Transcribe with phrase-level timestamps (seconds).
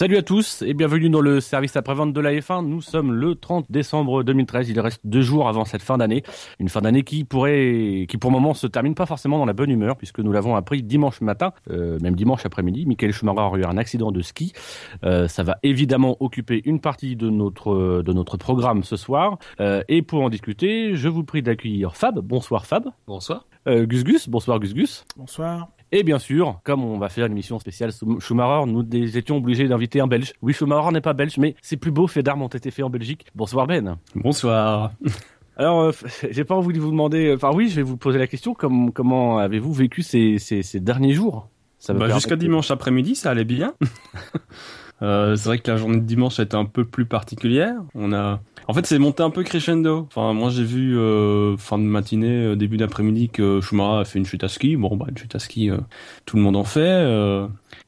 [0.00, 2.64] Salut à tous et bienvenue dans le service après-vente de la F1.
[2.64, 4.70] Nous sommes le 30 décembre 2013.
[4.70, 6.22] Il reste deux jours avant cette fin d'année.
[6.58, 9.52] Une fin d'année qui pourrait, qui pour le moment se termine pas forcément dans la
[9.52, 12.86] bonne humeur puisque nous l'avons appris dimanche matin, euh, même dimanche après-midi.
[12.86, 14.54] Michael Schumacher a eu un accident de ski.
[15.04, 19.36] Euh, ça va évidemment occuper une partie de notre, de notre programme ce soir.
[19.60, 22.20] Euh, et pour en discuter, je vous prie d'accueillir Fab.
[22.20, 22.88] Bonsoir Fab.
[23.06, 23.44] Bonsoir.
[23.68, 24.30] Euh, Gus Gus.
[24.30, 25.04] Bonsoir Gus Gus.
[25.18, 25.68] Bonsoir.
[25.92, 28.84] Et bien sûr, comme on va faire une émission spéciale Schumacher, nous
[29.16, 30.32] étions obligés d'inviter un Belge.
[30.40, 32.90] Oui, Schumacher n'est pas belge, mais ses plus beaux faits d'armes ont été faits en
[32.90, 33.26] Belgique.
[33.34, 33.98] Bonsoir Ben.
[34.14, 34.92] Bonsoir.
[35.56, 35.92] Alors, euh,
[36.30, 37.34] j'ai pas envie de vous demander.
[37.34, 38.54] Enfin, oui, je vais vous poser la question.
[38.54, 41.48] Comme, comment avez-vous vécu ces, ces, ces derniers jours?
[41.88, 43.74] Bah, Jusqu'à dimanche après-midi, ça allait bien.
[45.02, 47.74] euh, c'est vrai que la journée de dimanche a été un peu plus particulière.
[47.94, 50.06] On a en fait, c'est monté un peu crescendo.
[50.06, 54.20] Enfin, moi, j'ai vu euh, fin de matinée, euh, début d'après-midi que Schumacher a fait
[54.20, 54.76] une chute à ski.
[54.76, 55.78] Bon, bah, une chute à ski, euh,
[56.24, 56.80] tout le monde en fait.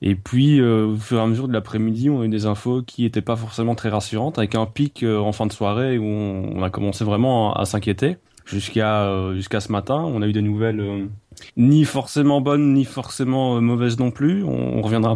[0.00, 3.04] et puis, au fur et à mesure de l'après-midi, on a eu des infos qui
[3.04, 6.70] étaient pas forcément très rassurantes, avec un pic en fin de soirée où on, a
[6.70, 8.16] commencé vraiment à, s'inquiéter.
[8.44, 11.08] Jusqu'à jusqu'à ce matin, on a eu des nouvelles
[11.56, 14.44] ni forcément bonne ni forcément euh, mauvaise non plus.
[14.44, 15.14] On, reviendra,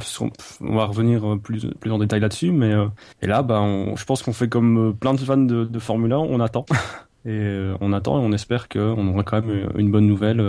[0.61, 2.87] on va revenir euh, plus plus en détail là-dessus, mais euh,
[3.23, 6.19] et là, ben, je pense qu'on fait comme plein de fans de, de Formule 1,
[6.19, 6.67] on attend
[7.27, 10.43] et on attend et on espère qu'on aura quand même une bonne nouvelle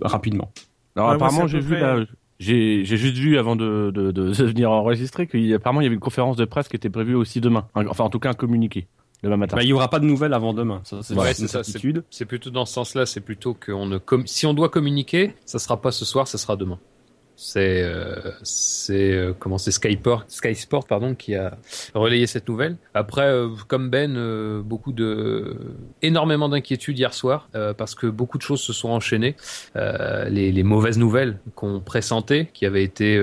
[0.00, 0.50] rapidement.
[0.96, 1.76] Alors apparemment, j'ai vu.
[2.38, 6.36] J'ai juste vu avant de, de, de, venir enregistrer qu'apparemment il y avait une conférence
[6.36, 7.66] de presse qui était prévue aussi demain.
[7.74, 8.86] Enfin en tout cas un communiqué
[9.22, 9.56] matin.
[9.56, 10.80] Bah, il y aura pas de nouvelles avant demain.
[10.84, 13.06] Ça, c'est ouais, C'est plutôt dans ce sens-là.
[13.06, 16.56] C'est plutôt qu'on ne si on doit communiquer, ça sera pas ce soir, ça sera
[16.56, 16.78] demain.
[17.42, 21.56] C'est euh, c'est euh, comment c'est Skyport Sky Sport pardon qui a
[21.94, 22.76] relayé cette nouvelle.
[22.92, 25.56] Après euh, comme Ben euh, beaucoup de
[26.02, 27.48] énormément d'inquiétudes hier soir
[27.78, 29.36] parce que beaucoup de choses se sont enchaînées.
[29.74, 33.16] les, les mauvaises nouvelles qu'on pressentait qui avaient été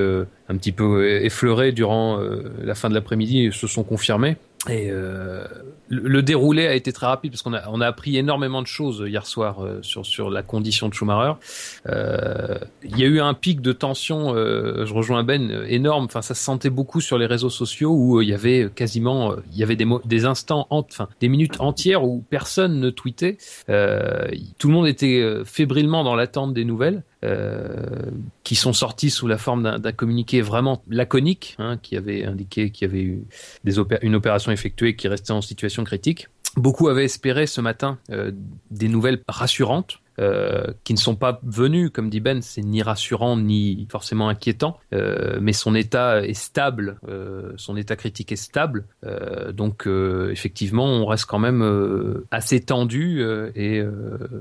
[0.49, 2.19] un petit peu effleurées durant
[2.59, 4.37] la fin de l'après-midi se sont confirmées.
[4.69, 5.45] Et euh,
[5.89, 9.03] le, déroulé a été très rapide parce qu'on a, on a appris énormément de choses
[9.07, 11.33] hier soir euh, sur, sur la condition de Schumacher.
[11.87, 16.05] Euh, il y a eu un pic de tension, euh, je rejoins Ben, énorme.
[16.05, 19.57] Enfin, ça se sentait beaucoup sur les réseaux sociaux où il y avait quasiment, il
[19.57, 23.37] y avait des, des instants, enfin des minutes entières où personne ne tweetait.
[23.67, 27.03] tout le monde était fébrilement dans l'attente des nouvelles.
[27.25, 28.11] Euh,
[28.43, 32.87] qui sont sortis sous la forme d'un communiqué vraiment laconique, hein, qui avait indiqué qu'il
[32.87, 33.23] y avait eu
[34.03, 36.27] une opération effectuée qui restait en situation critique.
[36.57, 38.31] Beaucoup avaient espéré ce matin euh,
[38.69, 39.99] des nouvelles rassurantes.
[40.19, 44.79] Euh, qui ne sont pas venus, comme dit Ben, c'est ni rassurant ni forcément inquiétant,
[44.93, 50.31] euh, mais son état est stable, euh, son état critique est stable, euh, donc euh,
[50.31, 51.61] effectivement on reste quand même
[52.31, 53.23] assez tendu
[53.55, 53.83] et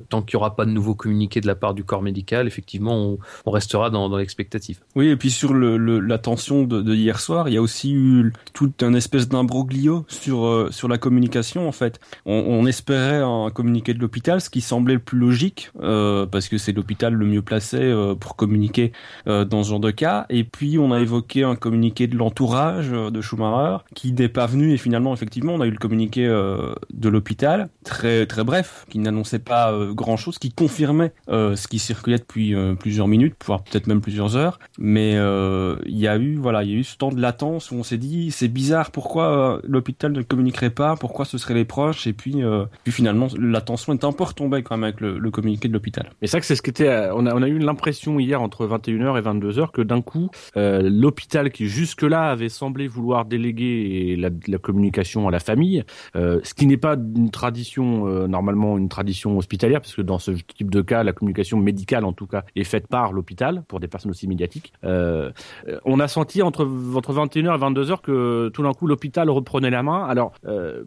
[0.08, 2.96] tant qu'il n'y aura pas de nouveaux communiqués de la part du corps médical, effectivement
[2.96, 4.80] on, on restera dans, dans l'expectative.
[4.94, 7.62] Oui, et puis sur le, le, la tension de, de, hier soir, il y a
[7.62, 12.00] aussi eu tout un espèce d'imbroglio sur sur la communication en fait.
[12.24, 16.48] On, on espérait un communiqué de l'hôpital, ce qui semblait le plus logique euh, parce
[16.48, 18.92] que c'est l'hôpital le mieux placé euh, pour communiquer
[19.26, 20.26] euh, dans ce genre de cas.
[20.30, 24.72] Et puis on a évoqué un communiqué de l'entourage de Schumacher qui n'est pas venu.
[24.72, 27.68] Et finalement effectivement on a eu le communiqué de l'hôpital.
[27.84, 33.08] Très très bref qui n'annonçait pas grand chose, qui confirmait ce qui circulait depuis plusieurs
[33.08, 34.58] minutes, voire peut-être même plusieurs heures.
[34.78, 37.76] Mais il y a eu voilà il y a eu ce temps de latence où
[37.76, 42.06] on s'est dit c'est bizarre pourquoi l'hôpital ne communiquerait pas, pourquoi ce seraient les proches?
[42.06, 42.42] Et puis
[42.86, 46.10] finalement la tension est un peu retombée quand même avec le communiqué de l'hôpital.
[46.20, 49.18] Mais ça que c'est ce qui était, euh, on a, eu l'impression hier entre 21h
[49.18, 55.28] et 22h que d'un coup, euh, l'hôpital qui jusque-là avait semblé vouloir déléguer la, communication
[55.28, 55.84] à la famille,
[56.16, 60.32] euh, ce qui n'est pas une tradition, normalement une tradition hospitalière, parce que dans ce
[60.32, 63.88] type de cas, la communication médicale en tout cas est faite par l'hôpital pour des
[63.88, 64.72] personnes aussi médiatiques.
[64.82, 69.82] On a senti entre, entre 21h et 22h que tout d'un coup l'hôpital reprenait la
[69.82, 70.04] main.
[70.04, 70.32] Alors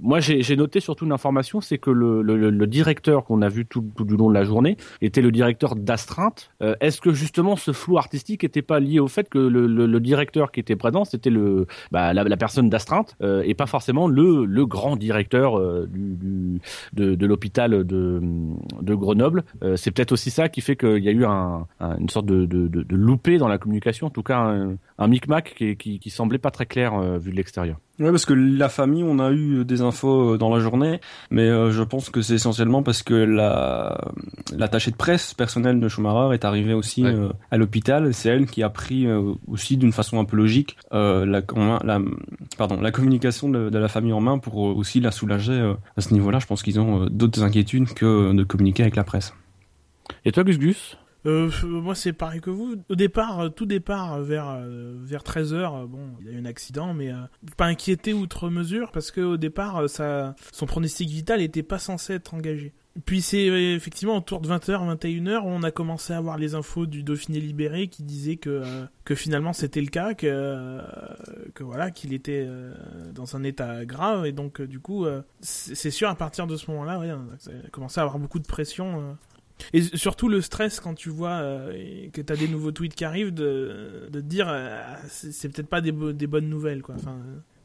[0.02, 4.06] moi j'ai noté surtout une information, c'est que le directeur qu'on a vu tout, tout
[4.06, 4.59] du long de la journée
[5.02, 6.52] était le directeur d'astreinte.
[6.62, 10.52] Euh, est-ce que justement ce flou artistique n'était pas lié au fait que le, directeur
[10.52, 11.32] qui était présent, c'était
[11.92, 15.88] bah, la, personne d'astreinte euh, et pas forcément le, grand directeur euh,
[16.94, 19.44] de, l'hôpital de, Grenoble?
[19.76, 22.46] C'est peut-être aussi ça qui fait qu'il y a eu un, un, une sorte de,
[22.46, 26.52] de, dans la communication, en tout cas un, un micmac qui, qui, qui semblait pas
[26.52, 27.78] très clair vu de l'extérieur.
[28.00, 31.02] Ouais, parce que la famille, on a eu des infos euh, dans la journée,
[31.32, 33.98] mais euh, je pense que c'est essentiellement parce que la
[34.56, 37.14] l'attachée de presse personnelle de Schumacher est arrivée aussi ouais.
[37.14, 38.14] euh, à l'hôpital.
[38.14, 41.42] C'est elle qui a pris euh, aussi d'une façon un peu logique euh, la,
[41.84, 42.00] la,
[42.58, 46.14] pardon, la communication de, de, la famille en main pour aussi la soulager à ce
[46.14, 46.40] niveau-là.
[46.40, 49.34] Je pense qu'ils ont d'autres inquiétudes que de communiquer avec la presse.
[50.26, 50.98] Et toi, Gus Gus?
[51.26, 52.76] Euh, moi, c'est pareil que vous.
[52.90, 54.60] Au départ, euh, tout départ euh, vers
[55.02, 57.12] vers 13 h bon, il y a eu un accident, mais
[57.58, 62.14] pas inquiété outre mesure parce que au départ, ça, son pronostic vital n'était pas censé
[62.14, 62.74] être engagé.
[63.06, 67.04] Puis c'est effectivement autour de 20h, 21h, on a commencé à avoir les infos du
[67.04, 68.64] Dauphiné libéré qui disaient que,
[69.06, 70.82] que finalement c'était le cas, que,
[71.54, 72.50] que voilà, qu'il était
[73.14, 74.26] dans un état grave.
[74.26, 75.06] Et donc, du coup,
[75.42, 78.48] c'est sûr, à partir de ce moment-là, ouais, on a commencé à avoir beaucoup de
[78.48, 79.18] pression
[79.74, 83.06] et surtout le stress quand tu vois euh, que tu as des nouveaux tweets qui
[83.06, 86.96] arrivent de, te dire euh, c'est peut-être pas des, des bonnes nouvelles quoi.
[86.96, 87.18] Enfin,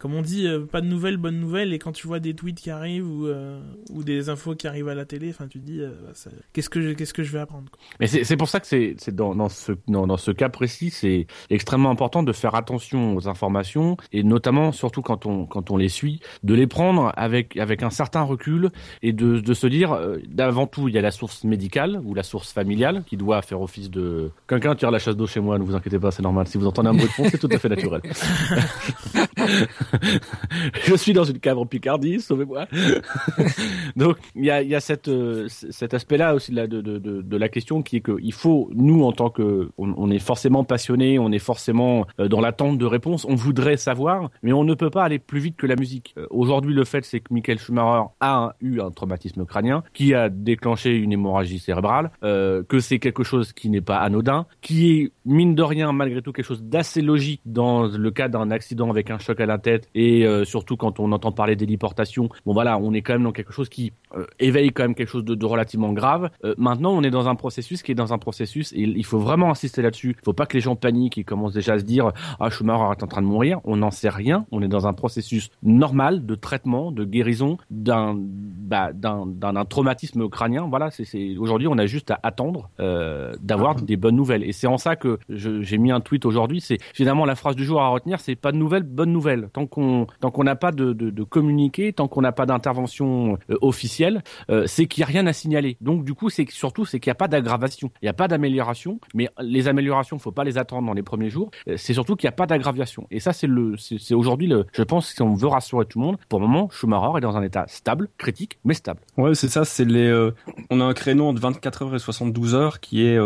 [0.05, 1.73] comme on dit, euh, pas de nouvelles, bonnes nouvelles.
[1.73, 3.59] Et quand tu vois des tweets qui arrivent ou, euh,
[3.89, 6.69] ou des infos qui arrivent à la télé, enfin, tu te dis, euh, bah, qu'est-ce
[6.69, 9.49] que je, qu'est-ce que je vais apprendre Mais c'est pour ça que c'est dans, dans,
[9.49, 14.25] ce, dans, dans, ce cas précis, c'est extrêmement important de faire attention aux informations et
[14.25, 18.21] notamment, surtout quand on, quand on les suit, de les prendre avec, avec un certain
[18.21, 19.99] recul et de, de se dire,
[20.29, 23.63] d'avant tout, il y a la source médicale ou la source familiale qui doit faire
[23.63, 24.33] office de.
[24.49, 26.47] Quelqu'un tire la chasse d'eau chez moi, ne vous inquiétez pas, c'est normal.
[26.47, 28.03] Si vous entendez un bruit de fond, c'est tout à fait naturel.
[30.85, 32.67] je suis dans une cave en Picardie, sauvez-moi.
[33.97, 37.97] Donc il y a, cette, euh, cet aspect-là aussi de de, de, la question qui
[37.97, 42.29] est qu'il faut, nous en tant que, on, est forcément passionné, on est forcément euh,
[42.29, 45.57] dans l'attente de réponses, on voudrait savoir, mais on ne peut pas aller plus vite
[45.57, 46.15] que la musique.
[46.17, 50.29] Euh, aujourd'hui, le fait c'est que Michael Schumacher a eu un traumatisme crânien qui a
[50.29, 55.55] déclenché une hémorragie cérébrale, que c'est quelque chose qui n'est pas anodin, qui est mine
[55.55, 59.19] de rien malgré tout quelque chose d'assez logique dans le cas d'un accident avec un
[59.19, 59.59] choc à la
[59.95, 63.33] et euh, surtout quand on entend parler d'héliportation, bon voilà, on est quand même dans
[63.33, 66.31] quelque chose qui euh, éveille quand même quelque chose de, de relativement grave.
[66.45, 69.19] Euh, maintenant, on est dans un processus qui est dans un processus et il faut
[69.19, 70.17] vraiment insister là-dessus.
[70.21, 72.93] Il faut pas que les gens paniquent et commencent déjà à se dire ah Schumacher
[72.99, 73.61] est en train de mourir.
[73.65, 74.47] On n'en sait rien.
[74.51, 78.19] On est dans un processus normal de traitement, de guérison d'un
[78.65, 80.67] bah, d'un traumatisme crânien.
[80.69, 82.71] Voilà, c'est aujourd'hui on a juste à attendre
[83.41, 84.45] d'avoir des bonnes nouvelles.
[84.45, 86.61] Et c'est en ça que j'ai mis un tweet aujourd'hui.
[86.61, 89.49] C'est finalement la phrase du jour à retenir, c'est pas de nouvelles, bonnes nouvelles.
[89.53, 93.39] Tant qu'on tant qu'on n'a pas de, de, de, communiqué, tant qu'on n'a pas d'intervention
[93.51, 95.77] euh, officielle, euh, c'est qu'il n'y a rien à signaler.
[95.81, 98.29] Donc du coup, c'est surtout c'est qu'il n'y a pas d'aggravation, il n'y a pas
[98.29, 99.01] d'amélioration.
[99.15, 101.51] Mais les améliorations, faut pas les attendre dans les premiers jours.
[101.69, 103.07] Euh, c'est surtout qu'il n'y a pas d'aggravation.
[103.11, 106.07] Et ça, c'est le, c'est aujourd'hui le, je pense si on veut rassurer tout le
[106.07, 108.97] monde, pour le moment, Schumacher est dans un état stable, critique, mais.
[109.17, 109.65] Ouais, c'est ça.
[109.65, 110.31] C'est les,
[110.71, 113.19] on a un créneau entre 24 heures et 72 heures qui est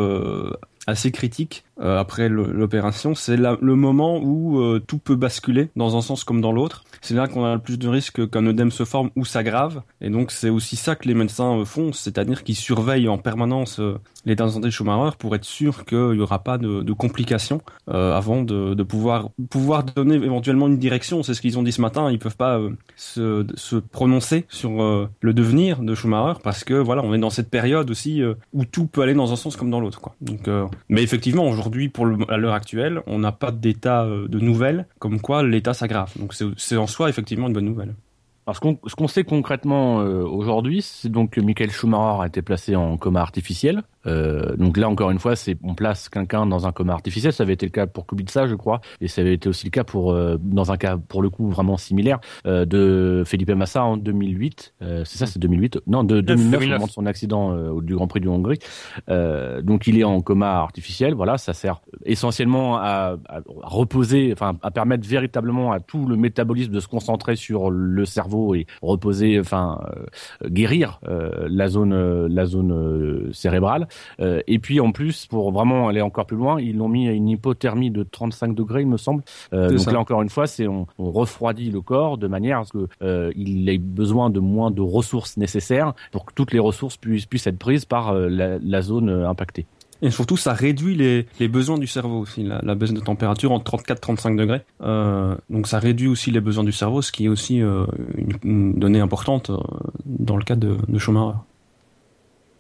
[0.87, 6.01] assez critique euh, après l'opération, c'est le moment où euh, tout peut basculer dans un
[6.01, 6.85] sens comme dans l'autre.
[7.01, 9.83] C'est là qu'on a le plus de risques qu'un œdème se forme ou s'aggrave.
[10.01, 13.81] Et donc c'est aussi ça que les médecins euh, font, c'est-à-dire qu'ils surveillent en permanence
[14.25, 18.43] l'état de santé de Schumacher pour être sûr qu'il n'y aura pas de, complications avant
[18.43, 21.23] de, pouvoir pouvoir donner éventuellement une direction.
[21.23, 22.11] C'est ce qu'ils ont dit ce matin.
[22.11, 22.61] Ils peuvent pas
[22.97, 24.71] se, prononcer sur
[25.21, 28.23] le devenir de Schumacher parce que voilà, on est dans cette période aussi
[28.53, 30.01] où tout peut aller dans un sens comme dans l'autre.
[30.21, 30.49] Donc,
[30.89, 34.87] mais effectivement, aujourd'hui aujourd'hui, pour à l'heure actuelle, on n'a pas d'état euh, de nouvelles
[34.99, 36.13] comme quoi l'état s'aggrave.
[36.19, 37.95] Donc c'est en soi effectivement une bonne nouvelle.
[38.49, 42.77] Alors ce qu'on sait concrètement euh, aujourd'hui, c'est donc que Michael Schumacher a été placé
[42.77, 43.83] en coma artificiel.
[44.07, 47.33] Euh, donc là, encore une fois, c'est on place quelqu'un dans un coma artificiel.
[47.33, 49.71] Ça avait été le cas pour Kubica, je crois, et ça avait été aussi le
[49.71, 53.97] cas pour euh, dans un cas pour le coup vraiment similaire de Felipe Massa en
[53.97, 54.75] 2008.
[54.83, 55.81] Euh, c'est ça, c'est 2008.
[55.87, 58.59] Non, de 2009, au moment de son accident du Grand Prix du Hongrie.
[59.09, 61.15] donc il est en coma artificiel.
[61.15, 66.73] Voilà, ça sert essentiellement à, à, reposer, enfin à permettre véritablement à tout le métabolisme
[66.73, 69.81] de se concentrer sur le cerveau et reposer, enfin
[70.45, 73.89] guérir la zone la zone cérébrale.
[74.21, 77.13] Euh, et puis en plus, pour vraiment aller encore plus loin, ils l'ont mis à
[77.13, 79.23] une hypothermie de 35 degrés, il me semble.
[79.53, 82.65] Euh, donc là encore une fois, c'est on, on, refroidit le corps de manière à
[82.65, 86.59] ce que euh, il ait besoin de moins de ressources nécessaires pour que toutes les
[86.59, 89.67] ressources puissent, puissent être prises par la, la zone impactée.
[90.01, 93.51] Et surtout, ça réduit les, les besoins du cerveau aussi, la, la baisse de température
[93.51, 94.63] en 34-35 degrés.
[94.83, 97.85] Euh, donc ça réduit aussi les besoins du cerveau, ce qui est aussi euh,
[98.17, 99.51] une, une, donnée importante
[100.07, 101.39] dans le cas de, de Schumacher.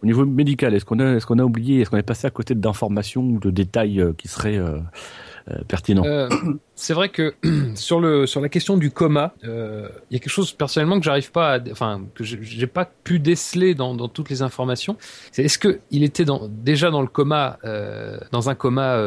[0.02, 2.30] Au niveau médical, est-ce qu'on a, est-ce qu'on a oublié, est-ce qu'on est passé à
[2.30, 4.60] côté d'informations ou de détails euh, qui seraient
[5.50, 5.62] euh,
[6.04, 6.28] euh,
[6.74, 7.34] C'est vrai que
[7.74, 11.04] sur le sur la question du coma, euh, il y a quelque chose personnellement que
[11.04, 14.96] j'arrive pas, à, enfin que j'ai pas pu déceler dans, dans toutes les informations.
[15.32, 17.58] C'est est-ce que il était dans, déjà dans le coma,
[18.32, 19.00] dans un coma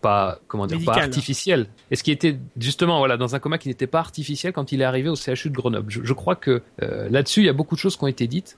[0.00, 0.94] pas comment dire, Médical.
[0.94, 1.66] pas artificiel?
[1.90, 4.84] Est-ce qu'il était justement voilà dans un coma qui n'était pas artificiel quand il est
[4.84, 5.90] arrivé au CHU de Grenoble?
[5.90, 8.56] Je, je crois que là-dessus il y a beaucoup de choses qui ont été dites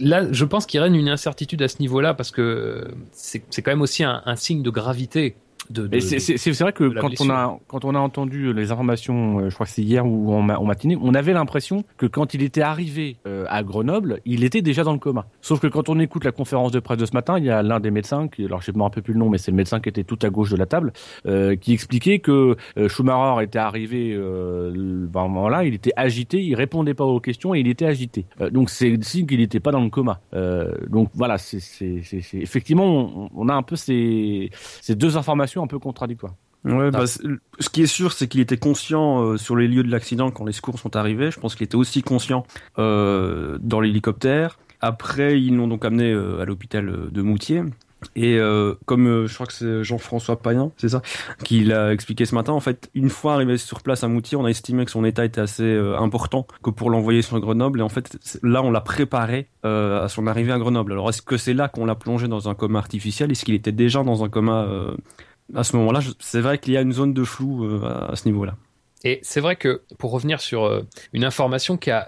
[0.00, 3.82] là, je pense qu'il règne une incertitude à ce niveau-là parce que c'est quand même
[3.82, 5.36] aussi un, un, signe de gravité
[5.70, 9.38] de, de Mais c'est- vrai que quand on a quand on a entendu les informations,
[9.40, 12.06] euh, je crois que c'est hier ou en, ma- en matinée, on avait l'impression que
[12.06, 15.26] quand il était arrivé euh, à Grenoble, il était déjà dans le coma.
[15.40, 17.62] Sauf que quand on écoute la conférence de presse de ce matin, il y a
[17.62, 19.56] l'un des médecins, qui, alors je ne me rappelle plus le nom, mais c'est le
[19.56, 20.92] médecin qui était tout à gauche de la table,
[21.26, 25.74] euh, qui expliquait que euh, Schumacher était arrivé euh, le- à un moment là, il
[25.74, 28.26] était agité, il répondait pas aux questions et il était agité.
[28.40, 30.20] Euh, donc c'est le signe qu'il n'était pas dans le coma.
[30.34, 31.58] Euh, donc voilà, c'est
[32.34, 34.50] effectivement on, on a un peu ces,
[34.80, 36.34] ces deux informations un peu contradictoires.
[36.64, 37.06] Ouais, bah, Ah.
[37.06, 40.44] ce qui est sûr, c'est qu'il était conscient euh, sur les lieux de l'accident quand
[40.44, 41.30] les secours sont arrivés.
[41.30, 42.44] Je pense qu'il était aussi conscient
[42.78, 44.58] euh, dans l'hélicoptère.
[44.82, 47.62] Après, ils l'ont donc amené euh, à l'hôpital de Moutier.
[48.16, 48.38] Et
[48.86, 51.02] comme je crois que c'est Jean-François Payen, c'est ça,
[51.44, 54.46] qui l'a expliqué ce matin, en fait, une fois arrivé sur place à Moutier, on
[54.46, 57.80] a estimé que son état était assez important que pour l'envoyer sur Grenoble.
[57.80, 60.92] Et en fait, là, on l'a préparé à son arrivée à Grenoble.
[60.92, 63.32] Alors, est-ce que c'est là qu'on l'a plongé dans un coma artificiel?
[63.32, 64.66] Est-ce qu'il était déjà dans un coma
[65.54, 68.26] à ce moment-là C'est vrai qu'il y a une zone de flou euh, à, ce
[68.26, 68.56] niveau-là.
[69.02, 70.82] Et c'est vrai que pour revenir sur euh,
[71.14, 72.06] une information qui a,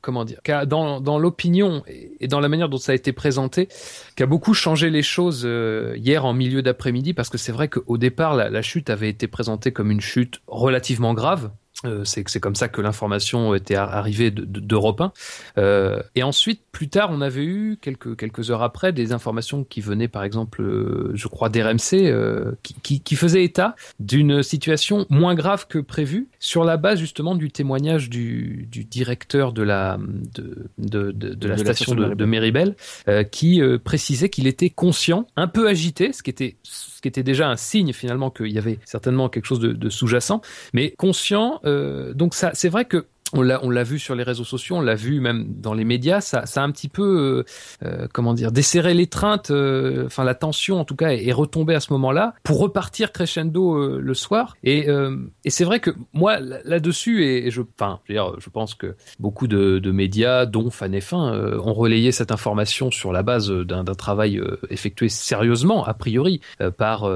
[0.00, 3.68] comment dire, qui a dans, l'opinion et dans la manière dont ça a été présenté,
[4.16, 7.68] qui a beaucoup changé les choses euh, hier en milieu d'après-midi, parce que c'est vrai
[7.68, 11.52] qu'au départ la chute avait été présentée comme une chute relativement grave.
[11.84, 15.12] Euh, c'est c'est comme ça que l'information était ar- arrivée de- de- d'Europe 1.
[15.58, 19.80] Euh, et ensuite, plus tard, on avait eu quelques quelques heures après des informations qui
[19.80, 25.06] venaient, par exemple, euh, je crois d'RMC, euh, qui, qui, qui faisaient état d'une situation
[25.10, 29.98] moins grave que prévu sur la base justement du témoignage du, du directeur de la
[29.98, 32.76] de, de, de, la De la station station de, Méribel
[33.08, 36.56] euh, qui euh, précisait qu'il était conscient, un peu agité, ce qui était
[37.02, 40.40] qui était déjà un signe finalement qu'il y avait certainement quelque chose de, de sous-jacent,
[40.72, 41.60] mais conscient.
[41.64, 44.76] euh, donc ça, c'est vrai que on l'a, on l'a vu sur les réseaux sociaux,
[44.76, 46.20] on l'a vu même dans les médias.
[46.20, 47.44] Ça, ça a un petit peu,
[47.82, 49.50] euh, euh, comment dire, desserré l'étreinte.
[49.50, 53.12] euh, Enfin, la tension, en tout cas, est, est retombée à ce moment-là pour repartir
[53.12, 54.56] crescendo euh, le soir.
[54.64, 58.34] Et, euh, et c'est vrai que moi, là- là-dessus, et, je, enfin, je, veux dire,
[58.38, 62.90] je pense que beaucoup de, de médias, dont Fan F1, euh, ont relayé cette information
[62.90, 66.40] sur la base d'un, travail effectué sérieusement, a priori,
[66.78, 67.08] par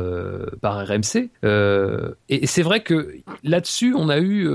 [0.61, 1.31] par RMC.
[2.29, 4.49] Et, et c'est vrai que là-dessus, on a eu,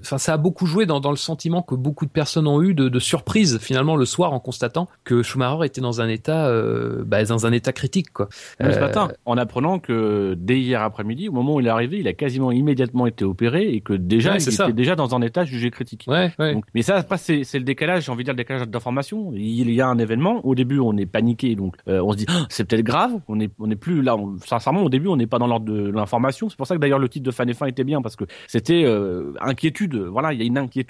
[0.00, 2.74] enfin, ça a beaucoup joué dans, dans le sentiment que beaucoup de personnes ont eu
[2.74, 7.02] de, de surprise finalement le soir en constatant que Schumacher était dans un état, euh,
[7.06, 8.28] bah, dans un état critique, quoi.
[8.32, 11.98] Ce Euh, matin, en apprenant que dès hier après-midi, au moment où il est arrivé,
[11.98, 14.70] il a quasiment immédiatement été opéré et que déjà, Ouais, il était ça.
[14.72, 16.04] déjà dans un état jugé critique.
[16.08, 16.54] Ouais, ouais.
[16.54, 19.32] Donc, mais ça, après, c'est c'est le décalage, j'ai envie de dire le décalage d'information.
[19.34, 22.26] Il y a un événement, au début on est paniqué, donc euh, on se dit
[22.28, 24.16] Ah, c'est peut-être grave, on est on est plus là.
[24.16, 26.48] On, sincèrement, au début on n'est pas dans l'ordre de l'information.
[26.48, 28.24] C'est pour ça que d'ailleurs le titre de Fan et Fin était bien parce que
[28.46, 29.96] c'était euh, inquiétude.
[29.96, 30.81] Voilà, il y a une inquiétude.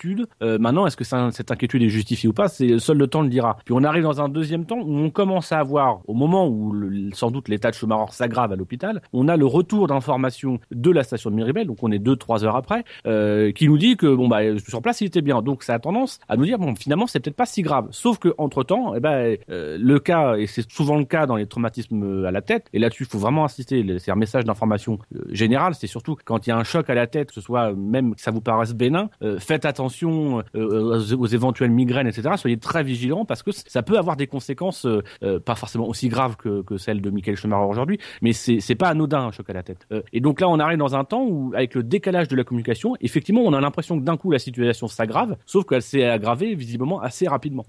[0.42, 2.48] Euh, maintenant, est-ce que cette inquiétude est justifiée ou pas?
[2.48, 3.58] C'est seul le temps le dira.
[3.64, 6.74] Puis on arrive dans un deuxième temps où on commence à avoir, au moment où
[7.14, 11.02] sans doute l'état de Schumacher s'aggrave à l'hôpital, on a le retour d'information de la
[11.02, 14.12] station de Miribel, donc on est deux trois heures après, euh, qui nous dit que
[14.14, 15.42] bon bah sur place il était bien.
[15.42, 17.88] Donc ça a tendance à nous dire bon finalement c'est peut-être pas si grave.
[17.90, 21.36] Sauf que entre temps, eh ben euh, le cas et c'est souvent le cas dans
[21.36, 22.66] les traumatismes à la tête.
[22.72, 23.84] Et là-dessus il faut vraiment insister.
[23.98, 24.98] C'est un message d'information
[25.30, 25.74] générale.
[25.74, 28.14] C'est surtout quand il y a un choc à la tête, que ce soit même
[28.14, 32.30] que ça vous paraisse bénin, faites attention euh, aux, aux éventuelles migraines, etc.
[32.36, 36.08] Soyez très vigilants parce que ça peut avoir des conséquences euh, euh, pas forcément aussi
[36.08, 39.52] graves que, que celles de Michael Schumacher aujourd'hui, mais c'est pas anodin un choc à
[39.52, 39.86] la tête.
[39.92, 42.44] Euh, et donc là, on arrive dans un temps où, avec le décalage de la
[42.44, 46.54] communication, effectivement, on a l'impression que d'un coup la situation s'aggrave, sauf qu'elle s'est aggravée
[46.54, 47.66] visiblement assez rapidement.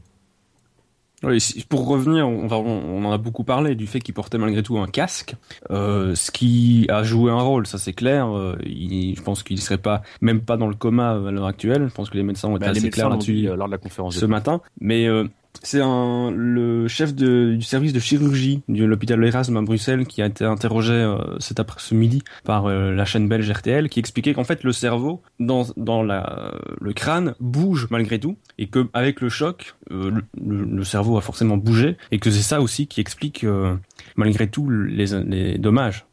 [1.24, 4.62] Oui, pour revenir, on, va- on en a beaucoup parlé du fait qu'il portait malgré
[4.62, 5.36] tout un casque,
[5.72, 8.28] euh, ce qui a joué un rôle, ça c'est clair.
[8.36, 11.88] Euh, il- je pense qu'il serait pas, même pas dans le coma à l'heure actuelle.
[11.90, 13.72] Je pense que les médecins ont été Bah, les assez clairs là-dessus euh, lors de
[13.72, 14.18] la conférence.
[14.18, 14.62] ce matin.
[14.82, 15.26] Mais euh,
[15.62, 20.26] c'est le chef de, du service de chirurgie de l'hôpital Erasme à Bruxelles qui a
[20.26, 24.34] été interrogé euh, cet après ce midi par euh, la chaîne belge RTL qui expliquait
[24.34, 29.22] qu'en fait le cerveau dans dans la le crâne bouge malgré tout et que avec
[29.22, 30.12] le choc euh,
[30.44, 33.76] le, le- cerveau a forcément bougé et que c'est ça aussi qui explique euh,
[34.16, 36.06] malgré tout les les dommages.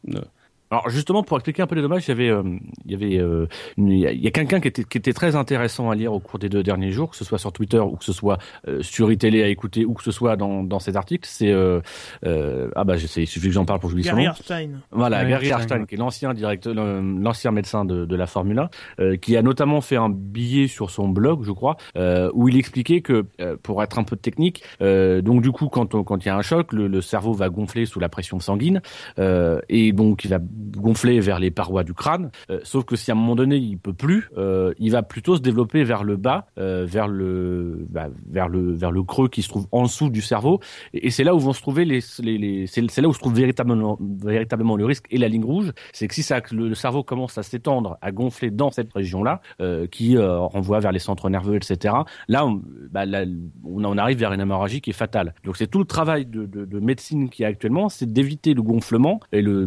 [0.71, 2.43] Alors justement pour expliquer un peu les dommages, il y avait, euh,
[2.85, 3.45] il y avait, euh,
[3.77, 6.39] une- il y a, quelqu'un qui était, qui était très intéressant à lire au cours
[6.39, 8.37] des deux derniers jours, que ce soit sur Twitter ou que ce soit
[8.69, 11.27] euh, sur iTélé à écouter ou que ce soit dans, dans ces articles.
[11.29, 11.81] C'est euh,
[12.25, 14.29] euh, ah bah je sais, il suffit que j'en parle pour que son Gary nom.
[14.31, 14.69] Erstein.
[14.91, 15.85] Voilà, Ouais, Gary Erstein, ouais.
[15.87, 18.69] qui est l'ancien directeur, l'ancien médecin de, de la Formule 1,
[19.01, 22.55] euh, qui a notamment fait un billet sur son blog, je crois, euh, où il
[22.57, 26.23] expliquait que, euh, pour être un peu technique, euh, donc du coup, quand on- quand
[26.23, 28.81] il y a un choc, le, le cerveau va gonfler sous la pression sanguine,
[29.19, 30.39] euh, et donc il va
[30.77, 32.31] gonfler vers les parois du crâne.
[32.63, 34.29] sauf que si à un moment donné il peut plus,
[34.79, 39.03] il va plutôt se développer vers le bas, vers le bah, vers le vers le
[39.03, 40.59] creux qui se trouve en dessous du cerveau.
[40.93, 43.97] Et, c'est là où vont se trouver les, les, c'est là où se trouve véritablement
[44.01, 47.43] véritablement le risque et la ligne rouge, c'est que si ça le, cerveau commence à
[47.43, 49.41] s'étendre, à gonfler dans cette région-là,
[49.91, 51.95] qui renvoie vers les centres nerveux, etc.
[52.27, 53.25] Là, on, bah, là,
[53.63, 55.33] on arrive vers une hémorragie qui est fatale.
[55.43, 58.61] Donc c'est tout le travail de, de, de médecine qui est actuellement, c'est d'éviter le
[58.61, 59.65] gonflement et le,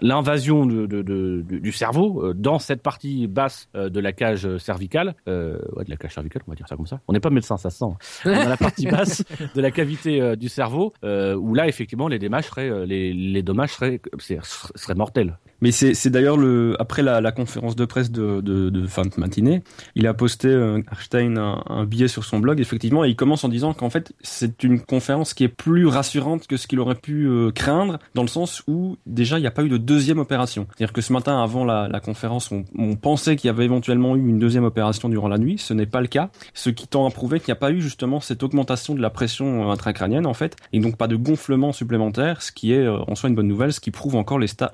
[0.00, 5.14] l'invasion de, de, du cerveau euh, dans cette partie basse euh, de la cage cervicale,
[5.28, 7.00] euh, ouais, de la cage cervicale, on va dire ça comme ça.
[7.08, 7.92] On n'est pas médecin, ça se sent.
[8.24, 12.46] Dans la partie basse de la cavité euh, du cerveau, où là effectivement les dommages
[12.46, 15.36] seraient, les, les dommages seraient, seraient mortels.
[15.60, 19.10] Mais c'est d'ailleurs le après la, la, conférence de presse de, de, de, fin de
[19.18, 19.62] matinée,
[19.94, 23.44] il a posté euh, Einstein un, un, billet sur son blog effectivement et il commence
[23.44, 26.94] en disant qu'en fait c'est une conférence qui est plus rassurante que ce qu'il aurait
[26.94, 30.18] pu euh, craindre dans le sens où déjà il n'y a pas eu de deuxième
[30.18, 30.66] opération.
[30.68, 34.38] C'est-à-dire que ce matin avant la, conférence on, pensait qu'il y avait éventuellement eu une
[34.38, 37.40] deuxième opération durant la nuit, ce n'est pas le cas, ce qui tend à prouver
[37.40, 40.56] qu'il n'y a pas eu justement cette augmentation de la pression euh, intracrânienne en fait
[40.72, 43.72] et donc pas de gonflement supplémentaire, ce qui est euh, en soi une bonne nouvelle,
[43.72, 44.70] ce qui prouve encore l'état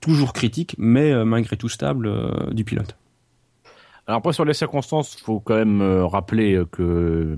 [0.00, 2.96] tout toujours critique, mais euh, malgré tout stable euh, du pilote.
[4.06, 7.36] Alors après sur les circonstances, faut quand même euh, rappeler que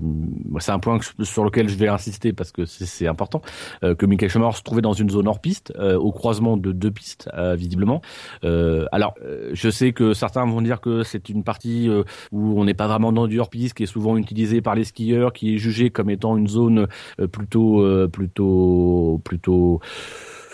[0.59, 3.41] c'est un point sur lequel je vais insister parce que c'est important
[3.81, 7.29] que Michael Schumacher se trouvait dans une zone hors piste, au croisement de deux pistes
[7.55, 8.01] visiblement.
[8.43, 9.13] alors
[9.51, 11.89] je sais que certains vont dire que c'est une partie
[12.31, 14.83] où on n'est pas vraiment dans du hors piste, qui est souvent utilisée par les
[14.83, 16.87] skieurs, qui est jugée comme étant une zone
[17.31, 19.79] plutôt plutôt plutôt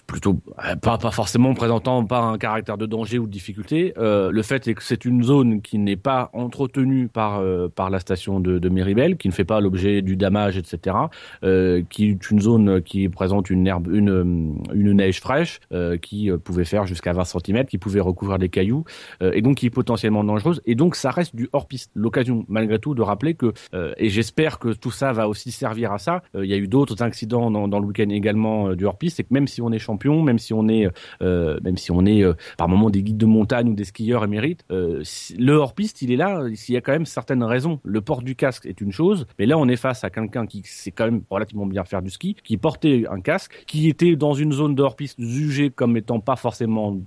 [0.07, 3.93] plutôt euh, pas, pas forcément présentant pas un caractère de danger ou de difficulté.
[3.97, 7.89] Euh, le fait est que c'est une zone qui n'est pas entretenue par euh, par
[7.89, 10.95] la station de, de Méribel, qui ne fait pas l'objet du damage, etc.
[11.43, 16.29] Euh, qui est une zone qui présente une herbe, une une neige fraîche, euh, qui
[16.43, 18.83] pouvait faire jusqu'à 20 cm, qui pouvait recouvrir des cailloux,
[19.21, 20.61] et donc qui est potentiellement dangereuse.
[20.65, 21.91] Et donc ça reste du hors piste.
[21.95, 23.53] L'occasion malgré tout de rappeler que
[23.97, 26.23] et j'espère que tout ça va aussi servir à ça.
[26.35, 29.23] Il y a eu d'autres accidents dans, dans le week-end également du hors piste, et
[29.23, 30.87] que même si on est champion, même si on est,
[31.21, 34.23] euh, même si on est euh, par moment des guides de montagne ou des skieurs
[34.23, 35.03] émérites, euh,
[35.37, 36.43] le hors piste, il est là.
[36.55, 37.79] S'il y a quand même certaines raisons.
[37.83, 40.61] Le port du casque est une chose, mais là on est face à quelqu'un qui
[40.65, 44.33] sait quand même relativement bien faire du ski, qui portait un casque, qui était dans
[44.33, 46.97] une zone de hors piste jugée comme étant pas forcément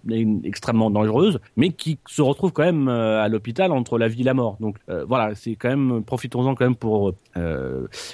[0.44, 4.35] extrêmement dangereuse, mais qui se retrouve quand même à l'hôpital entre la vie et la
[4.35, 4.56] mort.
[4.61, 4.76] Donc
[5.09, 7.14] voilà, c'est quand même profitons-en quand même pour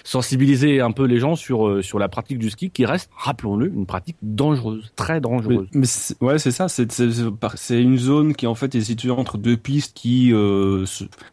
[0.04, 3.86] sensibiliser un peu les gens sur sur la pratique du ski qui reste, rappelons-le, une
[3.86, 4.62] pratique dangereuse
[4.96, 5.68] très dangereuse.
[5.72, 5.87] Mais,
[6.20, 6.68] ouais, c'est ça.
[6.68, 10.85] C'est une zone qui en fait est située entre deux pistes qui, euh,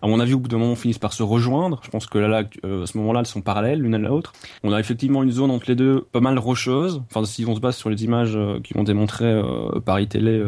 [0.02, 1.80] à mon avis, au bout d'un moment finissent par se rejoindre.
[1.84, 4.34] Je pense que là, euh, à ce moment-là, elles sont parallèles l'une à l'autre.
[4.64, 7.02] On a effectivement une zone entre les deux pas mal rocheuse.
[7.10, 10.44] Enfin, si on se base sur les images euh, qui ont démontré euh, Paris Télé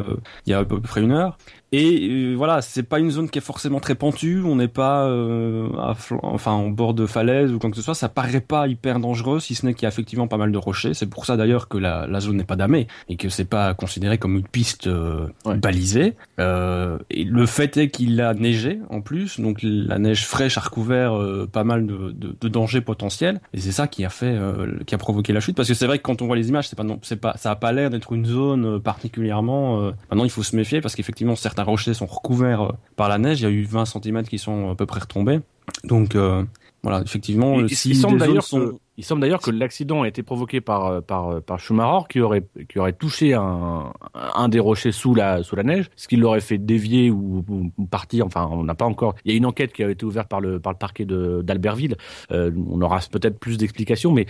[0.45, 1.37] il y a à peu près une heure.
[1.71, 5.05] Et euh, voilà, c'est pas une zone qui est forcément très pentue, on n'est pas
[5.07, 8.67] euh, à enfin en bord de falaise ou quoi que ce soit, ça paraît pas
[8.67, 11.25] hyper dangereux si ce n'est qu'il y a effectivement pas mal de rochers, c'est pour
[11.25, 14.35] ça d'ailleurs que la, la zone n'est pas damée et que c'est pas considéré comme
[14.35, 16.15] une piste euh, balisée.
[16.39, 20.61] Euh, et le fait est qu'il a neigé en plus, donc la neige fraîche a
[20.61, 23.41] recouvert euh, pas mal de, de, de, dangers potentiels.
[23.53, 24.37] Et c'est ça qui a fait
[24.85, 25.55] qui a provoqué la chute.
[25.55, 27.35] Parce que c'est vrai que quand on voit les images, c'est pas non, c'est pas
[27.37, 31.35] ça a pas l'air d'être une zone particulièrement maintenant il faut se méfier parce qu'effectivement
[31.35, 33.41] certains rochers sont recouverts euh, par la neige.
[33.41, 35.39] Il y a eu 20 cm qui sont à peu près retombés.
[35.83, 36.43] Donc euh,
[36.83, 40.87] voilà, effectivement, il, semble d'ailleurs que, il semble d'ailleurs que l'accident a été provoqué par
[40.87, 45.43] euh, par par Schumacher qui aurait qui aurait touché un un des rochers sous la
[45.43, 47.43] sous la neige, ce qui l'aurait fait dévier ou,
[47.89, 48.25] partir.
[48.25, 49.15] Enfin, on n'a pas encore.
[49.23, 51.41] Il y a une enquête qui a été ouverte par le par le parquet de
[51.43, 51.95] d'Albertville.
[52.31, 54.25] on aura peut-être plus d'explications, mais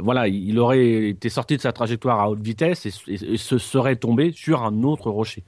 [0.00, 3.96] voilà, il aurait été sorti de sa trajectoire à haute vitesse et, et se serait
[3.96, 5.44] tombé sur un autre rocher.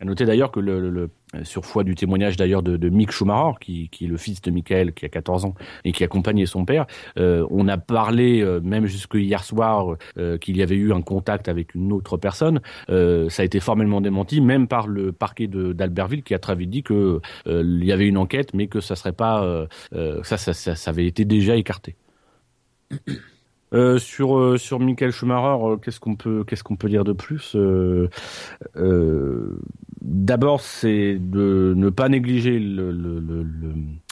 [0.00, 1.10] À noter d'ailleurs que le, le,
[1.42, 4.50] sur foi du témoignage d'ailleurs de, de, Mick Schumacher, qui, qui, est le fils de
[4.52, 6.86] Michael, qui a 14 ans et qui accompagnait son père,
[7.18, 11.02] euh, on a parlé euh, même jusque hier soir euh, qu'il y avait eu un
[11.02, 12.60] contact avec une autre personne.
[12.90, 16.70] Euh, ça a été formellement démenti, même par le parquet d'Albertville, qui a très vite
[16.70, 19.66] dit que euh, il y avait une enquête, mais que ça serait pas
[20.22, 21.96] ça, ça, ça, ça avait été déjà écarté.
[23.74, 27.12] Euh, sur euh, sur Michael Schumacher, euh, qu'est-ce qu'on peut qu'est-ce qu'on peut dire de
[27.12, 28.08] plus euh,
[30.10, 33.20] D'abord, c'est de ne pas négliger le, le,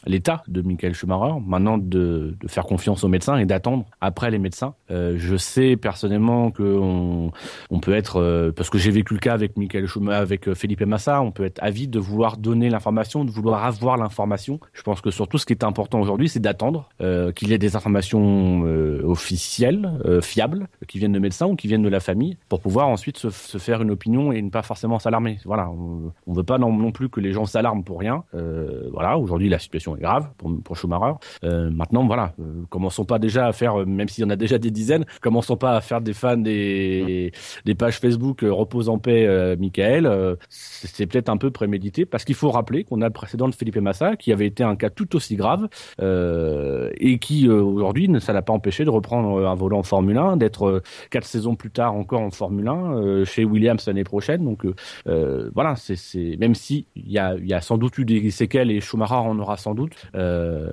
[0.04, 1.34] l'état de Michael Schumacher.
[1.44, 4.74] Maintenant, de, faire confiance aux médecins et d'attendre après les médecins.
[4.90, 7.32] Euh, je sais personnellement que on,
[7.80, 11.22] peut être, euh, parce que j'ai vécu le cas avec Michael Schumacher, avec Felipe Massa,
[11.22, 14.60] on peut être avide de vouloir donner l'information, de vouloir avoir l'information.
[14.72, 16.88] Je pense que surtout, ce qui est important aujourd'hui, c'est d'attendre
[17.34, 18.62] qu'il y ait des informations
[19.04, 19.90] officielles,
[20.22, 23.58] fiables, qui viennent de médecins ou qui viennent de la famille, pour pouvoir ensuite se,
[23.58, 25.38] faire une opinion et ne pas forcément s'alarmer.
[25.44, 28.24] Voilà, on, on veut pas non, non plus que les gens s'alarment pour rien.
[28.34, 31.14] Euh, voilà, aujourd'hui la situation est grave pour, Schumacher.
[31.44, 34.36] Euh, maintenant, voilà, euh, commençons pas déjà à faire, euh, même s'il y en a
[34.36, 37.32] déjà des dizaines, commençons pas à faire des fans des,
[37.78, 40.36] pages Facebook repose en paix, Michael.
[40.48, 43.76] c'est peut-être un peu prémédité parce qu'il faut rappeler qu'on a le précédent de Felipe
[43.76, 45.68] Massa qui avait été un cas tout aussi grave
[46.00, 50.82] et qui aujourd'hui ça l'a pas empêché de reprendre un volant en Formule 1, d'être
[51.10, 54.42] quatre saisons plus tard encore en Formule 1 chez Williams l'année prochaine.
[54.42, 54.66] Donc
[55.04, 58.80] voilà, c'est même si il y a, y a sans doute eu des séquelles et
[58.80, 59.94] Schumacher en aura sans doute.
[60.14, 60.72] Euh.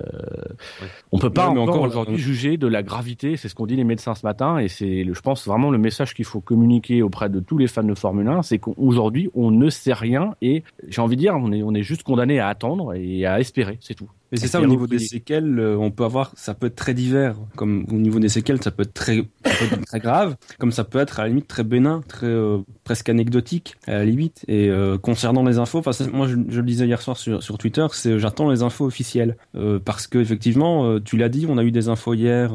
[1.12, 3.36] On peut pas encore, encore aujourd'hui juger de la gravité.
[3.36, 6.14] C'est ce qu'ont dit les médecins ce matin et c'est, je pense vraiment le message
[6.14, 9.70] qu'il faut communiquer auprès de tous les fans de Formule 1, c'est qu'aujourd'hui on ne
[9.70, 12.94] sait rien et j'ai envie de dire on est on est juste condamné à attendre
[12.94, 14.10] et à espérer, c'est tout.
[14.34, 16.92] Mais c'est ça, au niveau des séquelles, euh, on peut avoir, ça peut être très
[16.92, 17.36] divers.
[17.54, 20.82] Comme au niveau des séquelles, ça peut être très, peut être très grave, comme ça
[20.82, 24.44] peut être à la limite très bénin, très euh, presque anecdotique à la limite.
[24.48, 27.58] Et euh, concernant les infos, enfin moi je, je, le disais hier soir sur, sur
[27.58, 31.62] Twitter, c'est j'attends les infos officielles euh, parce que effectivement, tu l'as dit, on a
[31.62, 32.52] eu des infos hier,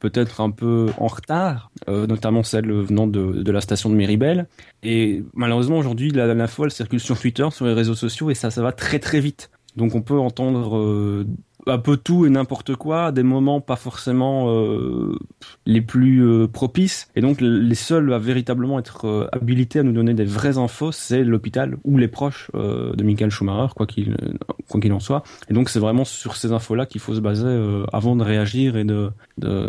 [0.00, 4.46] peut-être un peu en retard, notamment celle venant de, de la station de Méribel.
[4.82, 8.62] Et malheureusement aujourd'hui, l'info elle circule sur Twitter, sur les réseaux sociaux et ça, ça
[8.62, 9.50] va très très vite.
[9.78, 11.24] Donc on peut entendre euh,
[11.66, 15.16] un peu tout et n'importe quoi, à des moments pas forcément euh,
[15.66, 17.08] les plus euh, propices.
[17.14, 21.22] Et donc les seuls à véritablement être habilités à nous donner des vraies infos, c'est
[21.22, 25.22] l'hôpital ou les proches de Michael Schumacher, quoi qu'il en soit.
[25.48, 28.84] Et donc c'est vraiment sur ces infos-là qu'il faut se baser avant de réagir et
[28.84, 29.10] de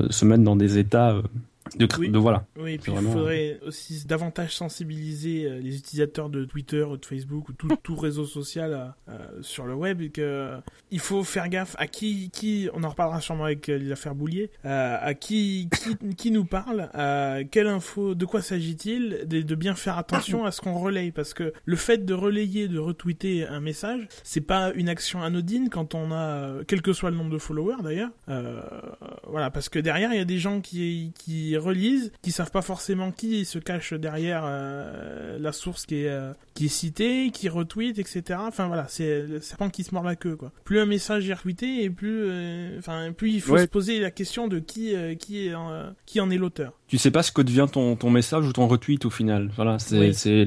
[0.09, 1.21] se mettre dans des états
[1.77, 2.09] de, oui.
[2.09, 2.45] de, voilà.
[2.57, 3.09] Oui, et puis vraiment...
[3.09, 7.67] il faudrait aussi davantage sensibiliser euh, les utilisateurs de Twitter ou de Facebook ou tout,
[7.83, 10.57] tout réseau social euh, sur le web et que euh,
[10.91, 14.97] il faut faire gaffe à qui qui on en reparlera sûrement avec l'affaire Boulier euh,
[14.99, 19.75] à qui qui, qui nous parle à quelle info de quoi s'agit-il de, de, bien
[19.75, 23.59] faire attention à ce qu'on relaye parce que le fait de relayer de retweeter un
[23.59, 27.37] message c'est pas une action anodine quand on a quel que soit le nombre de
[27.37, 28.11] followers d'ailleurs
[29.27, 32.61] voilà parce que derrière il y a des gens qui qui relisent, qui savent pas
[32.61, 37.49] forcément qui se cache derrière euh, la source qui est euh, qui est citée, qui
[37.49, 38.39] retweet, etc.
[38.39, 40.51] Enfin voilà, c'est le serpent qui se mord la queue quoi.
[40.63, 43.63] Plus un message est retweeté et plus, euh, enfin plus il faut ouais.
[43.63, 46.73] se poser la question de qui qui est en, qui en est l'auteur.
[46.87, 49.51] Tu sais pas ce que devient ton ton message ou ton retweet au final.
[49.55, 50.13] Voilà, c'est oui.
[50.13, 50.45] c'est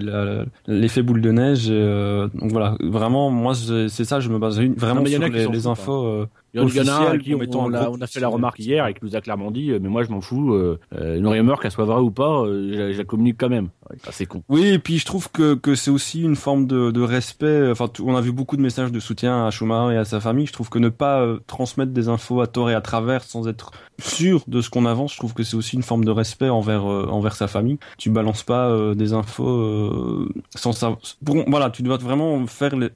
[0.66, 1.68] l'effet boule de neige.
[1.68, 6.27] donc voilà, vraiment moi c'est ça, je me base vraiment non, sur les, les infos.
[6.55, 8.87] Il y en a un qui on, on, a, on a fait la remarque hier
[8.87, 11.71] et qui nous a clairement dit mais moi je m'en fous euh, une rumeur qu'elle
[11.71, 13.69] soit vraie ou pas euh, je, je, la communique quand même
[14.11, 14.43] c'est con.
[14.49, 17.89] Oui et puis je trouve que, que c'est aussi une forme de, de respect enfin
[18.03, 20.47] on a vu beaucoup de messages de soutien à Schumacher et à sa famille.
[20.47, 23.49] Je trouve que ne pas euh, transmettre des infos à tort et à travers sans
[23.49, 26.49] être sûr de ce qu'on avance je trouve que c'est aussi une forme de respect
[26.49, 27.79] envers euh, envers sa famille.
[27.99, 32.91] Tu balances pas euh, des infos sans savoir bon, voilà tu dois vraiment faire les,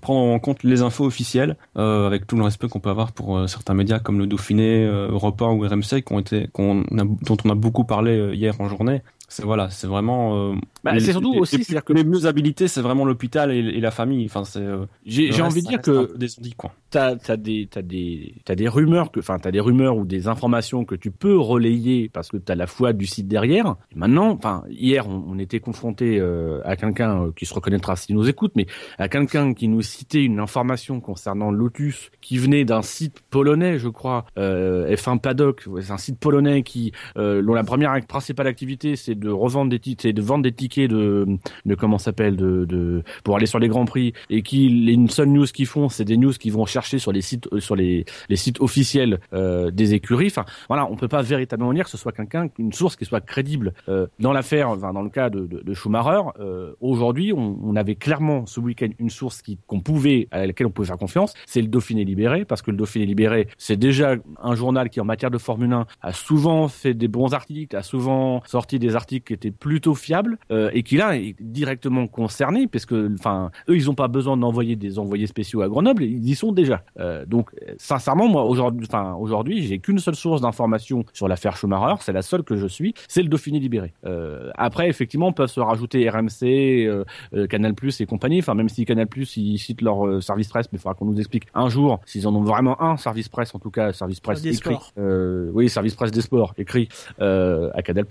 [0.00, 3.36] prendre en compte les infos officielles euh, avec tout le respect qu'on peut avoir pour
[3.36, 6.82] euh, certains médias comme le Dauphiné, euh, Europe 1 ou RMC qui ont été, qu'on
[6.82, 9.02] a, dont on a beaucoup parlé hier en journée.
[9.28, 10.54] C'est voilà, c'est vraiment.
[10.86, 13.80] Euh, bah, c'est surtout aussi, c'est que les mieux habilités, c'est vraiment l'hôpital et, et,
[13.80, 14.24] la famille.
[14.26, 14.60] Enfin, c'est.
[14.60, 16.72] Euh, j'ai j'ai envie de dire que des quoi.
[16.90, 20.28] T'as t'as des t'as des t'as des rumeurs que, enfin, t'as des rumeurs ou des
[20.28, 23.76] informations que tu peux relayer parce que t'as la foi du site derrière.
[23.94, 28.16] Et maintenant, enfin, hier, on, on était confronté euh, à quelqu'un qui se reconnaîtra s'il
[28.16, 28.66] nous écoute, mais
[28.98, 33.88] à quelqu'un qui nous citait une information concernant Lotus qui venait d'un site polonais, je
[33.88, 38.96] crois, euh, F1 Paddock, c'est un site polonais qui, euh, dont la première principale activité
[38.96, 41.26] c'est de revendre des titres, et de vendre des tickets de,
[41.64, 45.46] de comment s'appelle, de, pour aller sur les grands prix, et qui, une seule news
[45.46, 48.60] qu'ils font, c'est des news qu'ils vont chercher sur les sites, sur les, les sites
[48.60, 50.28] officiels euh, des écuries.
[50.28, 53.20] Enfin, voilà, on peut pas véritablement dire que ce soit quelqu'un, une source qui soit
[53.20, 53.72] crédible.
[53.88, 58.58] Euh, dans l'affaire, enfin, dans le cas de, Schumacher, euh, aujourd'hui, on, avait clairement ce
[58.58, 62.04] week-end une source qui qu'on pouvait, à laquelle on pouvait faire confiance, c'est le Dauphiné
[62.04, 65.72] libéré, parce que le Dauphiné libéré, c'est déjà un journal qui, en matière de Formule
[65.72, 69.94] 1, a souvent fait des bons articles, a souvent sorti des articles qui étaient plutôt
[69.94, 70.38] fiables.
[70.50, 74.08] Euh, euh, et qui là est directement concerné parce que enfin eux ils ont pas
[74.08, 76.82] besoin d'envoyer des envoyés spéciaux à Grenoble, ils y sont déjà.
[76.98, 82.00] Euh, donc sincèrement moi aujourd'hui enfin aujourd'hui j'ai qu'une seule source d'information sur l'affaire Schumacher,
[82.00, 83.92] c'est la seule que je suis, c'est le Dauphiné libéré.
[84.04, 88.38] Euh, après effectivement peuvent se rajouter RMC, euh, euh, Canal+ et compagnie.
[88.38, 91.46] Enfin même si Canal+ ils citent leur service presse, mais il faudra qu'on nous explique
[91.54, 94.56] un jour s'ils en ont vraiment un service presse en tout cas service presse Des
[94.56, 94.76] écrit.
[94.98, 96.88] Euh, oui service presse des sports écrit
[97.20, 98.04] euh, à Canal+.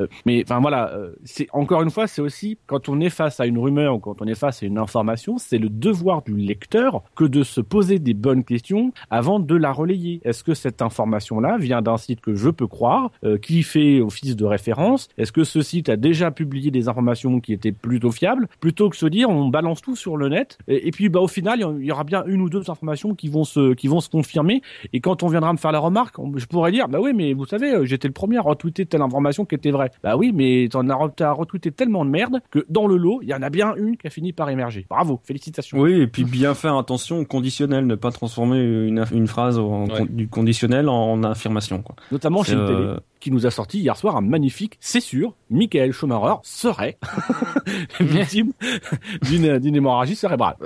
[0.00, 3.40] Euh, mais enfin voilà, euh, c'est encore une fois, c'est aussi quand on est face
[3.40, 6.36] à une rumeur ou quand on est face à une information, c'est le devoir du
[6.36, 10.20] lecteur que de se poser des bonnes questions avant de la relayer.
[10.24, 14.36] Est-ce que cette information-là vient d'un site que je peux croire, euh, qui fait office
[14.36, 15.08] de référence?
[15.18, 18.48] Est-ce que ce site a déjà publié des informations qui étaient plutôt fiables?
[18.60, 21.64] Plutôt que se dire on balance tout sur le net et, puis bah au final
[21.78, 24.62] il y aura bien une ou deux informations qui vont se qui vont se confirmer
[24.92, 27.46] et quand on viendra me faire la remarque, je pourrais dire bah oui mais vous
[27.46, 29.90] savez euh, j'étais le premier à retweeter telle information qui était vraie.
[30.02, 33.34] Bah oui mais t'en as, retweeté tellement de merde que dans le lot il y
[33.34, 34.86] en a bien une qui a fini par émerger.
[34.90, 35.78] Bravo, félicitations.
[35.78, 39.86] Oui, et puis bien faire attention au conditionnel, ne pas transformer une, une phrase en,
[39.88, 40.06] Ouais.
[40.10, 41.80] du conditionnel en affirmation.
[41.82, 41.96] Quoi.
[42.12, 42.94] Notamment chez le télé.
[43.20, 46.98] Qui nous a sorti hier soir un magnifique, c'est sûr, Michael Schumacher serait
[48.00, 48.52] victime
[49.22, 50.56] d'une hémorragie cérébrale.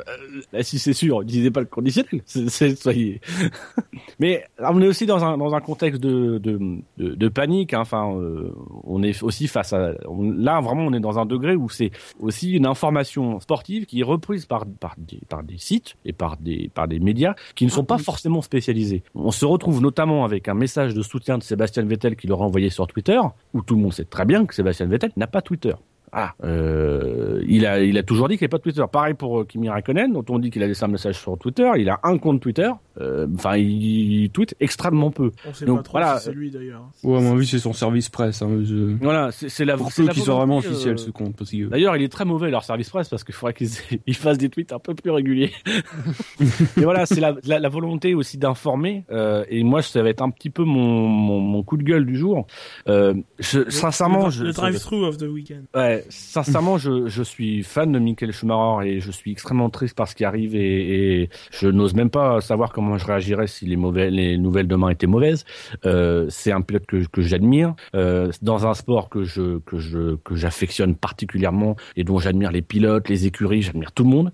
[0.54, 2.22] Euh, si c'est sûr, n'utilisez pas le conditionnel.
[2.26, 3.20] C'est- soyez.
[4.18, 6.58] Mais on est aussi dans un dans un contexte de de,
[6.98, 7.74] de, de panique.
[7.74, 7.80] hein.
[7.80, 8.52] Enfin, euh,
[8.84, 11.90] on est aussi face à on- là vraiment on est dans un degré où c'est
[12.20, 16.36] aussi une information sportive qui est reprise par par des par des sites et par
[16.36, 19.02] des par des médias qui ne sont pas forcément spécialisés.
[19.14, 22.70] On se retrouve notamment avec un message de soutien de Sébastien Vettel qui l'aura envoyé
[22.70, 23.20] sur Twitter,
[23.52, 25.74] où tout le monde sait très bien que Sébastien Vettel n'a pas Twitter.
[26.16, 28.84] Ah, euh, il a, il a toujours dit qu'il n'y avait pas de Twitter.
[28.90, 31.68] Pareil pour euh, Kimi Raikkonen, dont on dit qu'il a laissé un message sur Twitter.
[31.76, 32.70] Il a un compte Twitter.
[33.00, 35.32] Euh, Enfin, il tweet extrêmement peu.
[35.48, 36.18] On sait Donc, pas trop voilà.
[36.18, 36.88] si c'est lui d'ailleurs.
[37.02, 38.40] Ouais, à mon avis, c'est son service presse.
[38.42, 38.94] Hein, je...
[39.02, 39.76] Voilà, c'est la.
[39.76, 41.34] Pour la qu'il soit vraiment volonté, officiel, euh, ce compte.
[41.36, 41.68] Que...
[41.68, 43.70] D'ailleurs, il est très mauvais leur service presse parce qu'il faudrait qu'ils
[44.06, 45.50] ils fassent des tweets un peu plus réguliers.
[46.76, 49.04] Mais voilà, c'est la, la, la volonté aussi d'informer.
[49.10, 52.06] euh, et moi, ça va être un petit peu mon, mon, mon coup de gueule
[52.06, 52.46] du jour.
[52.88, 55.64] Euh, je, Le- sincèrement, le, je, le drive-through of the weekend.
[55.74, 60.08] Ouais, sincèrement, je, je suis fan de Michael Schumacher et je suis extrêmement triste par
[60.08, 63.76] ce qui arrive et, et je n'ose même pas savoir comment je réagirais si les
[63.76, 65.44] mauvais, les nouvelles demain étaient mauvaises.
[65.86, 70.16] Euh, c'est un pilote que, que j'admire euh, dans un sport que je que je
[70.16, 74.32] que j'affectionne particulièrement et dont j'admire les pilotes, les écuries, j'admire tout le monde.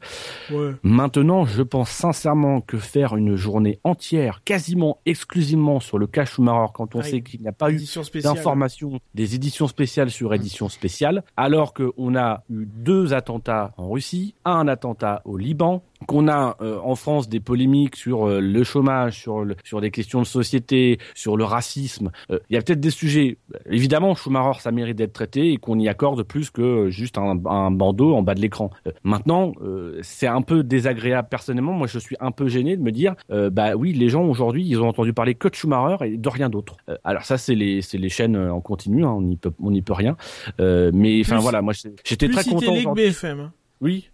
[0.51, 0.73] Ouais.
[0.83, 6.73] Maintenant, je pense sincèrement que faire une journée entière, quasiment exclusivement sur le cas Schumacher,
[6.75, 7.05] quand on Ouais.
[7.05, 7.81] sait qu'il n'y a pas eu
[8.23, 14.35] d'informations, des éditions spéciales sur éditions spéciales, alors qu'on a eu deux attentats en Russie,
[14.45, 19.19] un attentat au Liban, qu'on a euh, en France des polémiques sur euh, le chômage,
[19.21, 22.11] sur le- sur des questions de société, sur le racisme.
[22.31, 23.39] Euh, Il y a peut-être des sujets.
[23.55, 27.39] euh, Évidemment, Schumacher, ça mérite d'être traité et qu'on y accorde plus que juste un,
[27.47, 28.71] un bandeau en bas de l'écran.
[28.87, 31.73] Euh, maintenant, euh, c'est un peu désagréable personnellement.
[31.73, 34.65] Moi, je suis un peu gêné de me dire, euh, bah oui, les gens aujourd'hui,
[34.67, 36.77] ils ont entendu parler que de Schumacher et de rien d'autre.
[36.89, 39.71] Euh, alors ça, c'est les c'est les chaînes en continu, hein, on n'y peut on
[39.71, 40.17] n'y peut rien.
[40.61, 41.73] Euh, mais enfin voilà, moi
[42.05, 42.95] j'étais- très content.
[42.95, 43.41] BFM.
[43.41, 43.53] hein.
[43.81, 44.10] Oui,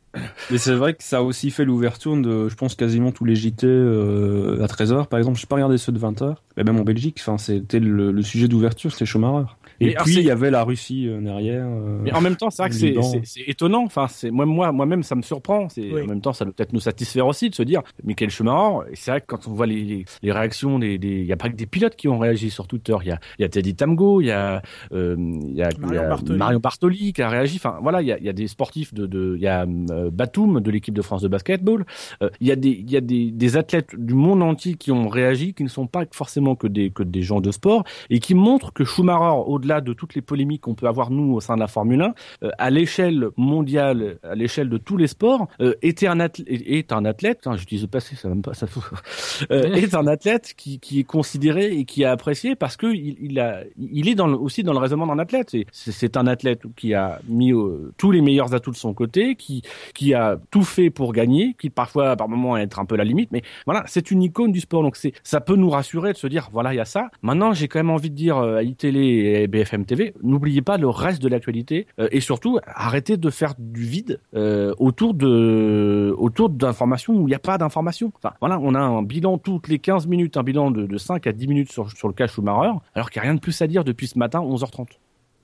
[0.51, 3.35] Mais c'est vrai que ça a aussi fait l'ouverture de, je pense, quasiment tous les
[3.35, 5.39] JT euh, à 13h, par exemple.
[5.39, 6.37] Je pas regardé ceux de 20h.
[6.57, 9.47] Mais même en Belgique, enfin, c'était le, le sujet d'ouverture, c'était Schumacher.
[9.79, 11.67] Et Mais puis, c'est- il y avait la Russie euh, derrière.
[11.67, 13.85] euh, Mais en même temps, c'est vrai que c'est c'est- c'est étonnant.
[13.85, 15.69] Enfin, c'est moi, moi, moi-même, ça me surprend.
[15.69, 16.03] C'est Oui.
[16.03, 18.91] en même temps, ça doit peut-être nous satisfaire aussi de se dire, Michael Schumacher.
[18.91, 21.33] Et c'est vrai que quand on voit les, les, les réactions des, des, il y
[21.33, 22.97] a pas que des pilotes qui ont réagi sur Twitter.
[23.03, 25.69] Il y a, il y a Teddy Tamgo, il y a, euh, il y a,
[25.71, 26.39] il y Marion a Bartoli.
[26.39, 27.57] Marion Bartoli qui a réagi.
[27.57, 29.67] Enfin, voilà, il y a, il y a des sportifs de, de, il y a
[29.91, 31.85] euh, Batum de l'équipe de France de basketball.
[32.23, 34.91] Euh, il y a des, il y a des, des athlètes du monde entier qui
[34.91, 38.21] ont réagi, qui ne sont pas forcément que des, que des gens de sport et
[38.21, 41.55] qui montrent que Schumacher, au-delà de toutes les polémiques qu'on peut avoir nous au sein
[41.57, 45.75] de la Formule 1, euh, à l'échelle mondiale, à l'échelle de tous les sports, euh,
[45.83, 47.47] était un athlète, est un athlète.
[47.47, 48.67] Hein, J'utilise le passé, ça même pas, ça
[49.51, 53.17] euh, est un athlète qui, qui est considéré et qui est apprécié parce que il,
[53.21, 55.51] il a, il est dans le- aussi dans le raisonnement d'un athlète.
[55.73, 59.63] C'est- un athlète qui a mis euh, tous les meilleurs atouts de son côté, qui,
[59.95, 63.31] qui a tout fait pour gagner, qui parfois par moments être un peu la limite,
[63.33, 64.83] mais voilà, c'est une icône du sport.
[64.83, 67.11] Donc c'est, ça peut nous rassurer de se dire, voilà, il y a ça.
[67.23, 70.79] Maintenant, j'ai quand même envie de dire euh, à iTélé et BFM TV, n'oubliez pas
[70.79, 76.15] le reste de l'actualité euh, et surtout arrêtez de faire du vide euh, autour de,
[76.19, 78.13] autour d'informations où il n'y a pas d'informations.
[78.17, 81.27] Enfin, voilà, on a un bilan toutes les 15 minutes, un bilan de, de 5
[81.27, 83.61] à 10 minutes sur, sur le cas Schumacher, alors qu'il n'y a rien de plus
[83.63, 84.87] à dire depuis ce matin, 11h30.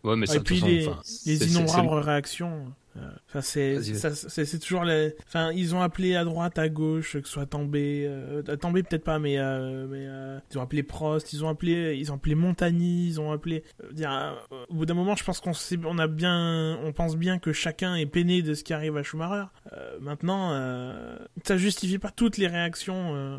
[0.04, 2.72] Ouais, mais Ah, ça, et de puis les, innombrables réactions.
[3.28, 5.14] Enfin, c'est toujours les.
[5.26, 8.82] Enfin, ils ont appelé à droite, à gauche, que ce soit Tambay, euh, euh, Tambay
[8.82, 12.16] peut-être pas, mais euh, mais euh, ils ont appelé Prost, ils ont appelé, ils ont
[12.16, 13.64] appelé Montagny, ils ont appelé.
[13.92, 14.36] dire,
[14.68, 15.52] au bout d'un moment, je pense qu'on
[15.86, 19.02] on a bien, on pense bien que chacun est peiné de ce qui arrive à
[19.02, 19.46] Schumacher.
[19.72, 23.14] Euh, maintenant, euh, ça justifie pas toutes les réactions.
[23.14, 23.38] euh,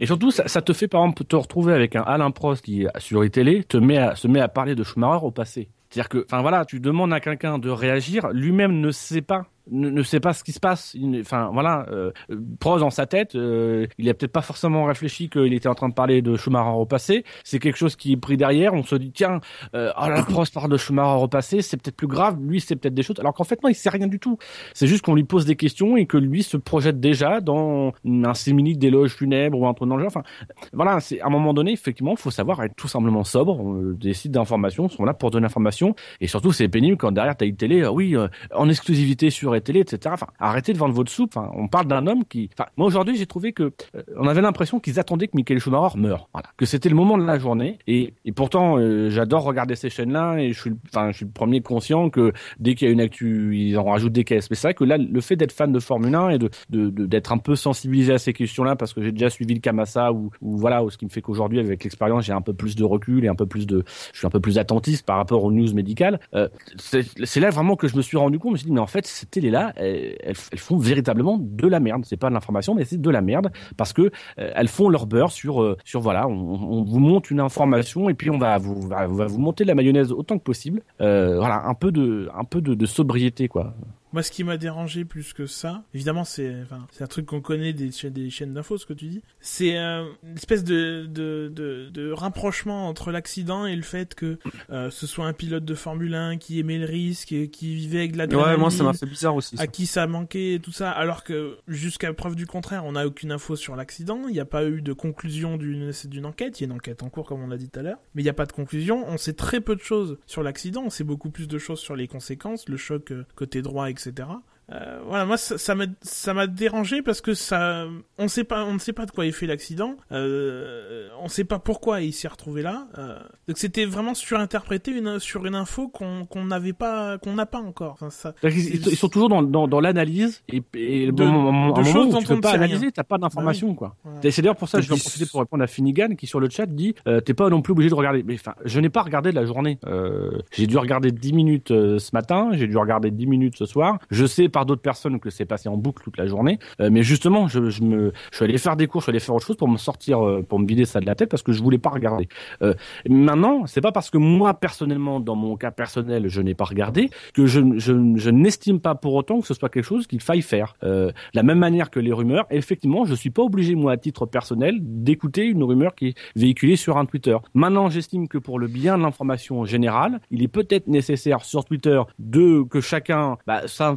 [0.00, 2.86] Et surtout, ça, ça te fait par exemple te retrouver avec un Alain Prost qui
[2.98, 5.68] sur les télé te met à, se met à parler de Schumacher au passé.
[5.92, 9.90] C'est-à-dire que, enfin voilà, tu demandes à quelqu'un de réagir, lui-même ne sait pas, ne,
[9.90, 10.96] ne sait pas ce qui se passe.
[11.20, 12.10] Enfin voilà, euh,
[12.58, 15.88] Prost dans sa tête, euh, il a peut-être pas forcément réfléchi qu'il était en train
[15.88, 17.24] de parler de Schumacher au passé.
[17.44, 18.74] C'est quelque chose qui est pris derrière.
[18.74, 19.40] On se dit tiens,
[19.74, 22.38] euh, oh là, Prost parle de Schumacher au passé, c'est peut-être plus grave.
[22.40, 23.18] Lui, c'est peut-être des choses.
[23.20, 24.38] Alors qu'en fait non, il sait rien du tout.
[24.74, 28.34] C'est juste qu'on lui pose des questions et que lui se projette déjà dans un
[28.34, 30.12] simili d'éloge funèbre ou un truc dans le genre.
[30.14, 30.24] Enfin,
[30.72, 33.62] voilà, c'est à un moment donné, effectivement, il faut savoir être tout simplement sobre.
[33.62, 35.94] Euh, Des sites d'information sont là pour donner l'information.
[36.20, 38.16] Et surtout, c'est pénible quand derrière, tu as une télé, euh, oui,
[38.54, 40.14] en exclusivité sur télé, etc.
[40.14, 41.36] Enfin, arrêtez de vendre votre soupe.
[41.36, 42.50] Enfin, on parle d'un homme qui...
[42.76, 43.72] Moi, aujourd'hui, j'ai trouvé que...
[43.94, 46.28] euh, on avait l'impression qu'ils attendaient que Michael Schumacher meure.
[46.32, 46.48] Voilà.
[46.56, 47.78] Que c'était le moment de la journée.
[47.86, 50.38] Et, et pourtant, euh, j'adore regarder ces chaînes-là.
[50.38, 53.00] Et je suis, enfin, je suis le premier conscient que dès qu'il y a une
[53.00, 54.48] actu, ils en rajoutent des caisses.
[54.50, 57.32] Mais c'est vrai que là, le fait d'être fan de Formule 1 et de d'être
[57.32, 60.56] un peu sensibilisé à ces questions-là, parce que j'ai déjà suivi le Kamasa, ou, ou
[60.56, 63.24] voilà, ou ce qui me fait qu'aujourd'hui, avec l'expérience, j'ai un peu plus de recul
[63.24, 65.72] et un peu plus de, je suis un peu plus attentiste par rapport aux news
[65.74, 66.20] médicales.
[66.34, 68.50] Euh, c'est là vraiment que je me suis rendu compte.
[68.50, 71.80] Je me suis dit, mais en fait, ces télés-là, elles, elles- font véritablement de la
[71.80, 72.04] merde.
[72.06, 75.06] C'est pas de l'information, mais c'est de la merde parce que euh, elles font leur
[75.06, 78.80] beurre sur, euh, sur voilà, on, vous monte une information et puis on va vous,
[78.88, 80.82] va, vous monter de la mayonnaise autant que possible.
[81.00, 83.74] Euh, voilà, un peu de, un peu de sobriété, quoi.
[84.12, 87.40] Moi, ce qui m'a dérangé plus que ça, évidemment, c'est enfin, c'est un truc qu'on
[87.40, 89.22] connaît des, chaînes- des chaînes d'infos, ce que tu dis.
[89.40, 94.38] C'est euh, une espèce de, de, de, de rapprochement entre l'accident et le fait que
[94.70, 97.98] euh, ce soit un pilote de Formule 1 qui aimait le risque, et qui vivait
[98.00, 99.56] avec de l'adrénaline, Ouais, moi ça m'a fait bizarre aussi.
[99.56, 99.62] ça.
[99.62, 103.06] à qui ça manquait et tout ça, alors que jusqu'à preuve du contraire, on n'a
[103.06, 106.64] aucune info sur l'accident, il n'y a pas eu de conclusion d'une d'une enquête, il
[106.64, 108.24] y a une enquête en cours comme on l'a dit tout à l'heure, mais il
[108.24, 111.04] n'y a pas de conclusion, on sait très peu de choses sur l'accident, on sait
[111.04, 114.42] beaucoup plus de choses sur les conséquences, le choc euh, côté droit, etc etc.
[114.70, 117.84] Euh, voilà, moi ça m'a ça m'a dérangé parce que ça
[118.16, 121.44] on sait pas on ne sait pas de quoi est fait l'accident, euh, on sait
[121.44, 122.86] pas pourquoi il s'est retrouvé là.
[122.96, 127.44] euh, donc c'était vraiment surinterprété une sur une info qu'on qu'on n'avait pas qu'on n'a
[127.46, 127.94] pas encore.
[127.94, 131.76] Enfin, ça, Ils, ils sont toujours dans, dans, dans l'analyse et, et le De- moment,
[131.76, 133.96] un de moment où dont tu on peux pas analyser, t'as pas d'informations quoi.
[134.04, 134.20] voilà.
[134.30, 136.40] C'est d'ailleurs pour ça que je vais en profiter pour répondre à Finnegan qui sur
[136.40, 138.22] le chat dit euh, t'es pas non plus obligé de regarder.
[138.22, 139.78] Mais enfin, je n'ai pas regardé de la journée.
[139.86, 143.66] Euh, j'ai dû regarder 10 minutes euh, ce matin, j'ai dû regarder 10 minutes ce
[143.66, 143.98] soir.
[144.10, 146.58] Je sais par d'autres personnes que c'est passé en boucle toute la journée.
[146.80, 149.46] Euh, mais justement, je, me, suis allé faire des cours, je suis allé faire autre
[149.46, 151.62] chose pour me sortir, euh, pour me vider ça de la tête parce que je
[151.62, 152.28] voulais pas regarder.
[152.62, 152.74] Euh,
[153.08, 157.10] maintenant, c'est pas parce que moi personnellement, dans mon cas personnel, je n'ai pas regardé
[157.34, 160.74] que je, je, n'estime pas pour autant que ce soit quelque chose qu'il faille faire.
[160.84, 163.96] Euh, de la même manière que les rumeurs, effectivement, je suis pas obligé moi à
[163.96, 167.36] titre personnel d'écouter une rumeur qui est véhiculée sur un Twitter.
[167.54, 172.00] Maintenant, j'estime que pour le bien de l'information générale, il est peut-être nécessaire sur Twitter
[172.18, 173.96] de que chacun bah, s'in-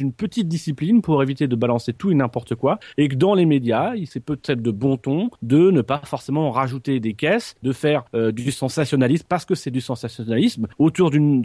[0.00, 3.46] une petite discipline pour éviter de balancer tout et n'importe quoi, et que dans les
[3.46, 7.72] médias, il c'est peut-être de bon ton de ne pas forcément rajouter des caisses, de
[7.72, 11.44] faire euh, du sensationnalisme parce que c'est du sensationnalisme autour d'une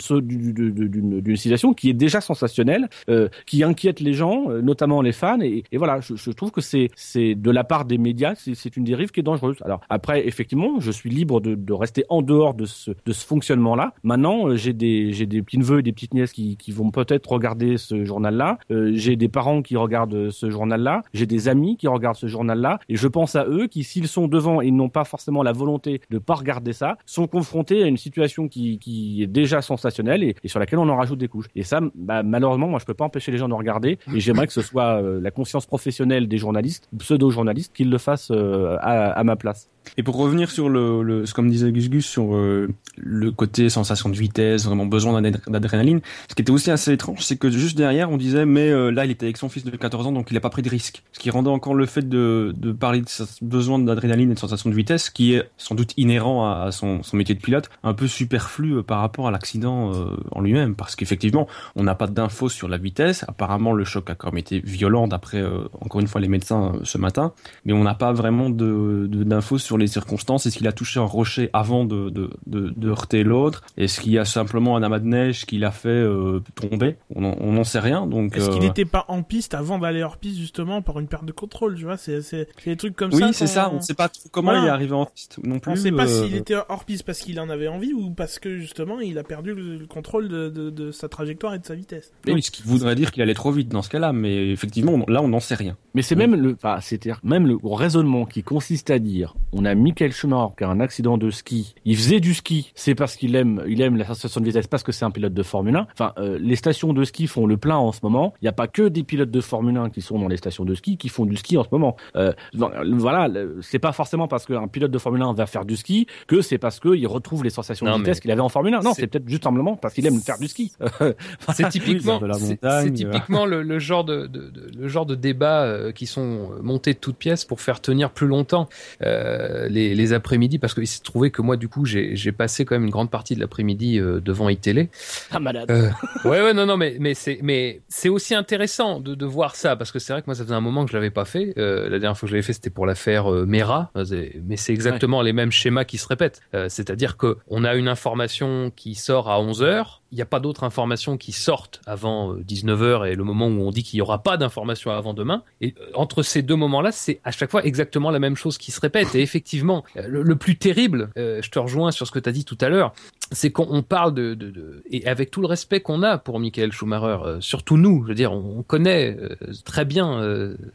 [1.35, 5.63] situation qui est déjà sensationnelle, euh, qui inquiète les gens, euh, notamment les fans, et,
[5.73, 6.89] voilà, je, trouve que c'est
[7.35, 9.57] de la part des médias, c'est une dérive qui est dangereuse.
[9.65, 13.93] Alors après, effectivement, je suis libre de, rester en dehors de ce de ce fonctionnement-là.
[14.03, 17.77] Maintenant, j'ai des des petits neveux et des petites nièces qui qui vont peut-être regarder
[17.77, 18.40] ce journal-là.
[18.71, 21.03] Euh, j'ai des parents qui regardent ce journal-là.
[21.13, 24.27] J'ai des amis qui regardent ce journal-là, et je pense à eux qui, s'ils sont
[24.27, 27.97] devant et n'ont pas forcément la volonté de pas regarder ça, sont confrontés à une
[27.97, 28.79] situation qui
[29.21, 31.47] est déjà sensationnelle et, sur laquelle on en rajoute des couches.
[31.55, 34.47] Et ça, bah, malheureusement, moi, je peux pas empêcher les gens de regarder, et j'aimerais
[34.47, 39.23] que ce soit euh, la conscience professionnelle des journalistes, pseudo-journalistes, qui le fassent euh, à
[39.23, 39.69] ma place.
[39.97, 43.69] Et pour revenir sur le, le ce comme disait Gus Gus sur euh, le côté
[43.69, 47.49] sensation de vitesse, vraiment besoin d'adr- d'adrénaline, ce qui était aussi assez étrange, c'est que
[47.49, 50.11] juste derrière on disait mais euh, là il était avec son fils de 14 ans
[50.11, 51.03] donc il a pas pris de risque.
[51.11, 54.39] Ce qui rendait encore le fait de, de parler de ce besoin d'adrénaline et de
[54.39, 57.93] sensation de vitesse qui est sans doute inhérent à, son, son métier de pilote, un
[57.93, 59.91] peu superflu euh, par rapport à l'accident
[60.31, 63.25] en lui-même parce qu'effectivement on n'a pas d'infos sur la vitesse.
[63.27, 65.43] Apparemment le choc a quand même été violent d'après
[65.81, 67.33] encore une fois les médecins ce matin,
[67.65, 70.45] mais on n'a pas vraiment de de- d'infos sur sur les circonstances.
[70.45, 73.63] Est-ce qu'il a touché un rocher avant de, de, de, heurter l'autre?
[73.77, 76.97] Est-ce qu'il y a simplement un amas de neige qui l'a fait euh, tomber?
[77.15, 78.05] On n'en sait rien.
[78.05, 81.23] Donc est-ce qu'il n'était pas en piste avant d'aller hors piste justement par une perte
[81.23, 82.19] de contrôle Tu vois, c'est
[82.65, 83.25] des trucs comme ça.
[83.25, 83.69] Oui, c'est ça.
[83.71, 85.71] On ne sait pas comment il est arrivé en piste non plus.
[85.71, 88.39] On ne sait pas s'il était hors piste parce qu'il en avait envie ou parce
[88.39, 92.11] que justement il a perdu le, contrôle de, de, sa trajectoire et de sa vitesse.
[92.27, 95.21] Oui, ce qui voudrait dire qu'il allait trop vite dans ce cas-là, mais effectivement là
[95.21, 95.77] on n'en sait rien.
[95.93, 99.75] Mais c'est même le, enfin, c'est-à-dire même le raisonnement qui consiste à dire, on a
[99.75, 103.35] Michael Schumacher qui a un accident de ski, il faisait du ski, c'est parce qu'il
[103.35, 105.87] aime, il aime la sensation de vitesse parce que c'est un pilote de Formule 1.
[105.93, 108.33] Enfin, euh, les stations de ski font le plein en ce moment.
[108.41, 110.65] Il n'y a pas que des pilotes de Formule 1 qui sont dans les stations
[110.65, 111.95] de ski qui font du ski en ce moment.
[112.15, 113.29] Euh, voilà,
[113.61, 116.57] c'est pas forcément parce qu'un pilote de Formule 1 va faire du ski que c'est
[116.57, 118.79] parce qu'il retrouve les sensations de vitesse qu'il avait en Formule 1.
[118.81, 120.71] Non, c'est peut-être juste simplement parce qu'il aime faire du ski.
[121.53, 126.49] c'est typiquement, c'est typiquement le, genre de, de, le genre de débat euh, qui sont
[126.61, 128.67] montés de toutes pièces pour faire tenir plus longtemps
[129.03, 132.75] euh, les, les après-midi parce qu'il s'est trouvé que moi du coup j'ai passé quand
[132.75, 134.89] même une grande partie de l'après-midi euh, devant iTélé.
[135.31, 135.69] Ah malade.
[135.69, 135.89] Euh,
[136.25, 139.75] ouais ouais non non mais mais c'est mais c'est aussi intéressant de, de voir ça
[139.75, 141.53] parce que c'est vrai que moi ça faisait un moment que je l'avais pas fait.
[141.57, 145.21] Euh, la dernière fois que je l'avais fait c'était pour l'affaire Mera mais c'est exactement
[145.21, 146.41] les mêmes schémas qui se répètent.
[146.69, 150.39] C'est-à-dire que on a une information qui sort à 11 heures il n'y a pas
[150.39, 154.01] d'autres informations qui sortent avant 19h euh, et le moment où on dit qu'il n'y
[154.01, 155.43] aura pas d'informations avant demain.
[155.61, 158.71] Et euh, entre ces deux moments-là, c'est à chaque fois exactement la même chose qui
[158.71, 159.15] se répète.
[159.15, 162.45] Et effectivement, euh, le, plus terrible, je te rejoins sur ce que tu as dit
[162.45, 162.93] tout à l'heure,
[163.31, 167.37] c'est qu'on parle de, de, et avec tout le respect qu'on a pour Michael Schumacher,
[167.39, 169.17] surtout nous, je veux dire, on, connaît
[169.65, 170.21] très bien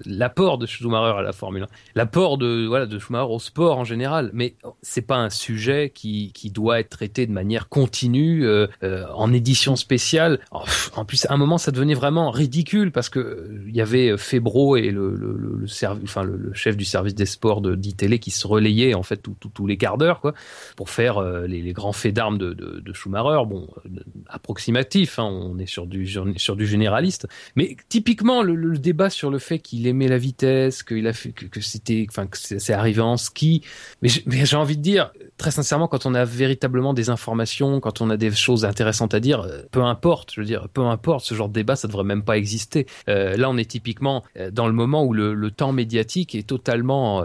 [0.04, 3.84] l'apport de Schumacher à la Formule 1, l'apport de voilà de Schumacher au sport en
[3.84, 8.46] général, mais c'est pas un sujet qui, qui doit être traité de manière continue
[8.82, 10.40] en en édition spéciale.
[10.94, 14.76] En plus, à un moment, ça devenait vraiment ridicule parce que il y avait Febro
[14.76, 15.64] et le,
[16.54, 19.20] chef du service des sports de d'ITélé qui se relayaient en fait
[19.54, 20.32] tous les quarts d'heure, quoi,
[20.76, 23.44] pour faire euh, les, grands faits d'armes de, Schumacher.
[23.46, 29.38] Bon, euh, approximatif, hein, on est sur du généraliste, mais typiquement le, débat sur le
[29.38, 30.94] fait qu'il aimait la vitesse, que,
[31.48, 33.62] que c'était, enfin, que c'est arrivé en ski.
[34.02, 34.08] Mais
[34.44, 38.16] j'ai envie de dire, très sincèrement, quand on a véritablement des informations, quand on a
[38.16, 41.48] des choses intéressantes à dire, euh, peu importe, je veux dire, peu importe, ce genre
[41.48, 42.86] de débat, ça devrait même pas exister.
[43.08, 47.18] Euh, là, on est typiquement euh, dans le moment où le, temps médiatique est totalement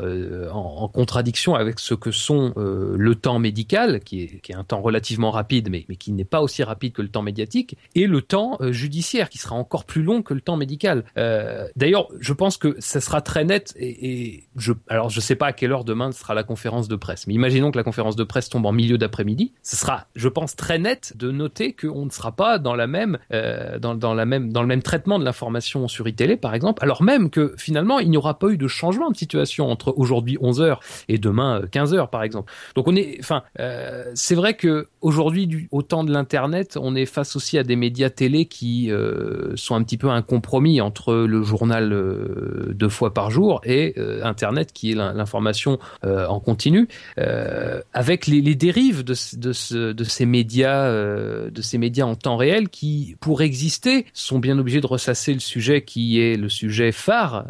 [0.53, 5.69] en, contradiction avec ce que sont le temps médical, qui est, un temps relativement rapide,
[5.69, 9.27] mais, mais qui n'est pas aussi rapide que le temps médiatique, et le temps judiciaire,
[9.27, 11.03] qui sera encore plus long que le temps médical.
[11.15, 15.47] D'ailleurs, je pense que ça sera très net, et, et je, alors je sais pas
[15.47, 18.23] à quelle heure demain sera la conférence de presse, mais imaginons que la conférence de
[18.23, 22.09] presse tombe en milieu d'après-midi, ce sera, je pense, très net de noter qu'on ne
[22.09, 25.25] sera pas dans la même, euh, dans, dans, la même, dans le même traitement de
[25.25, 28.67] l'information sur iTélé, par exemple, alors même que finalement, il n'y aura pas eu de
[28.67, 30.77] changement de situation entre aujourd'hui 11h
[31.07, 32.51] et demain 15h, euh, par exemple.
[32.75, 37.05] Donc on est, enfin, euh, c'est vrai que aujourd'hui, au temps de l'internet, on est
[37.05, 38.91] face aussi à des médias télé qui
[39.55, 41.89] sont un petit peu un compromis entre le journal
[42.73, 46.87] deux fois par jour et internet qui est l'information en continu,
[47.93, 52.37] avec les, les, dérives de, de, ce, de ces médias, de ces médias en temps
[52.37, 56.91] réel qui, pour exister, sont bien obligés de ressasser le sujet qui est le sujet
[56.91, 57.45] phare,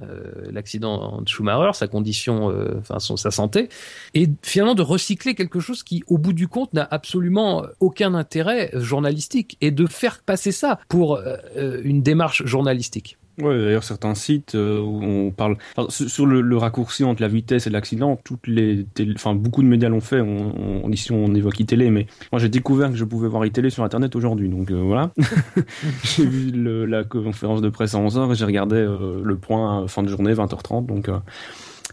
[0.51, 3.69] l'accident de Schumacher, sa condition, enfin son, sa santé,
[4.13, 8.71] et finalement de recycler quelque chose qui, au bout du compte, n'a absolument aucun intérêt
[8.73, 13.17] journalistique et de faire passer ça pour euh, une démarche journalistique.
[13.39, 15.57] Ouais, d'ailleurs certains sites euh, où on parle
[15.89, 20.01] sur le, raccourci entre la vitesse et l'accident, toutes les, enfin beaucoup de médias l'ont
[20.01, 20.21] fait.
[20.21, 23.69] On, on, ici on évoque iTélé, mais moi j'ai découvert que je pouvais voir iTélé
[23.69, 25.11] sur internet aujourd'hui, donc euh, voilà.
[26.03, 30.03] j'ai vu le, la conférence de presse à 11h et j'ai regardé le point fin
[30.03, 31.09] de journée 20h30, donc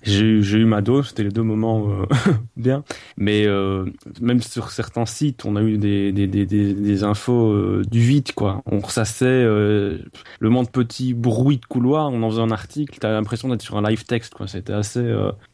[0.03, 2.07] j'ai eu ma dose, c'était les deux moments euh,
[2.57, 2.85] bien.
[3.17, 3.87] Mais euh,
[4.21, 8.33] même sur certains sites, on a eu des, des, des, des infos euh, du vide,
[8.33, 8.63] quoi.
[8.67, 10.01] On ressassait le
[10.43, 13.89] monde petit bruit de couloir, on en faisait un article, t'as l'impression d'être sur un
[13.89, 14.47] live text, quoi.
[14.47, 15.05] C'était assez,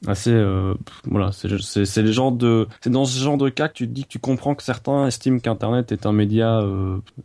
[0.07, 0.33] assez,
[1.05, 1.31] voilà.
[1.33, 4.09] C'est les gens de, c'est dans ce genre de cas que tu te dis que
[4.09, 6.63] tu comprends que certains estiment qu'Internet est un média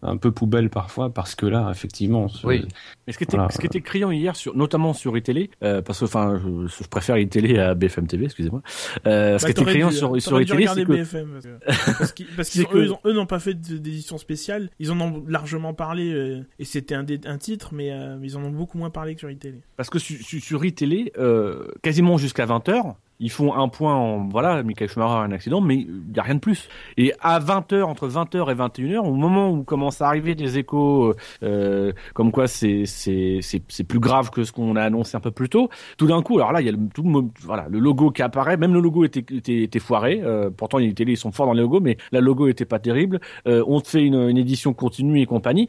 [0.02, 2.28] un peu poubelle parfois, parce que là, effectivement.
[2.44, 2.66] Oui.
[3.08, 6.06] Mais ce qui était, ce qui était criant hier, sur, notamment sur iTélé, parce que,
[6.06, 8.62] enfin, je, je préfère faire télé à BFM TV, excusez-moi.
[9.08, 10.92] Euh, ce bah, qui était sur, sur les télé, c'est que...
[10.92, 11.40] BFM,
[12.36, 16.66] parce qu'eux eux n'ont pas fait d'édition spéciale, ils en ont largement parlé, euh, et
[16.66, 19.62] c'était un, un, titre, mais euh, ils en ont beaucoup moins parlé que sur iTélé.
[19.78, 24.64] Parce que sur, sur iTélé, euh, quasiment jusqu'à 20h, ils font un point en voilà,
[24.64, 26.70] Michael Schumacher a un accident, mais il y a rien de plus.
[26.98, 31.14] Et à 20h, entre 20h et 21h, au moment où commencent à arriver des échos
[31.44, 35.32] euh, comme quoi c'est c'est c'est plus grave que ce qu'on a annoncé un peu
[35.32, 37.04] plus tôt, tout d'un coup, alors là il y a le, tout
[37.42, 40.22] voilà le logo qui apparaît, même le logo était était, était foiré.
[40.24, 42.80] Euh, pourtant les télé ils sont forts dans les logos, mais la logo était pas
[42.80, 43.20] terrible.
[43.48, 45.68] Euh, on te fait une, une édition continue et compagnie.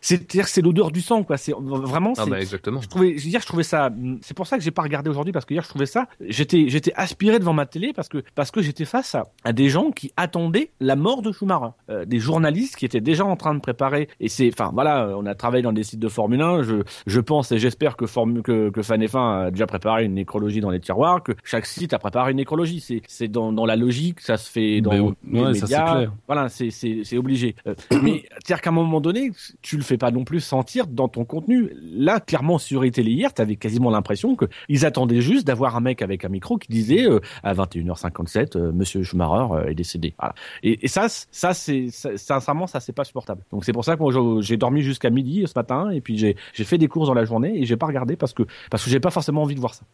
[0.00, 1.36] C'est-à-dire c'est l'odeur du sang quoi.
[1.36, 2.14] C'est vraiment.
[2.18, 2.80] Ah bah exactement.
[2.80, 3.90] Je trouvais hier je trouvais ça.
[4.20, 6.08] C'est pour ça que j'ai pas regardé aujourd'hui parce que hier je trouvais ça.
[6.20, 9.68] J'étais j'étais aspiré devant ma télé parce que parce que j'étais face à, à, des
[9.68, 13.54] gens qui attendaient la mort de Schumacher, euh, des journalistes qui étaient déjà en train
[13.54, 14.08] de préparer.
[14.20, 16.62] Et c'est, enfin voilà, on a travaillé dans des sites de Formule 1.
[16.62, 16.76] Je
[17.06, 20.60] je pense et j'espère que Formule que que Fan F1 a déjà préparé une nécrologie
[20.60, 22.80] dans les tiroirs, que chaque site a préparé une nécrologie.
[22.80, 25.66] C'est c'est dans dans la logique, ça se fait dans ouais, les médias.
[25.66, 27.54] Ça, voilà, c'est c'est c'est obligé.
[27.66, 29.30] Euh, mais c'est-à-dire qu'à un moment donné,
[29.62, 31.70] tu le fais pas non plus sentir dans ton contenu.
[31.82, 35.80] Là, clairement sur télé hier, tu avais quasiment l'impression que ils attendaient juste d'avoir un
[35.80, 40.14] mec avec un micro qui euh, à 21h57, euh, Monsieur Schumacher euh, est décédé.
[40.62, 43.42] Et, ça, ça sincèrement, ça c'est pas supportable.
[43.52, 46.78] Donc c'est pour ça que j'ai dormi jusqu'à midi ce matin et puis j'ai fait
[46.78, 49.10] des courses dans la journée et j'ai pas regardé parce que parce que j'ai pas
[49.10, 49.84] forcément envie de voir ça.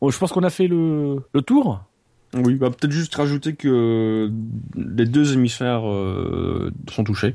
[0.00, 1.80] Bon, je pense qu'on a fait le tour.
[2.34, 4.30] Oui, bah peut-être juste rajouter que
[4.76, 7.34] les deux hémisphères euh, sont touchés.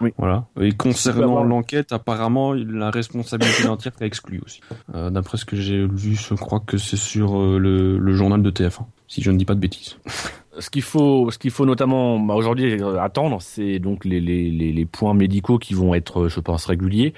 [0.00, 0.12] Oui.
[0.18, 0.46] Voilà.
[0.60, 4.60] Et concernant l'enquête, apparemment, la responsabilité entière est exclue aussi.
[4.94, 8.42] Euh, D'après ce que j'ai vu, je crois que c'est sur euh, le, le journal
[8.42, 9.96] de TF1, si je ne dis pas de bêtises.
[10.58, 14.86] Ce qu'il faut, ce qu'il faut notamment bah, aujourd'hui attendre, c'est donc les, les, les,
[14.86, 17.14] points médicaux qui vont être, je pense, réguliers.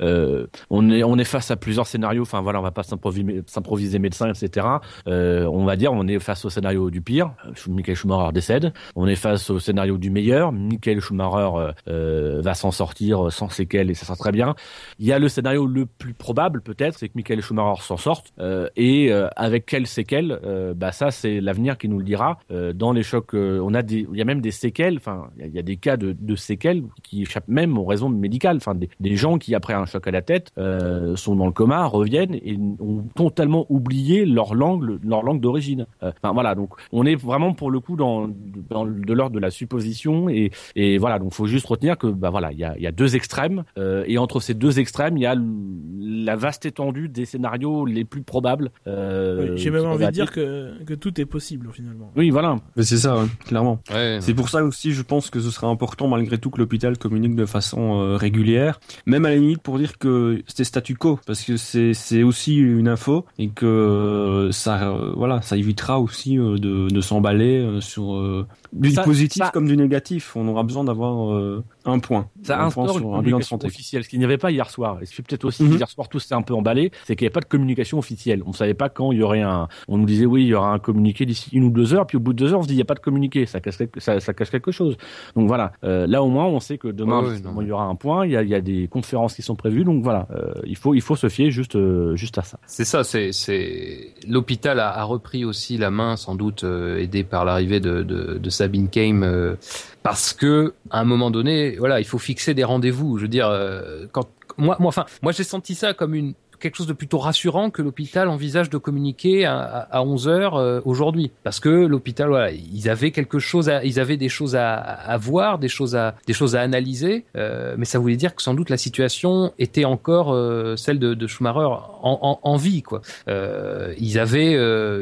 [0.00, 2.22] Euh, on est on est face à plusieurs scénarios.
[2.22, 4.66] Enfin voilà, on va pas s'improviser médecin, etc.
[5.06, 7.32] Euh, on va dire, on est face au scénario du pire.
[7.68, 8.72] Michael Schumacher décède.
[8.96, 10.52] On est face au scénario du meilleur.
[10.52, 14.54] Michael Schumacher euh, va s'en sortir sans séquelles et ça sera très bien.
[14.98, 18.32] Il y a le scénario le plus probable peut-être, c'est que Michael Schumacher s'en sorte.
[18.38, 20.40] Euh, et euh, avec quelles séquelles,
[20.76, 22.38] bah ça c'est l'avenir qui nous le dira
[22.78, 24.96] dans les chocs, euh, on a des, il y a même des séquelles.
[24.96, 28.56] Enfin, il y, a des cas de, de, séquelles qui échappent même aux raisons médicales.
[28.56, 31.52] Enfin, des, des gens qui après un choc à la tête euh, sont dans le
[31.52, 35.86] coma, reviennent et ont totalement oublié leur langue, leur langue d'origine.
[36.02, 38.28] Euh, enfin voilà, donc on est vraiment pour le coup dans,
[38.70, 42.30] dans de l'ordre de la supposition et, et voilà, donc faut juste retenir que bah
[42.30, 45.22] voilà, il y a, y a deux extrêmes euh, et entre ces deux extrêmes, il
[45.22, 48.70] y a la vaste étendue des scénarios les plus probables.
[48.86, 52.10] Euh, J'ai même envie de dire que, que tout est possible finalement.
[52.16, 52.56] Oui, voilà.
[52.76, 53.80] Mais c'est ça, clairement.
[54.20, 57.34] c'est pour ça aussi, je pense que ce serait important malgré tout que l'hôpital communique
[57.34, 61.42] de façon euh, régulière, même à la limite pour dire que c'était statu quo, parce
[61.42, 66.36] que c'est c'est aussi une info et que euh, ça euh, voilà, ça évitera aussi
[66.36, 70.36] de, de s'emballer sur du positif comme du négatif.
[70.36, 72.28] On aura besoin d'avoir un point.
[72.42, 74.68] Ça un instaure sur un bilan de santé officiel, ce qu'il n'y avait pas hier
[74.70, 74.98] soir.
[75.02, 75.76] Et ce peut-être aussi Mhm.
[75.78, 78.42] hier soir tout s'est un peu emballé, c'est qu'il n'y avait pas de communication officielle.
[78.46, 79.68] On ne savait pas quand il y aurait un.
[79.88, 82.16] On nous disait oui, il y aura un communiqué d'ici une ou deux heures, puis
[82.16, 83.60] au bout de deux heures, on se dit il n'y a pas de communiqué, ça
[83.60, 84.96] cache quelque, ça, ça cache quelque chose.
[85.34, 87.94] Donc voilà, euh, là au moins on sait que demain non, il y aura un
[87.94, 90.52] point, il y a, il y a des conférences qui sont prévues, donc voilà, euh,
[90.64, 92.58] il faut il faut se fier juste euh, juste à ça.
[92.66, 97.24] C'est ça, c'est c'est l'hôpital a, a repris aussi la main, sans doute euh, aidé
[97.24, 99.56] par l'arrivée de, de, de Sabine Keim, euh,
[100.02, 103.18] parce que à un moment donné, voilà, il faut fixer des rendez-vous.
[103.18, 106.76] Je veux dire, euh, quand moi, moi, enfin, moi j'ai senti ça comme une quelque
[106.76, 111.30] chose de plutôt rassurant que l'hôpital envisage de communiquer à, à 11 heures euh, aujourd'hui.
[111.44, 115.68] Parce que l'hôpital voilà ils avaient quelque chose ils avaient des choses à, voir des
[115.68, 118.76] choses à des choses à analyser euh, mais ça voulait dire que sans doute la
[118.76, 121.68] situation était encore euh, celle de, Schumacher
[122.02, 123.02] en, vie quoi.
[123.26, 124.52] Ils avaient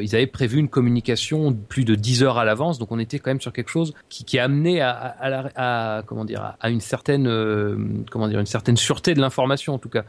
[0.03, 3.31] ils avaient prévu une communication plus de 10 heures à l'avance donc on était quand
[3.31, 7.25] même sur quelque chose qui, qui a amené à, comment dire à, une certaine
[8.11, 10.03] comment dire une certaine sûreté de l'information en tout cas.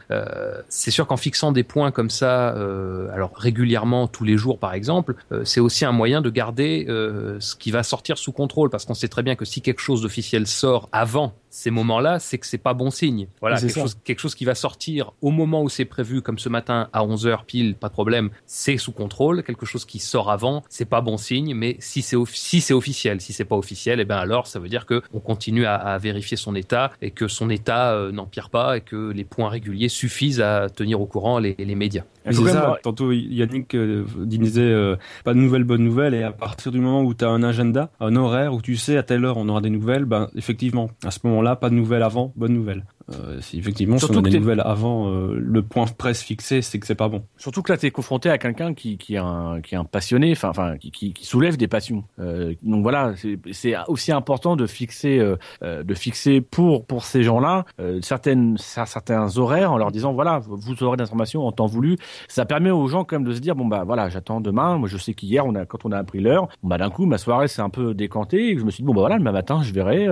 [0.67, 4.73] C'est sûr qu'en fixant des points comme ça, euh, alors régulièrement tous les jours par
[4.73, 8.69] exemple, euh, c'est aussi un moyen de garder euh, ce qui va sortir sous contrôle,
[8.69, 12.37] parce qu'on sait très bien que si quelque chose d'officiel sort avant ces moments-là, c'est
[12.37, 13.27] que c'est pas bon signe.
[13.39, 16.49] Voilà, quelque chose, quelque chose qui va sortir au moment où c'est prévu, comme ce
[16.49, 19.43] matin à 11h pile, pas de problème, c'est sous contrôle.
[19.43, 23.21] Quelque chose qui sort avant, c'est pas bon signe, mais si c'est si c'est officiel,
[23.21, 25.97] si c'est pas officiel, et ben alors ça veut dire que on continue à, à
[25.97, 29.89] vérifier son état et que son état euh, n'empire pas et que les points réguliers
[29.89, 32.03] suffisent à tenir au courant les, les médias.
[32.25, 32.77] C'est ça.
[32.83, 36.13] Tantôt, Yannick euh, disait euh, pas de nouvelles, bonnes nouvelles.
[36.13, 38.97] Et à partir du moment où tu as un agenda, un horaire, où tu sais
[38.97, 42.03] à telle heure on aura des nouvelles, ben effectivement, à ce moment-là, pas de nouvelles
[42.03, 42.85] avant, bonne nouvelle.
[43.13, 46.21] Euh, si effectivement, Surtout si on a des t'es- nouvelles avant euh, le point presse
[46.21, 47.23] fixé, c'est que c'est pas bon.
[47.37, 49.83] Surtout que là, tu es confronté à quelqu'un qui, qui, est un, qui est un
[49.83, 52.03] passionné, enfin, enfin qui, qui, qui soulève des passions.
[52.19, 53.13] Euh, donc voilà,
[53.51, 55.19] c'est- aussi important de fixer,
[55.63, 57.65] euh, de fixer pour pour ces gens-là
[58.01, 61.97] certaines cer- certains horaires en leur disant voilà, vous aurez d'informations en temps voulu.
[62.27, 64.77] Ça permet aux gens quand même de se dire bon bah voilà, j'attends demain.
[64.77, 67.17] Moi, je sais qu'hier, on a quand on a appris l'heure, bah d'un coup, ma
[67.17, 68.51] soirée s'est un peu décantée.
[68.51, 70.05] Et je me suis dit bon bah voilà, demain matin, je verrai,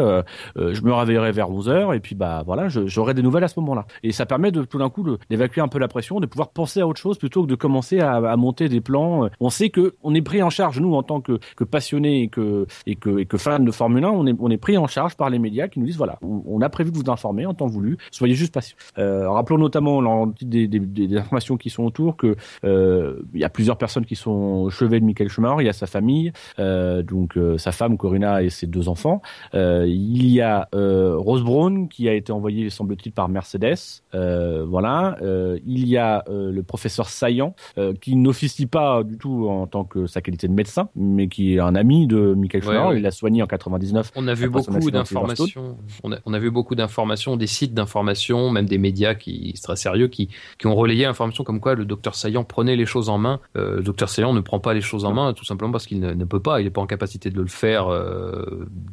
[0.56, 3.47] je me réveillerai vers 11 heures et puis bah voilà, je- j'aurai des nouvelles à
[3.47, 3.85] ce moment-là.
[4.03, 6.81] Et ça permet de tout d'un coup d'évacuer un peu la pression, de pouvoir penser
[6.81, 9.25] à autre chose plutôt que de commencer à, monter des plans.
[9.25, 12.23] Euh, On sait que on est pris en charge nous en tant que, que passionnés
[12.23, 14.88] et que et que et fans de Formule 1, on est on est pris en
[14.88, 17.53] charge par les médias qui nous disent voilà, on, a prévu de vous informer en
[17.53, 18.77] temps voulu, soyez juste patients.
[18.97, 23.49] Euh, rappelons notamment des, des, des, des informations qui sont autour que euh, y a
[23.49, 27.03] plusieurs personnes qui sont au chevet de Michael Schumacher, il y a sa famille, euh,
[27.03, 29.21] donc sa femme Corinna et ses deux enfants.
[29.53, 33.75] Il y a Rose Brown qui a été envoyée, semble-t-il, par Mercedes.
[34.13, 35.17] Euh, voilà.
[35.21, 37.55] Euh, il y a euh, le professeur Saillant
[38.01, 41.59] qui n'officie pas du tout en tant que sa qualité de médecin, mais qui est
[41.59, 42.88] un ami de Michael Schumacher.
[42.89, 42.97] ouais.
[42.97, 44.11] Il l'a soigné en 99.
[44.15, 45.78] On a vu beaucoup d'informations.
[46.03, 49.75] On a, on a vu beaucoup d'informations, des sites d'informations, même des médias qui très
[49.75, 53.17] sérieux, qui, qui ont relayé l'information comme quoi le docteur Saillant prenait les choses en
[53.17, 53.39] main.
[53.55, 56.13] Le docteur Saillant ne prend pas les choses en main, tout simplement parce qu'il ne,
[56.13, 56.61] ne peut pas.
[56.61, 57.88] Il n'est pas en capacité de le faire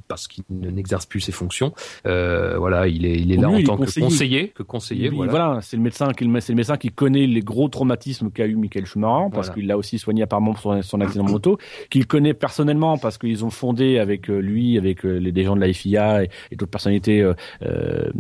[0.09, 1.73] parce qu'il ne- n'exerce plus ses fonctions.
[2.05, 4.07] Voilà, il est, il est là Lui, est tant conseiller.
[4.07, 5.09] que conseiller, que conseiller.
[5.11, 5.31] Voilà.
[5.31, 8.57] voilà, c'est le médecin qui c'est le médecin qui connaît les gros traumatismes qu'a eu
[8.57, 9.55] Michael Schumacher parce Voilà.
[9.55, 11.59] qu'il l'a aussi soigné apparemment pour son, accident de moto,
[11.91, 15.57] qu'il connaît personnellement parce qu'ils ont fondé avec euh, lui, avec euh, les des gens
[15.57, 17.21] de la FIA et, et d'autres personnalités
[17.63, 18.11] euh,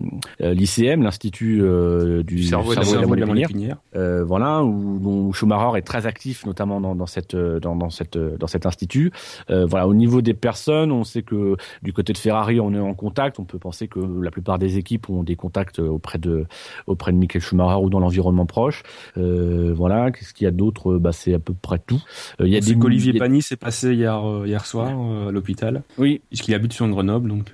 [0.40, 4.62] l'ICM, l'institut euh, du, Du cerveau et de cerveau et de la de la voilà,
[4.64, 9.11] où, Schumacher est très actif, notamment dans, dans cette dans, dans cette dans cet institut.
[9.49, 12.95] Voilà, au niveau des personnes, on sait que du côté de Ferrari, on est en
[12.95, 13.38] contact.
[13.38, 16.47] On peut penser que la plupart des équipes ont des contacts auprès de
[16.87, 18.82] auprès de Michael Schumacher ou dans l'environnement proche.
[19.16, 20.97] Euh, voilà, qu'est-ce qu'il y a d'autre?
[20.99, 22.03] Bah, c'est à peu près tout.
[22.41, 24.64] Euh, il y a des qu'Olivier il y a- Pani s'est passé hier, euh, hier
[24.66, 24.89] soir
[25.28, 27.53] à l'hôpital, Oui, puisqu'il habite sur Grenoble, donc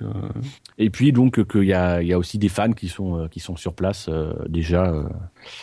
[0.77, 3.39] Et puis donc qu'il y a, il y a aussi des fans qui sont qui
[3.39, 4.09] sont sur place
[4.49, 4.93] déjà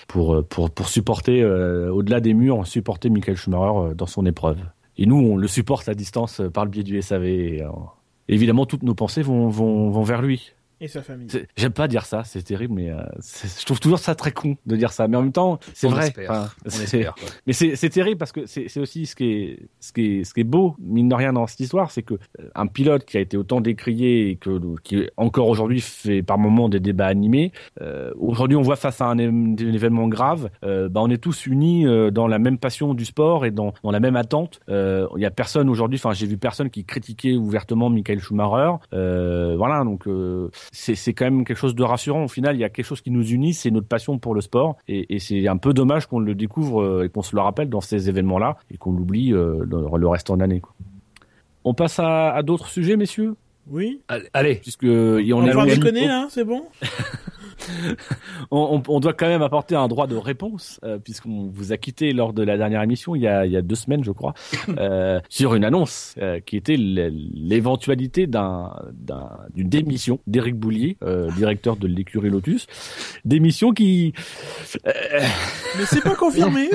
[0.07, 4.59] pour pour pour supporter au-delà des murs, supporter Michael Schumacher dans son épreuve.
[4.97, 7.25] Et nous, on le supporte à distance par le biais du SAV.
[7.27, 7.69] Et, euh,
[8.29, 10.53] évidemment, toutes nos pensées vont vont vont vers lui.
[10.81, 11.27] Et sa famille.
[11.29, 14.31] C'est- J'aime pas dire ça, c'est terrible, mais euh, c'est- je trouve toujours ça très
[14.33, 15.09] con de dire ça.
[15.09, 16.07] Mais en même temps, c'est On vrai.
[16.09, 16.31] espère.
[16.31, 17.15] Enfin, On c'est- espère.
[17.15, 17.29] quoi.
[17.47, 20.25] mais c'est c'est terrible parce que c'est c'est aussi ce qui est ce qui est
[20.25, 23.05] ce qui est beau mine de rien dans cette histoire, c'est que euh, un pilote
[23.05, 27.07] qui a été autant décrié et que qui encore aujourd'hui fait par moments des débats
[27.07, 31.11] animés, euh, aujourd'hui on voit face à un, é- un événement grave, euh, bah on
[31.11, 34.17] est tous unis euh, dans la même passion du sport et dans dans la même
[34.17, 34.61] attente.
[34.69, 38.77] Euh, Il y a personne aujourd'hui, enfin j'ai vu personne qui critiquait ouvertement Michael Schumacher.
[38.93, 42.25] Euh, voilà donc euh, c'est quand même quelque chose de rassurant.
[42.25, 44.41] Au final, il y a quelque chose qui nous unit, c'est notre passion pour le
[44.41, 47.69] sport et, c'est un peu dommage qu'on le découvre euh, et qu'on se le rappelle
[47.69, 50.63] dans ces événements-là et qu'on l'oublie euh, dans le restant de l'année.
[51.65, 53.35] On passe à d'autres sujets, messieurs,
[53.71, 54.01] Oui.
[54.09, 54.55] Allez, allez.
[54.57, 56.65] puisque euh, et On, on, va on- déconner, là, c'est bon
[58.51, 61.77] on, on- on doit quand même apporter un droit de réponse euh, puisqu'on vous a
[61.77, 64.13] quitté lors de la dernière émission il y a, il y a deux semaines, je
[64.13, 64.35] crois,
[64.79, 71.31] euh, sur une annonce euh, qui était l'éventualité d'un d'un- d'une démission d'Éric Boulier, euh,
[71.33, 72.67] directeur de l'écurie Lotus,
[73.25, 74.13] démission qui
[74.87, 74.91] euh,
[75.79, 76.69] Mais c'est pas confirmé.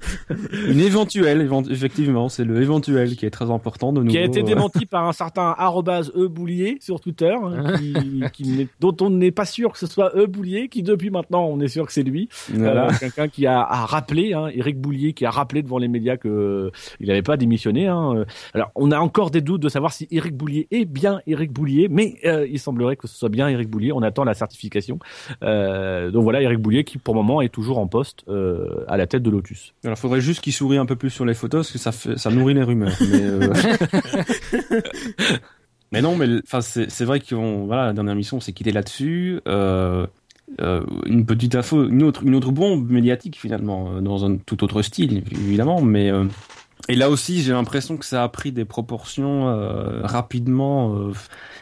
[0.68, 4.10] une éventuelle, évent- effectivement, c'est le éventuel qui est très important de nouveau.
[4.12, 8.48] qui a été démenti par un certain arrobase e boulier sur Twitter, hein, qui, qui
[8.50, 11.60] n'est- dont on n'est pas sûr que ce soit e boulier, qui depuis maintenant on
[11.60, 12.28] est sûr que c'est lui.
[12.52, 12.86] voilà.
[12.88, 16.16] Euh, Quelqu'un qui a, a rappelé, hein, Eric Boulier, qui a rappelé devant les médias
[16.16, 16.70] que euh,
[17.00, 17.86] il n'avait pas démissionné.
[17.88, 18.24] Hein.
[18.54, 21.88] Alors on a encore des doutes de savoir si Eric Boulier est bien Eric Boulier,
[21.90, 23.92] mais euh, il semblerait que ce soit bien Eric Boulier.
[23.92, 24.98] On attend la certification.
[25.42, 28.96] Euh, donc voilà, Eric Boulier qui pour le moment est toujours en poste euh, à
[28.96, 29.74] la tête de Lotus.
[29.84, 32.16] Alors, faudrait juste qu'il sourie un peu plus sur les photos, parce que ça fait,
[32.18, 32.92] ça nourrit les rumeurs.
[33.00, 33.52] Mais, euh,
[35.92, 39.40] mais non, mais enfin, c'est vrai qu'on, voilà, la dernière mission, on s'est quitté là-dessus.
[39.48, 40.06] Euh,
[40.60, 44.64] euh, une petite info, une autre, une autre bombe médiatique finalement, euh, dans un tout
[44.64, 46.24] autre style évidemment, mais euh,
[46.88, 51.12] et là aussi, j'ai l'impression que ça a pris des proportions euh, rapidement euh,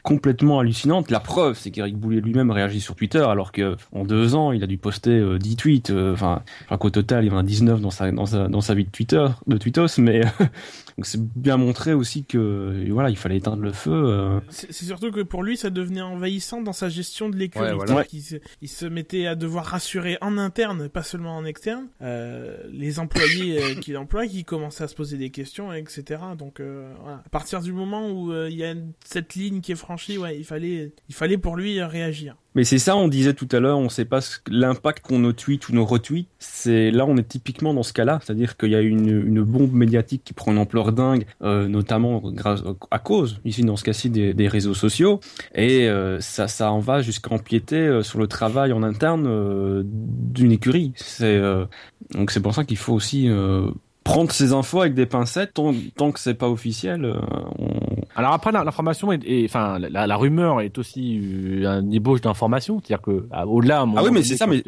[0.02, 1.10] complètement hallucinantes.
[1.10, 4.62] La preuve, c'est qu'Eric Boulier lui-même réagit sur Twitter, alors que en deux ans, il
[4.62, 5.90] a dû poster euh, 10 tweets.
[5.90, 6.42] Enfin,
[6.78, 8.90] qu'au total, il y en a 19 dans sa dans sa dans sa vie de
[8.90, 10.22] Twitter, de Tweetos, mais
[10.98, 13.92] donc c'est bien montré aussi que voilà, il fallait éteindre le feu.
[13.92, 14.40] euh.
[14.48, 17.66] C'est surtout que pour lui, ça devenait envahissant dans sa gestion de l'écurie.
[17.66, 17.86] Ouais, voilà.
[17.92, 21.86] C'est-à-dire qu'il se- Il se mettait à devoir rassurer en interne, pas seulement en externe,
[22.02, 26.20] euh, les employés euh, qu'il emploie, qui commençaient à se poser des questions, etc.
[26.36, 27.22] Donc euh, voilà.
[27.24, 28.74] à partir du moment où euh, il y a
[29.04, 32.36] cette ligne qui est franchie, ouais, il fallait, il fallait pour lui réagir.
[32.54, 34.20] Mais c'est ça, on disait tout à l'heure, on ne sait pas
[34.50, 36.28] l'impact qu'ont nos tweets ou nos retweets.
[36.38, 40.22] C'est là, on est typiquement dans ce cas-là, c'est-à-dire qu'il y a une, bombe médiatique
[40.24, 44.48] qui prend une ampleur dingue, euh, notamment grâce à cause, ici dans ce cas-ci, des,
[44.48, 45.20] réseaux sociaux,
[45.54, 50.52] et euh, ça, en va jusqu'à empiéter euh, sur le travail en interne euh, d'une
[50.52, 50.94] écurie.
[52.10, 53.28] Donc c'est pour ça qu'il faut aussi
[54.08, 57.04] prendre ces infos avec des pincettes tant, tant que c'est pas officiel.
[57.04, 57.20] Euh.
[58.18, 63.00] Alors après l'information est, enfin la, la, rumeur est aussi euh, un ébauche d'information, c'est-à-dire
[63.00, 63.84] que au-delà.
[63.96, 64.62] Ah oui mais c'est ça, mais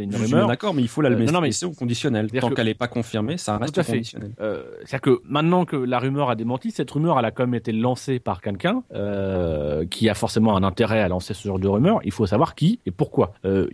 [0.46, 2.30] d'accord, mais il faut la euh, non, mais au conditionnel.
[2.30, 4.30] Tant qu'elle est pas confirmée, ça reste tout à conditionnel.
[4.40, 7.56] Euh, c'est-à-dire que maintenant que la rumeur a démenti, cette rumeur elle a quand même
[7.56, 11.66] été lancée par quelqu'un euh, qui a forcément un intérêt à lancer ce genre de
[11.66, 11.98] rumeur.
[12.04, 13.32] Il faut savoir qui et pourquoi.
[13.44, 13.66] Euh,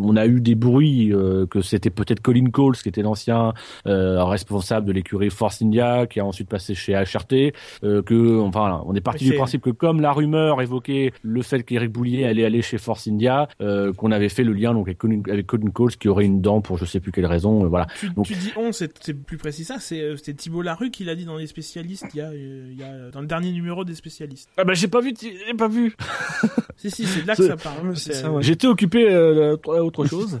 [0.00, 1.12] on a eu des bruits
[1.50, 3.52] que c'était peut-être Colin Coles qui était l'ancien
[3.84, 7.52] responsable de l'écurie Force India, qui a ensuite passé chez HRT,
[7.84, 11.62] euh, que enfin on est parti du principe que comme la rumeur évoquait le fait
[11.62, 14.98] qu'Eric Boulier allait aller chez Force India, euh, qu'on avait fait le lien donc avec
[14.98, 17.86] Colin, avec Coles qui aurait une dent pour je sais plus quelle raison, euh, voilà.
[17.98, 21.14] Tu, donc, tu dis on, c'est plus précis ça, c'est c'était Thibault Larue qui l'a
[21.14, 23.94] dit dans les spécialistes, il y, a, il y a dans le dernier numéro des
[23.94, 24.50] spécialistes.
[24.56, 25.96] Ah bah j'ai pas vu, j'ai pas vu.
[26.76, 27.94] si si, c'est de là que ça parle.
[28.42, 30.40] J'étais occupé euh, à autre chose.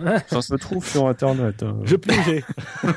[0.26, 1.62] ça se trouve sur internet.
[1.62, 1.78] Hein.
[1.84, 2.44] Je plongeais.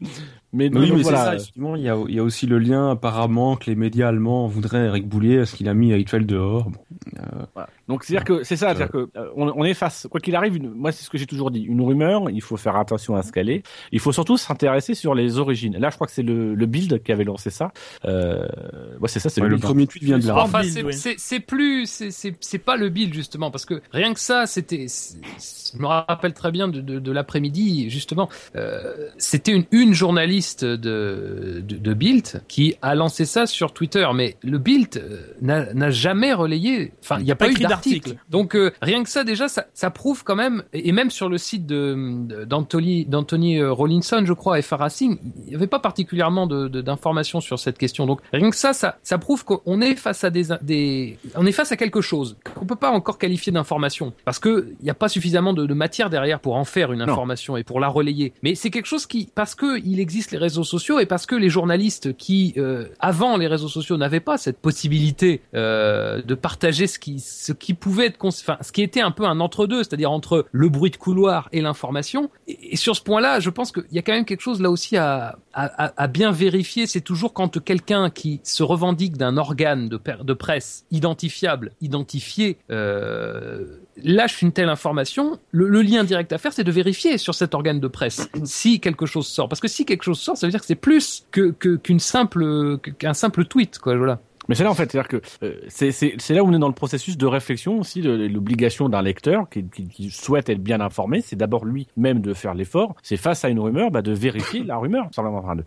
[0.52, 1.24] mais oui, mais voilà.
[1.24, 4.08] ça, effectivement, il y a, il y a aussi le lien apparemment que les médias
[4.08, 6.70] allemands voudraient Eric Boulier, ce qu'il a mis Eichfeld dehors.
[6.70, 6.80] Bon,
[7.18, 7.68] euh, voilà.
[7.88, 10.56] Donc c'est-à-dire que c'est ça, c'est-à-dire que euh, on, on, est face, quoi qu'il arrive,
[10.56, 13.22] une, moi c'est ce que j'ai toujours dit, une rumeur, il faut faire attention à
[13.22, 13.62] ce qu'elle est.
[13.92, 15.76] Il faut surtout s'intéresser sur les origines.
[15.78, 17.72] Là, je crois que c'est le, le build qui avait lancé ça.
[18.04, 18.46] Euh,
[19.00, 20.36] ouais, c'est ça, c'est le, le, premier tweet vient de là.
[20.36, 20.62] Enfin,
[21.16, 22.02] c'est plus,
[22.40, 26.52] c'est pas le build justement, parce que rien que ça, c'était, je me rappelle très
[26.52, 32.42] bien de, de, de l'après-midi justement, euh, c'était une, une journaliste de, de, de Bild
[32.48, 37.24] qui a lancé ça sur Twitter, mais le Bild euh, n'a jamais relayé, enfin il
[37.24, 38.16] n'y a pas, pas eu d'article.
[38.30, 41.38] Donc euh, rien que ça déjà, ça, ça, prouve quand même, et même sur le
[41.38, 47.38] site de d'Anthony euh, Rollinson, je crois, FR Racing, il n'y avait pas particulièrement d'informations
[47.38, 48.06] de, sur cette question.
[48.06, 51.52] Donc rien que ça, ça, ça prouve qu'on est face à des, des, on est
[51.52, 54.94] face à quelque chose qu'on peut pas encore qualifier d'information parce que il n'y a
[54.94, 57.58] pas suffisamment de, de, matière derrière pour en faire une information non.
[57.58, 58.32] et pour la relayer.
[58.42, 61.34] Mais c'est quelque chose qui, parce que il existe les réseaux sociaux et parce que
[61.34, 66.86] les journalistes qui euh, avant les réseaux sociaux n'avaient pas cette possibilité euh, de partager
[66.86, 70.10] ce qui ce qui pouvait être enfin, ce qui était un peu un entre-deux, c'est-à-dire
[70.10, 72.30] entre le bruit de couloir et l'information.
[72.46, 74.96] Et, sur ce point-là, je pense qu'il y a quand même quelque chose là aussi
[74.96, 76.86] à, à, bien vérifier.
[76.86, 83.78] C'est toujours quand quelqu'un qui se revendique d'un organe de, de, presse identifiable, identifié, euh,
[84.02, 87.54] lâche une telle information, le, le, lien direct à faire, c'est de vérifier sur cet
[87.54, 89.48] organe de presse si quelque chose sort.
[89.48, 92.78] Parce que si quelque chose sort, ça veut dire que c'est plus que qu'une simple
[92.98, 93.96] qu'un simple tweet, quoi.
[93.96, 94.20] Voilà.
[94.48, 96.74] Mais c'est là en fait, c'est-à-dire que euh, c'est là où on est dans le
[96.74, 101.20] processus de réflexion aussi de l'obligation d'un lecteur qui, qui, qui, souhaite être bien informé,
[101.20, 102.94] c'est d'abord lui-même de faire l'effort.
[103.02, 105.10] C'est face à une rumeur, bah, de vérifier la rumeur,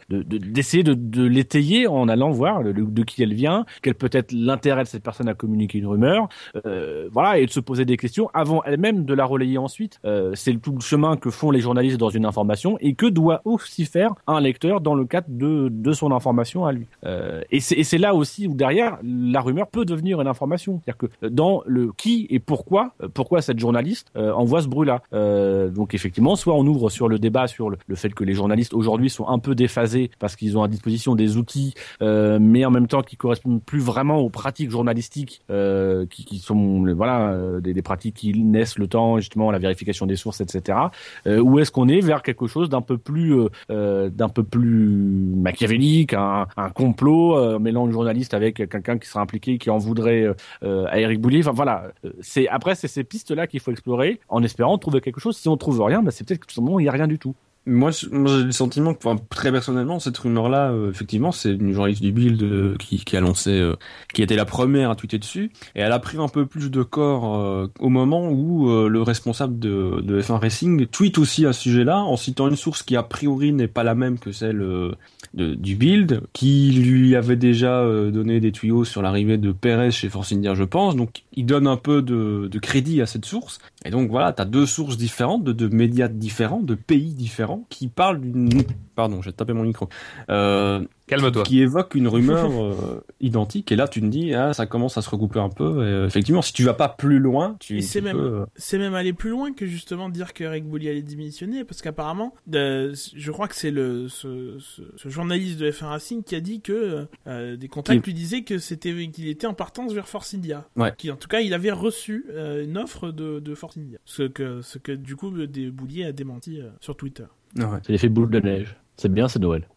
[0.10, 4.10] d'essayer de, de, de, de l'étayer en allant voir de, qui elle vient, quel peut
[4.12, 6.28] être l'intérêt de cette personne à communiquer une rumeur,
[6.66, 10.00] euh, voilà, et de se poser des questions avant elle-même de la relayer ensuite.
[10.06, 13.42] Euh, c'est tout le chemin que font les journalistes dans une information et que doit
[13.46, 16.88] aussi faire un lecteur dans le cadre de, de son information à lui.
[17.06, 20.82] Euh, et c'est là aussi où derrière derrière, la rumeur peut devenir une information.
[20.84, 25.02] C'est-à-dire que dans le qui et pourquoi, pourquoi cette journaliste euh, envoie ce bruit-là.
[25.14, 28.74] Euh, donc effectivement, soit on ouvre sur le débat sur le, fait que les journalistes
[28.74, 32.72] aujourd'hui sont un peu déphasés parce qu'ils ont à disposition des outils, euh, mais en
[32.72, 37.74] même temps qui correspondent plus vraiment aux pratiques journalistiques, euh, qui, sont voilà euh, des,
[37.74, 40.78] des, pratiques qui naissent le temps justement la vérification des sources, etc.
[41.26, 43.36] ou est-ce qu'on est vers quelque chose d'un peu plus
[43.70, 44.88] d'un peu plus
[45.36, 50.28] machiavélique, un, un complot mêlant le journaliste avec quelqu'un qui sera impliqué, qui en voudrait
[50.64, 51.40] euh, à Eric Boulier.
[51.40, 51.92] Enfin voilà,
[52.22, 55.38] c'est après c'est ces pistes là qu'il faut explorer en espérant trouver quelque chose.
[55.38, 57.20] Si on trouve rien, bah, c'est peut-être que tout simplement il y a rien du
[57.20, 57.36] tout.
[57.68, 62.02] Moi, j'ai le sentiment que, enfin, très personnellement, cette rumeur-là, euh, effectivement, c'est une journaliste
[62.02, 63.76] du Build euh, qui, qui a lancé, euh,
[64.16, 66.82] qui était la première à tweeter dessus, et elle a pris un peu plus de
[66.82, 71.62] corps euh, au moment où le responsable de, de F1 Racing tweet aussi à ce
[71.62, 75.54] sujet-là, en citant une source qui a priori n'est pas la même que celle de,
[75.54, 80.32] du Build, qui lui avait déjà donné des tuyaux sur l'arrivée de Perez chez Force
[80.32, 80.96] India, je pense.
[80.96, 84.46] Donc, il donne un peu de, de crédit à cette source, et donc voilà, t'as
[84.46, 88.64] deux sources différentes, de, de médias différents, de pays différents différent qui parle d'une
[88.96, 89.90] pardon, j'ai tapé mon micro.
[90.30, 91.44] Euh, Calme-toi.
[91.44, 93.72] Qui évoque une rumeur euh, identique.
[93.72, 95.84] Et là, tu te dis, ah, ça commence à se recouper un peu.
[95.84, 97.82] Et, euh, effectivement, si tu vas pas plus loin, tu.
[97.82, 100.92] C'est même, peux, euh, c'est même aller plus loin que justement dire que Eric Boulier
[100.92, 105.70] allait démissionner, parce qu'apparemment, euh, je crois que c'est le ce, ce, ce journaliste de
[105.70, 109.48] F1 Racing qui a dit que euh, des contacts lui disaient que c'était qu'il était
[109.48, 110.68] en partance vers Force India.
[110.76, 110.94] Ouais.
[110.98, 114.00] Qui en tout cas, il avait reçu euh, une offre de, de Force India.
[114.06, 117.26] Ce que ce que du coup, des Boulier a démenti euh, sur Twitter.
[117.58, 117.66] ouais.
[117.84, 118.78] C'est l'effet boule de neige.
[118.96, 119.68] C'est bien, c'est Noël.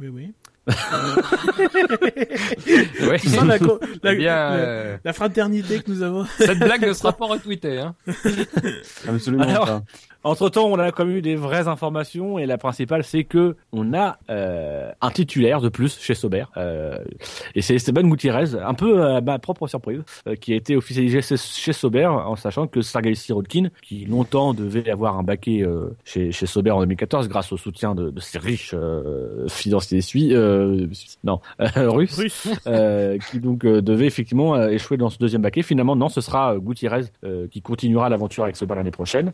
[0.00, 0.32] Oui, oui.
[3.08, 3.18] Ouais.
[3.20, 6.26] Tu sens la, co- la, Eh bien, la- la fraternité que nous avons.
[6.38, 7.78] cette blague ne sera pas retweetée.
[7.78, 7.94] Hein.
[9.08, 9.82] Absolument Alors, pas.
[10.26, 13.54] Entre temps, on a quand même eu des vraies informations et la principale, c'est que
[13.70, 16.98] on a euh, un titulaire de plus chez Sauber euh,
[17.54, 21.20] et c'est Esteban Gutiérrez, un peu à ma propre surprise, euh, qui a été officialisé
[21.22, 25.64] chez, Sauber en sachant que Sergei Sirotkin, qui longtemps devait avoir un baquet
[26.04, 28.74] chez, chez Sauber en 2014 grâce au soutien de, de ses riches
[29.46, 30.34] financiers suisses,
[31.22, 32.48] non, russes, Russe.
[33.30, 35.62] qui donc devait effectivement échouer dans ce deuxième baquet.
[35.62, 37.04] Finalement, non, ce sera Gutiérrez
[37.52, 39.32] qui continuera l'aventure avec Sauber l'année prochaine.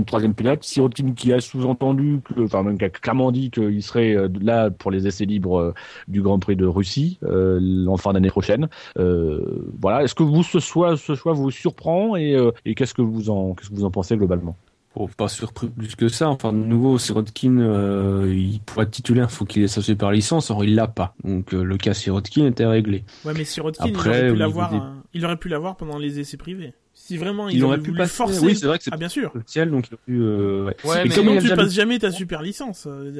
[0.00, 3.82] Sirotkin troisième pilote, Sirotkin qui a sous-entendu, que, enfin même qui a clairement dit qu'il
[3.82, 5.74] serait euh, là pour les essais libres euh,
[6.08, 8.68] du Grand Prix de Russie euh, en fin d'année prochaine.
[8.98, 9.40] Euh,
[9.80, 10.02] voilà.
[10.04, 13.30] Est-ce que vous ce choix, ce choix vous surprend et, euh, et qu'est-ce que vous
[13.30, 14.56] en, qu'est-ce que vous en pensez globalement?
[14.96, 16.28] Bon, pas surpris plus que ça.
[16.28, 20.50] Enfin, de nouveau, Sirotkin, euh, il pour être titulaire, faut qu'il ait sa super licence.
[20.50, 21.14] Or, il l'a pas.
[21.22, 23.04] Donc, euh, le cas Sirotkin était réglé.
[23.24, 24.70] Ouais, mais Sirotkin, Après, il aurait au pu l'avoir.
[24.70, 24.96] des- hein.
[25.14, 26.72] Il aurait pu l'avoir pendant les essais privés.
[27.10, 28.14] Si vraiment Il il, aurait avait pu passer.
[28.14, 28.38] forcer.
[28.46, 29.32] Oui, c'est vrai que c'est ah bien sûr.
[29.34, 30.20] le ciel, donc il aurait pu.
[30.22, 30.76] euh, ouais.
[30.84, 33.10] Ouais, mais- comment tu passes jamais ta super licence euh.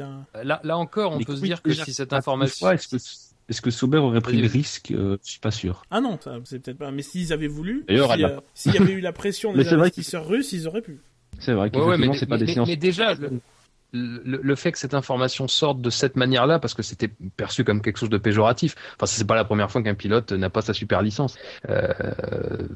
[0.45, 2.71] Là, là encore, on Mais peut se dire que si cette information.
[2.71, 2.97] Est-ce que,
[3.49, 5.83] est-ce que Sauber aurait pris le risque euh, Je suis pas sûr.
[5.91, 6.93] Ah non, c'est peut-être pas.
[6.93, 9.69] Mais s'ils avaient voulu, D'ailleurs, si, elle euh, s'il y avait eu la pression des
[9.73, 11.01] investisseurs russes, ils auraient pu.
[11.41, 12.69] C'est vrai Ouais, qu'effectivement, ouais, mais, c'est pas mais- des séances.
[12.69, 13.41] mais déjà, le,
[13.93, 17.83] le, le fait que cette information sorte de cette manière-là, parce que c'était perçu comme
[17.83, 18.75] quelque chose de péjoratif.
[18.97, 21.37] Enfin, c'est pas la première fois qu'un pilote n'a pas sa super licence,
[21.69, 21.89] euh,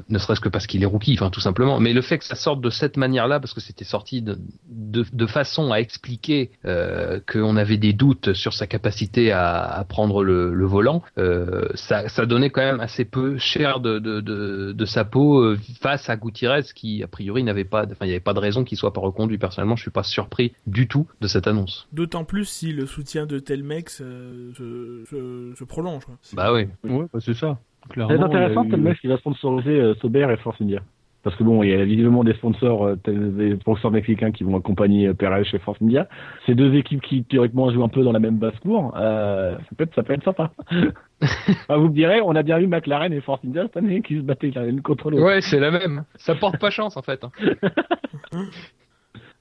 [0.08, 1.80] ne serait-ce que parce qu'il est rookie, enfin tout simplement.
[1.80, 4.38] Mais le fait que ça sorte de cette manière-là, parce que c'était sorti de,
[4.68, 9.84] de, de façon à expliquer euh, qu'on avait des doutes sur sa capacité à, à
[9.84, 14.20] prendre le, le volant, euh, ça, ça donnait quand même assez peu cher de, de,
[14.20, 18.12] de, sa peau euh, face à Gutiérrez, qui a priori n'avait pas, enfin il n'y
[18.12, 19.38] avait pas de raison qu'il soit pas reconduit.
[19.38, 21.88] Personnellement, je suis pas surpris du tout de cette annonce.
[21.92, 26.04] D'autant plus si le soutien de Telmex euh, se, se, se prolonge.
[26.04, 26.14] quoi.
[26.34, 26.66] Bah oui.
[26.84, 27.58] Ouais, bah, c'est ça.
[27.94, 30.80] C'est intéressant eu- que le mec qui va sponsoriser euh, Sauber et Force India.
[31.22, 34.58] Parce que bon, il y a visiblement des sponsors, euh, des sponsors mexicains qui vont
[34.58, 36.06] accompagner euh, Perez chez Force India.
[36.44, 38.92] C'est deux équipes qui théoriquement jouent un peu dans la même basse-cour.
[38.98, 40.50] Euh, ça, peut être, ça peut être sympa.
[41.22, 44.16] Enfin, vous me direz, on a bien vu McLaren et Force India cette année qui
[44.18, 45.24] se battaient l'une contre l'autre.
[45.24, 46.04] Ouais, c'est la même.
[46.16, 47.24] Ça porte pas chance en fait.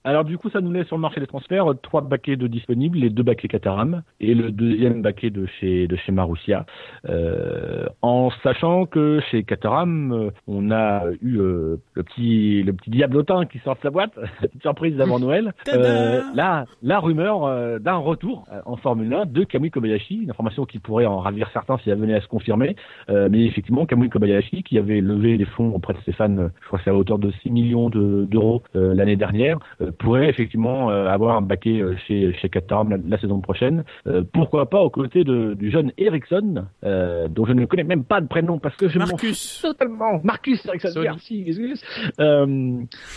[0.06, 2.48] Alors du coup, ça nous laisse sur le marché des transferts euh, trois baquets de
[2.48, 6.66] disponibles, les deux baquets Caterham et le deuxième baquet de chez de chez Marussia.
[7.10, 12.90] Euh, en sachant que chez Caterham, euh, on a eu euh, le petit le petit
[12.90, 15.54] diablotin qui sort de sa boîte, la petite surprise d'avant Noël.
[15.74, 20.66] Euh, là, la rumeur euh, d'un retour en Formule 1 de Kamui Kobayashi, une information
[20.66, 22.76] qui pourrait en ravir certains si elle venait à se confirmer.
[23.10, 26.68] Euh, mais effectivement, Kamui Kobayashi, qui avait levé des fonds auprès de Stéphane, euh, je
[26.68, 29.58] crois que c'est à hauteur de 6 millions de- d'euros l'année dernière,
[29.98, 33.84] pourrait effectivement euh, avoir un baquet euh, chez, chez Caterham la, la saison prochaine.
[34.08, 38.04] Euh, pourquoi pas aux côtés de, du jeune Ericsson, euh, dont je ne connais même
[38.04, 39.62] pas de prénom parce que je m'en Marcus.
[39.62, 40.20] totalement.
[40.24, 41.84] Marcus Ericsson, merci, Gus Gus.
[42.20, 42.46] Euh,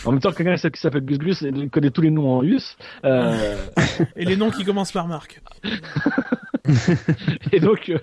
[0.05, 2.77] en même temps, quelqu'un qui s'appelle Gus Gus, connaît tous les noms en us.
[3.03, 3.55] Euh,
[4.15, 5.41] Et les noms qui commencent par Marc.
[7.51, 7.97] et donc, euh,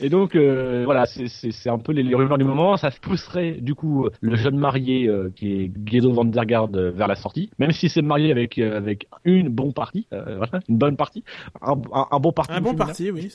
[0.00, 1.26] et donc euh, voilà, c'est-
[1.68, 2.76] un peu les, les rumeurs du moment.
[2.76, 7.08] Ça pousserait du coup le jeune marié euh, qui est Guido van der Garde vers
[7.08, 11.24] la sortie, même si c'est marié avec avec une bonne partie, voilà, une bonne partie,
[11.62, 12.52] un, un, un bon parti.
[12.52, 12.84] Un bon féminin.
[12.86, 13.32] parti, oui.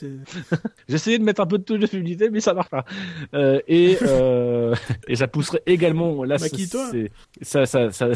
[0.88, 2.84] essayé de mettre un peu de touche de féminité, mais ça marche pas.
[3.68, 3.98] Et
[5.08, 6.36] et ça pousserait également là.
[6.40, 6.88] Maquille-toi.
[6.90, 7.10] c'est-
[7.42, 8.08] Ça ça ça.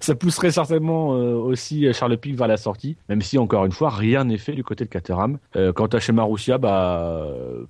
[0.00, 4.24] ça pousserait certainement aussi Charles Pic vers la sortie, même si encore une fois rien
[4.24, 5.38] n'est fait du côté de Caterham.
[5.56, 7.26] Euh, quant à chez Marussia, bah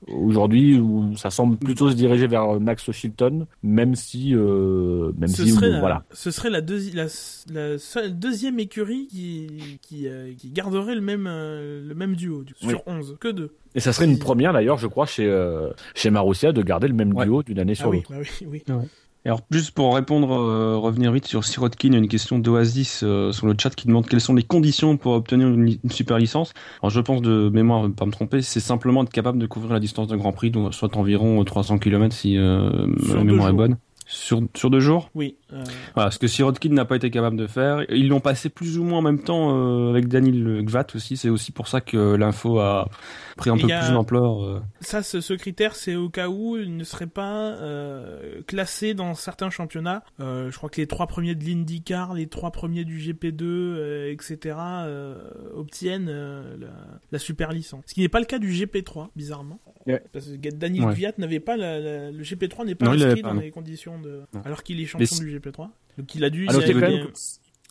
[0.08, 0.78] aujourd'hui
[1.16, 5.68] ça semble plutôt se diriger vers Max Chilton, même si euh, même Ce si serait,
[5.68, 6.04] bon, la, voilà.
[6.12, 7.04] ce serait la, deuxi- la,
[7.52, 12.42] la seule- deuxième écurie qui, qui, euh, qui garderait le même, euh, le même duo
[12.42, 12.70] du- Oui.
[12.70, 13.16] sur 11.
[13.20, 13.52] Que deux.
[13.74, 16.94] Et ça serait une première d'ailleurs, je crois, chez euh, chez Marussia de garder le
[16.94, 17.24] même Ouais.
[17.24, 18.12] duo d'une année sur Ah oui, l'autre.
[18.12, 18.62] bah oui, oui.
[18.68, 18.72] Et
[19.26, 23.00] Alors, juste pour répondre, euh, revenir vite sur Sirotkin, il y a une question d'Oasis
[23.02, 26.52] euh, sur le chat qui demande quelles sont les conditions pour obtenir une, super licence.
[26.82, 29.80] Alors, je pense de mémoire, pas me tromper, c'est simplement être capable de couvrir la
[29.80, 33.78] distance d'un Grand Prix, donc soit environ 300 km si euh, deux mémoire est bonne.
[34.06, 35.10] Sur, sur deux jours?
[35.14, 35.36] Oui.
[35.52, 35.64] euh,
[35.94, 37.84] Voilà, ce que Sirotkin n'a pas été capable de faire.
[37.88, 41.16] Ils l'ont passé plus ou moins en même temps euh, avec Daniel Gvat aussi.
[41.16, 42.88] C'est aussi pour ça que l'info a
[43.36, 44.44] pris un peu a- plus d'ampleur.
[44.44, 44.60] euh.
[44.80, 49.14] Ça, ce, ce critère, c'est au cas où il ne serait pas euh, classé dans
[49.14, 50.02] certains championnats.
[50.20, 54.12] Euh, je crois que les trois premiers de l'IndyCar, les trois premiers du GP2, euh,
[54.12, 56.68] etc., euh, obtiennent euh, la,
[57.12, 57.84] la super licence.
[57.86, 59.60] Ce qui n'est pas le cas du GP3, bizarrement.
[59.86, 60.02] Ouais.
[60.12, 60.94] Parce que Daniel Ouais.
[60.94, 63.40] Kvyat n'avait pas la, la- le GP3 n'est pas Non, inscrit dans non.
[63.40, 64.22] les conditions de.
[64.32, 64.42] Non.
[64.44, 65.68] Alors qu'il est champion Mais du GP3.
[65.98, 66.46] Donc il a dû.
[66.48, 66.52] À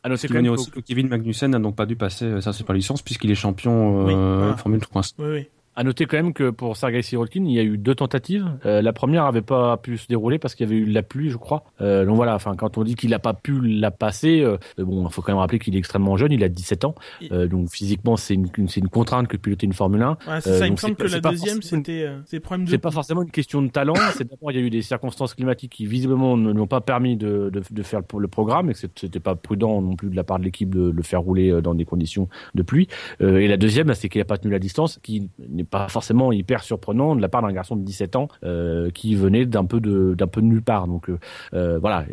[0.03, 2.75] à noter que- aussi que Kevin Magnussen n'a donc pas dû passer euh, sa super
[2.75, 4.57] licence puisqu'il est champion Oui, euh, voilà.
[4.57, 5.01] Formule 3.
[5.19, 5.47] Oui, oui.
[5.75, 8.45] À noter quand même que pour Sergei Sirotkin, il y a eu deux tentatives.
[8.65, 11.29] Euh, la première avait pas pu se dérouler parce qu'il y avait eu la pluie,
[11.29, 11.63] je crois.
[11.81, 15.07] Euh, donc voilà, enfin quand on dit qu'il a pas pu la passer, euh, bon,
[15.07, 16.93] il faut quand même rappeler qu'il est extrêmement jeune, il a 17 ans.
[17.31, 20.17] Euh, donc physiquement, c'est une, une- contrainte que piloter une Formule 1.
[20.25, 22.69] Voilà, c'est Euh, ça, il me semble que la deuxième, c'était euh, c'est de.
[22.69, 25.33] C'est pas forcément une question de talent, c'est d'abord il y a eu des circonstances
[25.33, 28.69] climatiques qui visiblement ne lui ont pas permis de, de, de faire le, le programme
[28.69, 31.21] et que c'était pas prudent non plus de la part de l'équipe de le faire
[31.21, 32.87] rouler dans des conditions de pluie.
[33.21, 35.87] Euh, et la deuxième, bah, c'est qu'il a pas tenu la distance, qui n'est pas
[35.87, 39.65] forcément hyper surprenant de la part d'un garçon de 17 ans euh, qui venait d'un
[39.65, 40.87] peu de d'un peu nulle part.
[40.87, 41.19] Donc euh,
[41.53, 42.05] euh, voilà,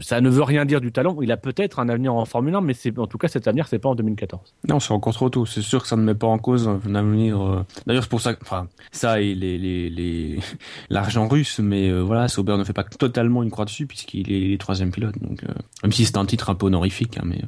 [0.00, 1.16] ça ne veut rien dire du talent.
[1.22, 3.66] Il a peut-être un avenir en Formule 1, mais c'est en tout cas cet avenir
[3.68, 4.54] c'est pas en 2014.
[4.68, 5.46] Non, c'est encore trop tôt.
[5.46, 7.64] C'est sûr que ça ne met pas en cause un avenir.
[7.86, 10.38] D'ailleurs, c'est pour ça, enfin, ça et les les
[10.90, 14.90] l'argent russe, mais voilà, Sauber ne fait pas totalement une croix dessus puisqu'il est troisième
[14.90, 15.18] pilote.
[15.20, 15.42] Donc,
[15.82, 17.40] même si c'est un titre un peu honorifique, hein, mais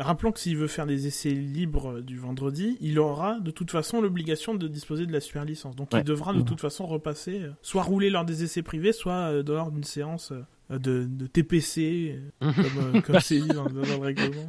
[0.00, 4.00] Rappelons que s'il veut faire des essais libres du vendredi, il aura de toute façon
[4.00, 5.76] l'obligation de disposer de la super licence.
[5.76, 6.00] Donc Ouais.
[6.00, 9.42] il devra de toute façon repasser, euh, soit rouler lors des essais privés, soit euh,
[9.46, 13.80] lors d'une séance euh, de, de TPC, euh, comme euh, comme c'est dit dans, dans
[13.82, 14.46] le règlement.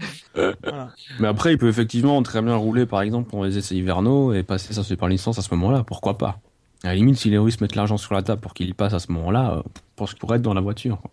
[0.64, 0.93] Voilà.
[1.20, 4.43] mais après, il peut effectivement très bien rouler, par exemple, pour les essais hivernaux et
[4.43, 5.84] passer sa super licence à ce moment-là.
[5.84, 6.39] Pourquoi pas?
[6.84, 8.93] À la limite, si les Russes mettent l'argent sur la table pour qu'il y passe
[8.93, 10.99] à ce moment-là, euh, je pense qu'il pourrait être dans la voiture.
[11.02, 11.12] quoi.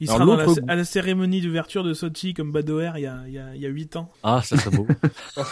[0.00, 3.02] Il Alors, sera dans la, l'autre- à la cérémonie d'ouverture de Sochi comme Badoer il
[3.02, 4.10] y a, il y a, il y a 8 ans.
[4.22, 4.86] Ah, ça serait beau.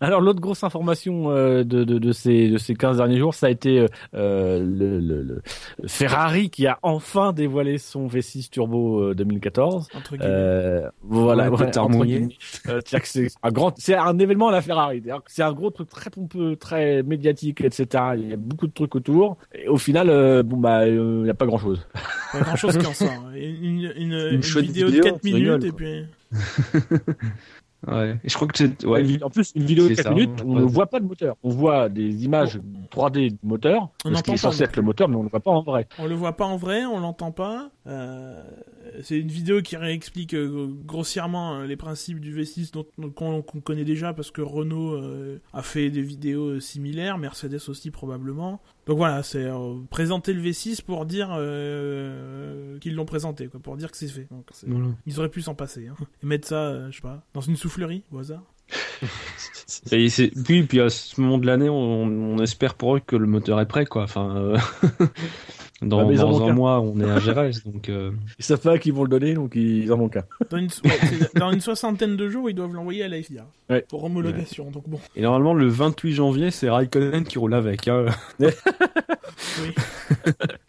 [0.00, 3.46] Alors l'autre grosse information euh, de, de, de ces de ces 15 derniers jours, ça
[3.46, 5.42] a été euh, euh, le, le, le
[5.86, 9.88] Ferrari qui a enfin dévoilé son V6 Turbo euh, 2014.
[9.94, 10.24] Entre guillemets.
[10.28, 12.28] Euh, voilà, Ouais.
[12.68, 15.02] Euh, c'est un grand, c'est un événement à la Ferrari.
[15.26, 18.04] C'est un gros truc très pompeux, très médiatique, etc.
[18.16, 19.36] Il y a beaucoup de trucs autour.
[19.54, 21.86] Et au final, euh, bon bah, euh, il n'y a pas grand-chose.
[22.32, 23.30] Pas grand chose qui en sort.
[23.34, 26.04] Une, une, une, une chouette vidéo, vidéo, de 4 tu minutes rigoles, et puis.
[27.86, 28.18] Ouais.
[28.24, 29.22] Et je crois que c'est, ouais.
[29.22, 31.36] En plus, une vidéo de C'est 4 ça, minutes, on ne voit pas le moteur.
[31.42, 32.58] On voit des images
[32.90, 35.24] 3D du moteur, On ce n'entend qui est censé être le moteur, mais on ne
[35.24, 35.86] le voit pas en vrai.
[35.98, 37.70] On le voit pas en vrai, on l'entend pas.
[37.86, 38.42] Euh,
[39.02, 43.60] c'est une vidéo qui réexplique euh, grossièrement euh, les principes du V6 dont, dont- qu'on
[43.60, 48.60] connaît déjà parce que Renault euh, a fait des vidéos euh, similaires, Mercedes aussi probablement.
[48.86, 53.76] Donc voilà, c'est euh, présenter le V6 pour dire euh, qu'ils l'ont présenté, quoi, pour
[53.76, 54.26] dire que c'est fait.
[54.30, 54.86] Donc, c'est- Voilà.
[55.06, 55.96] Ils auraient pu s'en passer hein.
[56.22, 58.42] et mettre ça, euh, je sais pas, dans une soufflerie au hasard.
[59.92, 60.08] Et
[60.44, 63.60] puis, puis à ce moment de l'année, on, on espère pour eux que le moteur
[63.60, 64.02] est prêt, quoi.
[64.04, 64.58] Enfin, euh,
[65.82, 65.98] dans,
[66.42, 67.88] un mois, on est à Gérès, donc.
[67.88, 70.24] euh, Ils savent pas à qui vont le donner, donc ils en ont qu'un.
[70.50, 73.46] Dans une, ouais, c'est- dans une soixantaine de jours, ils doivent l'envoyer à la FIA
[73.68, 73.84] Ouais.
[73.88, 74.70] pour homologation.
[74.70, 77.88] Donc bon, Et normalement, le 28 janvier, c'est Raikkonen qui roule avec.
[77.88, 78.06] Hein.
[78.40, 78.48] oui.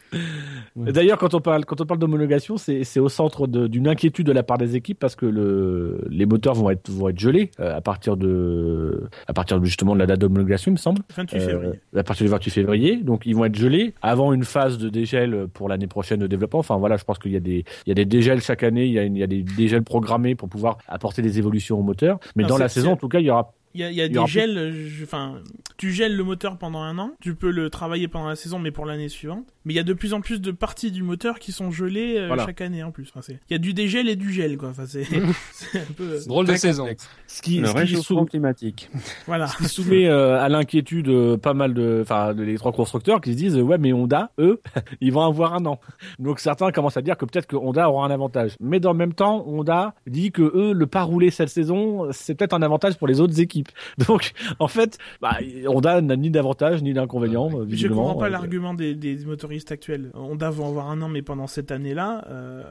[0.76, 0.92] Ouais.
[0.92, 4.32] D'ailleurs, quand on parle, quand on parle d'homologation, c'est, c'est au centre d'une inquiétude de
[4.32, 7.76] la part des équipes parce que le, les moteurs vont être, vont être gelés euh,
[7.76, 11.02] à partir de, à partir de, justement de la date d'homologation, il me semble.
[11.16, 11.80] 28 Euh, février.
[11.96, 12.96] à partir du 28 février.
[13.02, 16.60] Donc, ils vont être gelés avant une phase de dégel pour l'année prochaine de développement.
[16.60, 18.86] Enfin, voilà, je pense qu'il y a des, il y a des dégels chaque année.
[18.86, 21.78] Il y a, une- il y a des dégels programmés pour pouvoir apporter des évolutions
[21.78, 22.18] au moteur.
[22.36, 23.96] Mais Non, dans la saison, en tout cas, il y aura Il y a, il
[23.96, 24.74] y a Il y des gels,
[25.04, 25.36] enfin,
[25.76, 28.72] tu gèles le moteur pendant un an, tu peux le travailler pendant la saison, mais
[28.72, 29.44] pour l'année suivante.
[29.64, 32.16] Mais il y a de plus en plus de parties du moteur qui sont gelées
[32.16, 32.44] euh, Voilà.
[32.46, 33.12] chaque année en plus.
[33.14, 34.70] Enfin, il y a du dégel et du gel, quoi.
[34.70, 35.02] Enfin, c'est
[35.74, 36.86] un peu, euh, Drôle de saison.
[37.28, 38.90] ce qui, Le ce qui sou- climatique.
[39.26, 39.46] voilà.
[39.58, 43.32] qui soumet euh, à l'inquiétude euh, pas mal de, enfin, de les trois constructeurs qui
[43.32, 44.60] se disent, ouais, mais Honda, eux,
[45.00, 45.78] ils vont avoir un an.
[46.18, 48.52] Donc certains commencent à dire que peut-être que Honda aura un avantage.
[48.60, 52.34] Mais dans le même temps, Honda dit que eux, le pas rouler cette saison, c'est
[52.34, 53.67] peut-être un avantage pour les autres équipes.
[54.08, 57.50] Donc, en fait, bah, Honda n'a ni d'avantage ni d'inconvénient.
[57.60, 60.10] euh, Je comprends pas Euh, l'argument des, des motoristes actuels.
[60.14, 62.62] Honda vont avoir un an, mais pendant cette année-là, euh,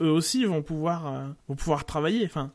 [0.00, 2.24] eux aussi vont pouvoir, euh, vont pouvoir travailler.
[2.24, 2.50] Enfin,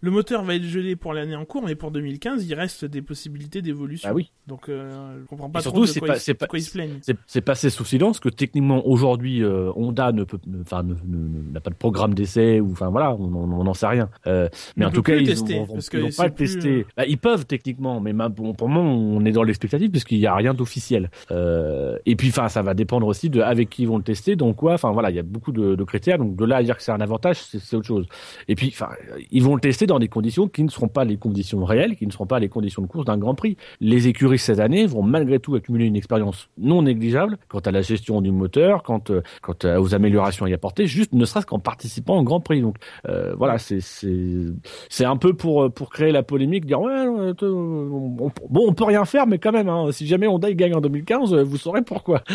[0.00, 3.02] le moteur va être gelé pour l'année en cours, mais pour 2015, il reste des
[3.02, 4.08] possibilités d'évolution.
[4.10, 4.30] Ah oui.
[4.46, 6.70] Donc, je comprends pas Et trop surtout, de quoi, pas- ils, pas- quoi ils se
[6.72, 6.98] plaignent.
[7.26, 12.12] C'est- passé sous silence que techniquement aujourd'hui Honda ne peut, enfin, n'a pas de programme
[12.14, 13.28] d'essai ou enfin voilà, on
[13.64, 14.08] n'en sait rien.
[14.26, 16.70] Mais On en tout cas, tester, ils c'est pas plus, tester.
[16.80, 20.26] euh, Bah, ils peuvent techniquement, mais bon, pour moi, on est dans l'expectative puisqu'il n'y
[20.26, 21.10] a rien d'officiel.
[21.30, 24.36] Euh, et puis, enfin, ça va dépendre aussi de avec qui ils vont le tester,
[24.36, 24.74] donc quoi.
[24.74, 26.18] Enfin, voilà, il y a beaucoup de, critères.
[26.18, 28.06] Donc de là à dire que c'est un avantage, c'est autre chose.
[28.48, 28.88] Et puis, enfin,
[29.30, 32.06] ils vont le tester dans des conditions qui ne seront pas les conditions réelles, qui
[32.06, 33.56] ne seront pas les conditions de course d'un Grand Prix.
[33.80, 37.82] Les écuries cette année vont malgré tout accumuler une expérience non négligeable quant à la
[37.82, 41.58] gestion du moteur, quant, euh, quant aux améliorations à y apporter, juste ne serait-ce qu'en
[41.58, 42.60] participant au Grand Prix.
[42.60, 42.76] Donc
[43.08, 48.72] euh, voilà, c'est c'est un peu pour pour créer la polémique, dire ouais, bon, on
[48.72, 51.82] peut rien faire, mais quand même, hein, si jamais Honda gagne en 2015, vous saurez
[51.82, 52.22] pourquoi.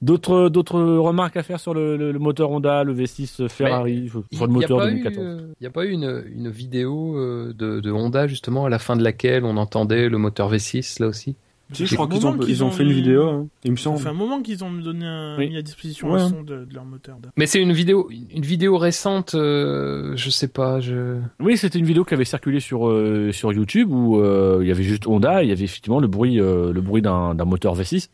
[0.00, 4.52] D'autres d'autres remarques à faire sur le, le, moteur Honda, le V6 Ferrari, sur le
[4.52, 5.46] moteur 2014.
[5.48, 8.78] Il n'y a pas eu une, une vidéo euh, de, de Honda justement à la
[8.78, 11.34] fin de laquelle on entendait le moteur V6 là aussi?
[11.72, 13.98] Si, je crois qu'ils ont, ils ont, fait une vidéo, hein, il me semble.
[13.98, 16.74] Ça fait un moment qu'ils ont donné un, mis à disposition un son de, de,
[16.74, 17.18] leur moteur.
[17.36, 21.18] Mais c'est une vidéo, une vidéo récente, euh, je sais pas, je.
[21.40, 24.70] Oui, c'était une vidéo qui avait circulé sur euh, sur YouTube où euh, il y
[24.70, 28.08] avait juste Honda, il y avait effectivement le bruit, euh, le bruit d'un moteur V6.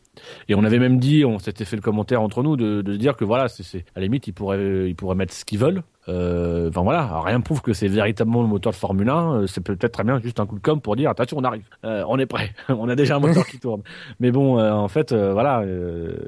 [0.49, 3.15] Et on avait même dit, on s'était fait le commentaire entre nous de, de dire
[3.15, 6.69] que voilà, c'est à la limite ils pourraient ils pourraient mettre ce qu'ils veulent euh,
[6.69, 9.33] enfin voilà, rien prouve que c'est véritablement le moteur de Formule 1.
[9.33, 11.63] Euh, c'est peut-être très bien juste un coup de com pour dire attention, on arrive,
[11.83, 13.81] euh, on est prêt, on a déjà un moteur qui tourne.
[14.19, 15.63] Mais bon, euh, en fait, euh, voilà,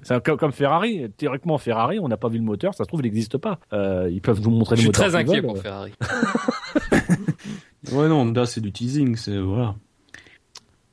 [0.03, 1.09] c'est comme Ferrari.
[1.17, 3.59] Théoriquement, Ferrari, on n'a pas vu le moteur, ça se trouve, il n'existe pas.
[3.71, 5.05] ils peuvent nous montrer le moteur.
[5.05, 5.93] Je suis très inquiet pour Ferrari.
[7.91, 9.75] ouais, non, Honda, c'est du teasing, c'est voilà.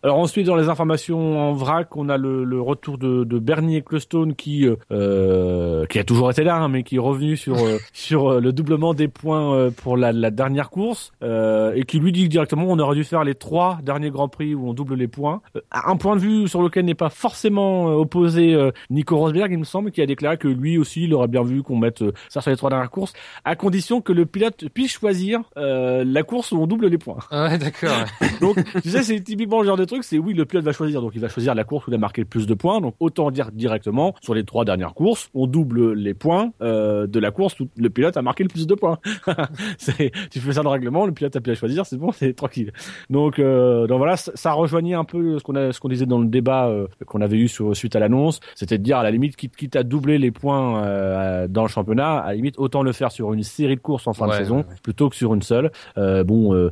[0.05, 3.77] Alors ensuite, dans les informations en vrac, on a le, le retour de, de, Bernie
[3.77, 7.57] Ecclestone qui euh, euh, qui a toujours été là, hein, mais qui est revenu sur
[7.57, 12.13] euh, sur euh, le doublement des points pour la, la dernière course et qui lui
[12.13, 15.09] dit directement on aurait dû faire les trois derniers grands prix où on double les
[15.09, 15.41] points.
[15.73, 18.55] un point de vue sur lequel n'est pas forcément opposé
[18.91, 21.63] Nico Rosberg, il me semble, qui a déclaré que lui aussi il aurait bien vu
[21.63, 23.15] qu'on mette ça sur les trois dernières courses,
[23.47, 27.19] à condition que le pilote puisse choisir la course où on double les points.
[27.33, 28.05] Ouais, d'accord.
[28.43, 31.01] Donc tu sais, c'est typiquement le genre de truc c'est oui, le pilote va choisir.
[31.01, 32.81] Donc, il va choisir la course où il a marqué le plus de points.
[32.81, 37.19] Donc, autant dire directement, sur les trois dernières courses, on double les points euh, de
[37.19, 38.99] la course où le pilote a marqué le plus de points.
[39.79, 42.13] c'est, tu fais ça dans le règlement, le pilote a pu à choisir, c'est bon,
[42.13, 42.73] c'est tranquille.
[43.11, 46.19] Donc, euh, donc voilà, ça, rejoignait un peu ce qu'on a, ce qu'on disait dans
[46.19, 48.41] le débat euh, qu'on avait eu sur, suite à l'annonce.
[48.55, 52.19] C'était de dire, à la limite, quitte, quitte à doubler les points dans le championnat,
[52.19, 54.65] à la limite, autant le faire sur une série de courses en fin de saison
[54.83, 55.71] plutôt que sur une seule.
[55.97, 56.71] Bon,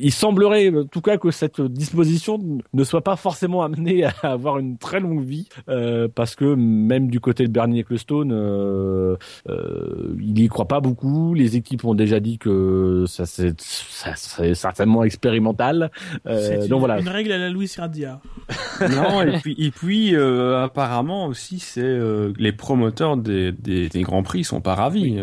[0.00, 4.58] il semblerait, en tout cas, que cette disposition ne soit pas forcément amené à avoir
[4.58, 9.16] une très longue vie euh, parce que même du côté de Bernie Ecclestone, euh,
[9.48, 11.34] euh, il y croit pas beaucoup.
[11.34, 13.54] Les équipes ont déjà dit que ça c'est
[14.54, 15.90] certainement expérimental.
[16.26, 17.00] Euh, donc voilà.
[17.00, 18.20] Une règle à la Louis Radia.
[18.80, 24.02] non et puis et puis euh, apparemment aussi c'est euh, les promoteurs des, des, des
[24.02, 25.18] grands prix sont pas ravis.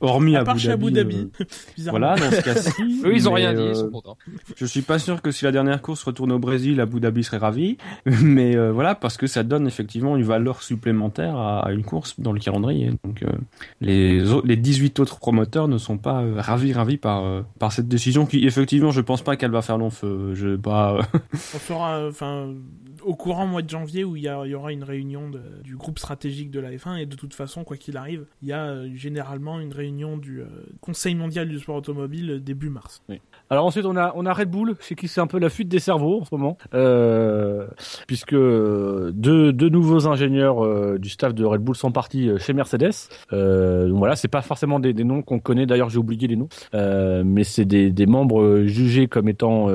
[0.00, 0.70] hormis à Abu Dhabi.
[0.70, 1.30] Abu Dhabi.
[1.90, 3.02] voilà dans ce cas-ci.
[3.04, 3.62] Eux ils ont rien dit.
[3.68, 4.16] Ils sont contents.
[4.56, 7.38] Je suis pas sûr que si la dernière course retourne au Brésil Abu Dhabi serait
[7.38, 7.76] ravi,
[8.06, 12.32] mais euh, voilà parce que ça donne effectivement une valeur supplémentaire à, une course dans
[12.32, 12.90] le calendrier.
[13.04, 13.32] Donc euh,
[13.80, 18.26] les les 18 autres promoteurs ne sont pas euh, ravis ravis par par cette décision
[18.26, 20.34] qui effectivement je pense pas qu'elle va faire long feu.
[20.34, 20.98] Je pas.
[21.32, 22.54] On fera enfin
[23.02, 25.30] au courant mois de janvier où il y, aura une réunion
[25.62, 28.52] du groupe stratégique de la F1 et de toute façon quoi qu'il arrive il y
[28.52, 30.42] a généralement une réunion du
[30.80, 33.02] Conseil mondial du sport automobile début mars.
[33.08, 33.20] Oui.
[33.50, 35.68] Alors ensuite on a on a Red Bull, chez qui c'est un peu la fuite
[35.68, 37.66] des cerveaux en ce moment, euh,
[38.06, 42.52] puisque deux, deux nouveaux ingénieurs euh, du staff de Red Bull sont partis euh, chez
[42.52, 42.90] Mercedes.
[43.32, 45.64] Euh, donc voilà, c'est pas forcément des, des noms qu'on connaît.
[45.64, 49.68] D'ailleurs j'ai oublié les noms, euh, mais c'est des, des membres jugés comme étant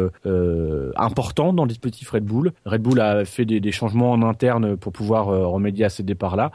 [0.95, 2.51] importants dans le dispositif Red Bull.
[2.65, 6.51] Red Bull a fait des, des changements en interne pour pouvoir remédier à ces départs-là.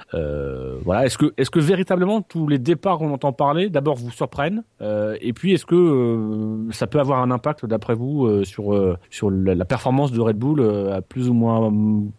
[0.85, 4.63] voilà, est-ce que est-ce que véritablement tous les départs qu'on entend parler, d'abord vous surprennent,
[4.81, 8.97] et puis est-ce que ça peut avoir avoir un impact, d'après vous, euh, sur, euh,
[9.11, 11.73] sur la, performance de Red Bull euh, à plus ou moins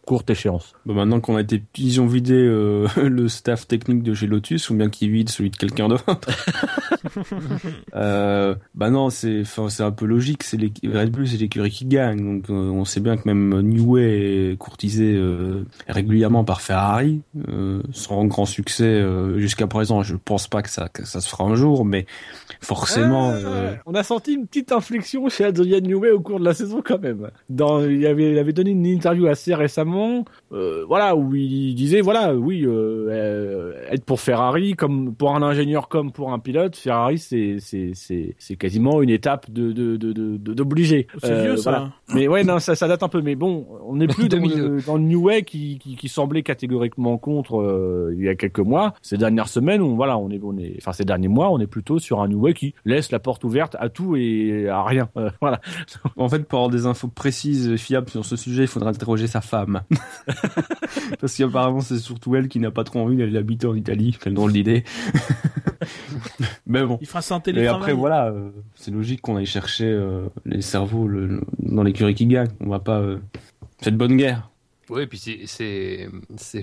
[0.05, 0.73] courte échéance?
[0.85, 2.33] Bah Maintenant qu'on a été, ils ont vidé
[2.97, 6.05] le staff technique de chez Lotus, ou bien qu'ils vident celui de quelqu'un d'autre.
[8.75, 10.43] bah non, c'est c'est un peu logique.
[10.43, 12.41] C'est Red Bull, c'est l'écurie qui gagne.
[12.41, 15.19] Donc on sait bien que même Newey est courtisé
[15.87, 17.21] régulièrement par Ferrari,
[17.91, 19.03] sans grand succès
[19.37, 20.03] jusqu'à présent.
[20.03, 22.05] Je pense pas que ça, que ça se fera un jour, mais
[22.61, 23.31] forcément.
[23.31, 26.81] Ah, on a senti une petite inflexion chez Adrian Newey au cours de la saison
[26.83, 27.29] quand même.
[27.49, 32.01] Dans, il avait, il avait donné une interview assez récemment, euh, voilà, où il disait,
[32.01, 36.75] voilà, oui, euh, euh être pour Ferrari, comme pour un ingénieur comme pour un pilote,
[36.75, 41.07] Ferrari c'est c'est c'est c'est quasiment une étape de de de de d'obligé.
[41.21, 41.91] C'est vieux ça.
[42.13, 44.67] Mais ouais, non, ça ça date un peu, mais bon, on n'est plus dans 2002.
[44.67, 48.35] le, dans le New Way qui, qui, qui semblait catégoriquement contre euh, il y a
[48.35, 48.93] quelques mois.
[49.01, 51.67] Ces dernières semaines, on, voilà, on est, on est, enfin ces derniers mois, on est
[51.67, 55.09] plutôt sur un New Way qui laisse la porte ouverte à tout et à rien.
[55.17, 55.59] Euh, voilà.
[56.17, 59.27] En fait, pour avoir des infos précises et fiables sur ce sujet, il faudra interroger
[59.27, 59.81] sa femme.
[61.19, 64.17] Parce qu'apparemment, c'est surtout elle qui n'a pas trop envie d'aller habiter en Italie.
[64.21, 64.83] Quelle drôle d'idée.
[66.67, 66.97] Mais bon.
[67.01, 67.77] Il fera ça en Et télétravail.
[67.81, 72.15] après, voilà, euh, c'est logique qu'on aille chercher euh, les cerveaux le- le- dans l'écurie
[72.15, 72.49] qui gagne.
[72.59, 72.99] On va pas...
[72.99, 73.17] euh,
[73.81, 74.49] C'est de bonne guerre.
[74.89, 75.45] Oui, et puis c'est-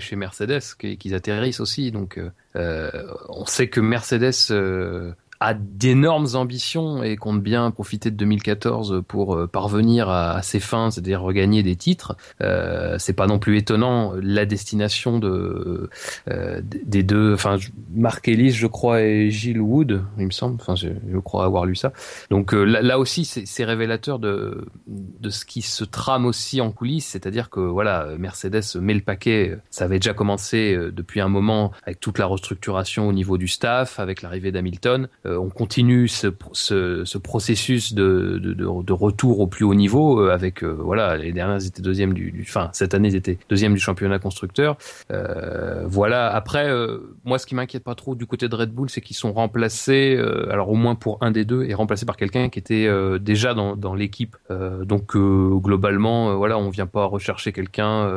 [0.00, 0.60] chez Mercedes
[0.98, 1.92] qu'ils atterrissent aussi.
[1.92, 2.20] Donc,
[2.54, 9.34] on sait que Mercedes euh, a d'énormes ambitions et compte bien profiter de 2014 pour
[9.34, 12.16] euh, parvenir à, ses fins, c'est-à-dire regagner des titres.
[12.40, 15.90] Euh, c'est pas non plus étonnant la destination de
[16.28, 17.56] euh, des deux, enfin
[17.94, 20.56] Marc Ellis, je crois, et Gilles Wood, il me semble.
[20.60, 20.88] Enfin, je,
[21.24, 21.92] crois avoir lu ça.
[22.30, 26.60] Donc euh, là, là aussi, c'est c'est révélateur de de ce qui se trame aussi
[26.60, 29.58] en coulisses, c'est-à-dire que voilà, Mercedes met le paquet.
[29.70, 33.48] Ça avait déjà commencé euh, depuis un moment avec toute la restructuration au niveau du
[33.48, 35.08] staff, avec l'arrivée d'Hamilton.
[35.26, 40.62] Euh, on continue ce, ce, ce processus de, retour au plus haut niveau euh, avec
[40.62, 44.18] euh, voilà, les dernières étaient deuxième du, du, cette année ils étaient deuxième du championnat
[44.18, 44.76] constructeur.
[45.86, 46.28] Voilà.
[46.34, 46.70] Après,
[47.24, 50.18] moi, ce qui m'inquiète pas trop du côté de Red Bull, c'est qu'ils sont remplacés,
[50.50, 52.88] alors au moins pour un des deux, et remplacés par quelqu'un qui était
[53.20, 54.36] déjà dans, l'équipe.
[54.50, 58.10] Donc globalement, voilà, on vient pas rechercher quelqu'un.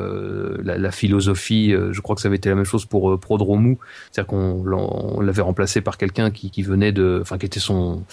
[0.63, 3.79] la, philosophie, je crois que ça avait été la même chose pour Prodromou,
[4.11, 8.03] c'est-à-dire qu'on l'avait remplacé par quelqu'un qui, qui venait de, enfin, qui était son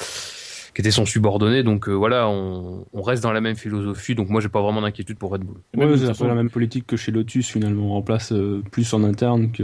[0.76, 1.62] qui était son subordonné.
[1.62, 4.14] Donc euh, voilà, on, on reste dans la même philosophie.
[4.14, 5.56] Donc moi, j'ai pas vraiment d'inquiétude pour Red Bull.
[5.74, 7.86] Ouais, de c'est un peu la même politique que chez Lotus finalement.
[7.86, 9.62] On remplace euh, plus en interne que,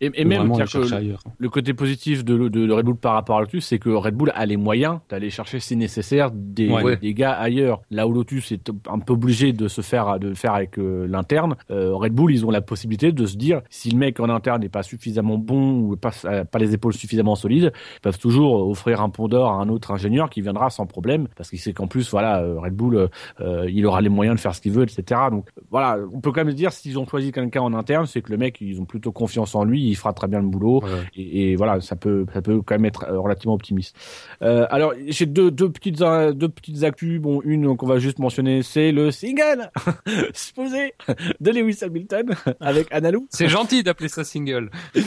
[0.00, 3.40] Et, et même que le côté positif de, de, de Red Bull par rapport à
[3.40, 6.96] Lotus, c'est que Red Bull a les moyens d'aller chercher, si nécessaire, des, Ouais.
[6.96, 7.80] des gars ailleurs.
[7.90, 11.54] Là où Lotus est un peu obligé de se faire, de faire avec euh, l'interne,
[11.70, 14.60] euh, Red Bull, ils ont la possibilité de se dire, si le mec en interne
[14.62, 18.68] n'est pas suffisamment bon ou pas, euh, pas les épaules suffisamment solides, ils peuvent toujours
[18.68, 21.72] offrir un pont d'or à un autre ingénieur qui viendra sans problème, parce qu'il sait
[21.72, 23.08] qu'en plus, voilà, euh, Red Bull,
[23.40, 25.20] euh, il aura les moyens de faire ce qu'il veut, etc.
[25.30, 28.22] Donc voilà, on peut quand même se dire, s'ils ont choisi quelqu'un en interne, c'est
[28.22, 30.82] que le mec, ils ont plutôt confiance en lui, il fera très bien le boulot.
[31.16, 33.96] Et, et voilà, ça peut, ça peut quand même être euh, relativement optimiste.
[34.42, 37.20] Euh, alors, j'ai deux, deux petites, euh, deux petites actus.
[37.20, 39.70] Bon, une qu'on va juste mentionner, c'est le single
[40.34, 40.94] supposé
[41.40, 43.26] de Lewis Hamilton avec Analou.
[43.30, 44.70] C'est gentil d'appeler ça single.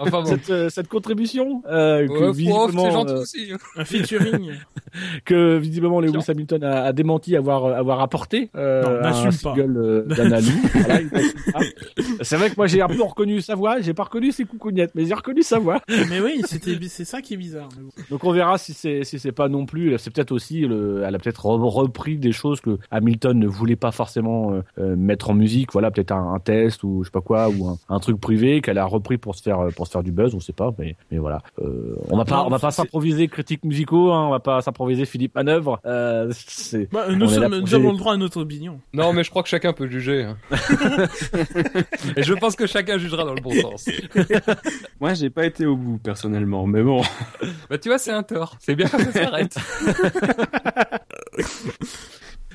[0.00, 0.26] enfin bon.
[0.26, 3.52] Cette, euh, cette contribution euh, que, Ouais, visiblement, gentil euh, aussi.
[3.76, 4.52] Un featuring.
[5.24, 10.02] que visiblement Lewis Hamilton a, a démenti avoir avoir apporté euh, Non, un single euh,
[10.02, 10.50] d'Analou.
[10.74, 11.00] Voilà,
[12.22, 14.92] c'est vrai que moi j'ai un peu reconnu sa voix, j'ai pas reconnu ses coucougnettes,
[14.94, 15.80] mais j'ai reconnu sa voix.
[16.08, 17.68] mais oui, c'était, c'est ça qui est bizarre.
[17.76, 17.90] mais bon.
[18.10, 19.98] Donc on verra si c'est si c'est pas non plus.
[19.98, 23.76] C'est peut-être aussi le, elle a peut-être re- repris des choses que Hamilton ne voulait
[23.76, 25.72] pas forcément euh, euh, mettre en musique.
[25.72, 28.60] Voilà, peut-être un, un test ou je sais pas quoi ou un, un truc privé
[28.60, 30.34] qu'elle a repris pour se faire pour se faire du buzz.
[30.34, 31.42] On sait pas, mais mais voilà.
[31.60, 34.12] Euh, on va pas Non, on va pas s'improviser critiques musicaux.
[34.12, 35.80] Hein, on va pas s'improviser Philippe Manœuvre.
[35.86, 38.80] Euh, c'est Bah, nous, sommes, nous avons le droit à notre opinion.
[38.92, 40.22] Non, mais je crois que chacun peut juger.
[40.24, 40.36] hein.
[42.16, 43.88] Et je pense que chacun jugera dans le bon sens.
[45.00, 47.02] Moi, j'ai pas été au bout personnellement, mais bon.
[47.70, 48.56] Bah tu vois, c'est un tort.
[48.60, 49.56] C'est bien que ça s'arrête.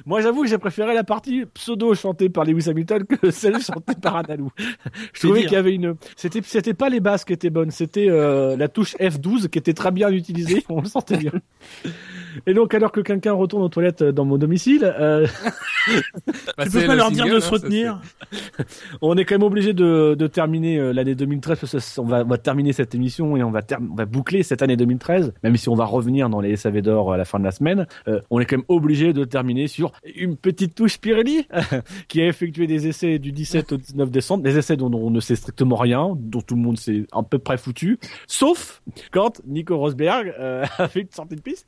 [0.05, 3.95] Moi, j'avoue que j'ai préféré la partie pseudo chantée par Lewis Hamilton que celle chantée
[4.01, 4.49] par Analou.
[5.13, 8.09] Je trouvais qu'il y avait une, c'était, c'était pas les basses qui étaient bonnes, c'était
[8.09, 11.31] euh, la touche F12 qui était très bien utilisée, on le sentait bien.
[12.47, 15.27] Et donc, alors que quelqu'un retourne aux toilettes dans mon domicile, euh,
[16.57, 18.01] Bah, tu peux pas le leur dire de se hein, ça, retenir.
[19.01, 22.05] on est quand même obligé de, de terminer euh, l'année 2013 parce que ça- on
[22.05, 24.77] va, on va terminer cette émission et on va, ter- on va boucler cette année
[24.77, 27.51] 2013, même si on va revenir dans les SAV d'or à la fin de la
[27.51, 27.85] semaine.
[28.07, 31.47] euh, on est quand même obligé de terminer sur une petite touche Pirelli
[32.07, 35.19] qui a effectué des essais du 17 au 19 décembre, des essais dont on ne
[35.19, 38.81] sait strictement rien, dont tout le monde s'est à peu près foutu, sauf
[39.11, 41.67] quand Nico Rosberg euh, a fait une sortie de piste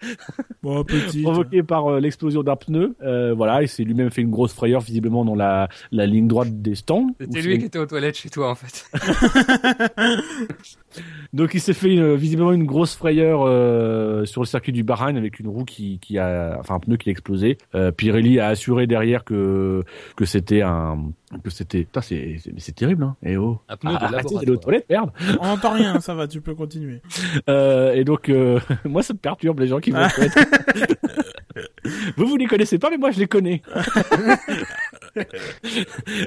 [0.63, 1.21] Bon, petit.
[1.23, 2.95] provoqué par euh, l'explosion d'un pneu.
[3.01, 6.61] Euh, voilà, il s'est lui-même fait une grosse frayeur visiblement dans la, la ligne droite
[6.61, 7.07] des stands.
[7.19, 8.85] C'était lui qui était aux toilettes chez toi en fait.
[11.33, 15.17] Donc il s'est fait euh, visiblement une grosse frayeur euh, sur le circuit du Bahreïn
[15.17, 17.57] avec une roue qui, qui a, enfin un pneu qui a explosé.
[17.73, 19.83] Euh, Pirelli a assuré derrière que
[20.15, 21.11] que c'était un
[21.43, 23.15] que c'était, Putain, c'est c'est terrible hein.
[23.23, 25.11] Et oh, Un pneu de arrêtez d'aller aux toilettes, merde.
[25.39, 27.01] On n'entend rien, ça va, tu peux continuer.
[27.49, 30.07] Euh, et donc euh, moi ça me perturbe les gens qui vont.
[32.17, 33.61] vous vous les connaissez pas mais moi je les connais.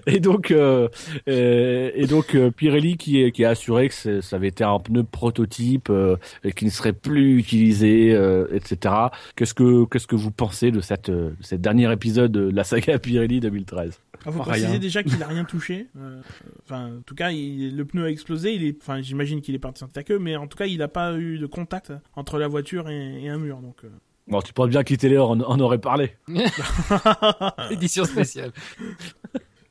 [0.06, 0.88] et donc, euh,
[1.28, 5.04] euh, et donc euh, Pirelli qui, qui a assuré que ça avait été un pneu
[5.04, 8.94] prototype euh, et qui ne serait plus utilisé, euh, etc.
[9.36, 12.98] Qu'est-ce que qu'est-ce que vous pensez de cette euh, cette dernier épisode de la saga
[12.98, 14.52] Pirelli 2013 Il faut Rien.
[14.52, 15.86] préciser déjà qu'il a rien touché.
[15.98, 16.20] Euh,
[16.64, 18.52] Enfin, en tout cas, il- le pneu a explosé.
[18.54, 20.88] Il est, enfin, j'imagine qu'il est parti ta queue, mais en tout cas, il n'a
[20.88, 23.58] pas eu de contact entre la voiture et, et un mur.
[23.60, 23.88] Donc, euh.
[24.28, 26.12] Bon, tu penses bien qu'Italéor en, en aurait parlé.
[27.70, 28.52] Édition spéciale.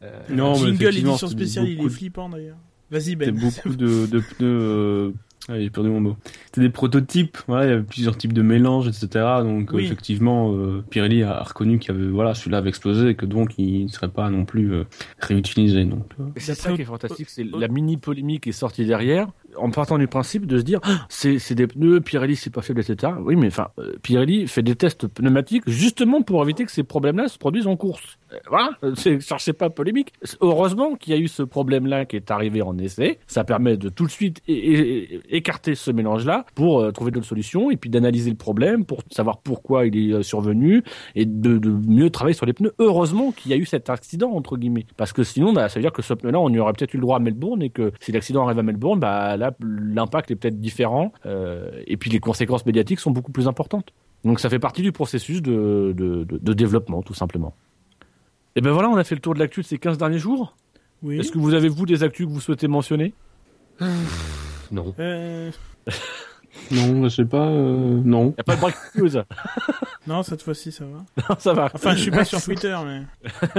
[0.04, 2.58] Euh, Non, mais Jingle édition spéciale, il est de- flippant d'ailleurs.
[2.92, 3.40] Vas-y C'était Ben.
[3.40, 4.48] beaucoup de, de pneus.
[4.62, 5.12] Euh...
[5.50, 6.18] Ah, j'ai perdu mon mot.
[6.48, 7.38] C'était des prototypes.
[7.48, 9.08] Voilà, il y avait plusieurs types de mélanges, etc.
[9.44, 9.86] Donc Oui.
[9.86, 13.54] effectivement, euh, Pirelli a reconnu qu'il y avait voilà, celui-là avait explosé et que donc
[13.58, 14.84] il ne serait pas non plus euh,
[15.20, 15.86] réutilisé.
[15.86, 19.28] Donc C'est ça qui est fantastique, c'est la mini polémique qui est sortie derrière,
[19.58, 22.82] en partant du principe de se dire, Ah, c'est des pneus, Pirelli c'est pas fiable,
[22.82, 23.14] etc.
[23.22, 27.28] Oui, mais enfin, euh, Pirelli fait des tests pneumatiques justement pour éviter que ces problèmes-là
[27.28, 28.18] se produisent en course.
[28.34, 30.14] Euh, voilà, euh, c'est cherchez pas polémique.
[30.42, 33.90] Heureusement qu'il y a eu ce problème-là qui est arrivé en essai, ça permet de
[33.90, 38.86] tout de suite écarter ce mélange-là pour trouver d'autres solutions et puis d'analyser le problème
[38.86, 40.84] pour savoir pourquoi il est survenu
[41.16, 42.74] et de, de mieux travailler sur les pneus.
[42.80, 45.84] Heureusement qu'il y a eu cet accident entre guillemets, parce que sinon, bah, ça veut
[45.84, 47.92] dire que ce pneu-là, on y aurait peut-être eu le droit à Melbourne et que
[48.00, 52.20] si l'accident arrive à Melbourne, bah là, l'impact est peut-être différent euh, et puis les
[52.20, 53.94] conséquences médiatiques sont beaucoup plus importantes.
[54.24, 57.54] Donc ça fait partie du processus de, de, de- de développement, tout simplement.
[58.56, 60.56] Et ben voilà, on a fait le tour de l'actu de ces 15 derniers jours.
[61.04, 61.20] Oui.
[61.20, 63.14] Est-ce que vous avez, vous, des actus que vous souhaitez mentionner?
[64.72, 64.96] Non.
[65.00, 65.52] Euh,
[66.72, 67.48] non, je sais pas.
[67.48, 68.30] euh, non.
[68.30, 69.24] Il n'y a pas de breaking news
[70.08, 71.06] non, cette fois-ci, ça va.
[71.30, 71.70] Non, ça va.
[71.74, 73.02] Enfin, je suis pas sur Twitter, mais.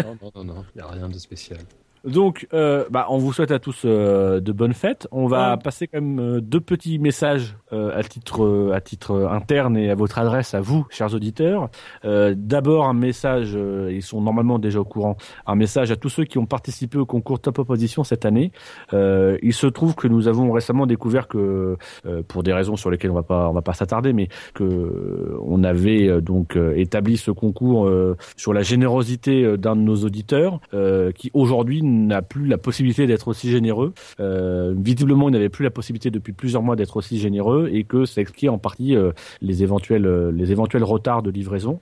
[0.02, 0.65] non, non, non, non.
[0.74, 1.60] Il n'y a rien de spécial.
[2.09, 5.06] Donc, euh, bah, on vous souhaite à tous euh, de bonnes fêtes.
[5.12, 5.62] On va Ouais.
[5.62, 9.90] passer quand même euh, deux petits messages euh, à titre à titre euh, interne et
[9.90, 11.68] à votre adresse à vous, chers auditeurs.
[12.05, 15.16] Euh, D'abord un message, euh, ils sont normalement déjà au courant,
[15.47, 18.52] un message à tous ceux qui ont participé au concours Top Opposition cette année.
[18.94, 21.76] Euh, il se trouve que nous avons récemment découvert que,
[22.06, 25.36] euh, pour des raisons sur lesquelles on va pas on va pas s'attarder, mais que
[25.44, 29.97] on avait euh, donc euh, établi ce concours euh, sur la générosité d'un de nos
[30.05, 33.93] auditeurs euh, qui aujourd'hui n'a plus la possibilité d'être aussi généreux.
[34.20, 38.05] Euh, visiblement, il n'avait plus la possibilité depuis plusieurs mois d'être aussi généreux et que
[38.05, 39.12] ça expliquait en partie euh,
[39.43, 41.81] les éventuels euh, les éventuels retards de livraison.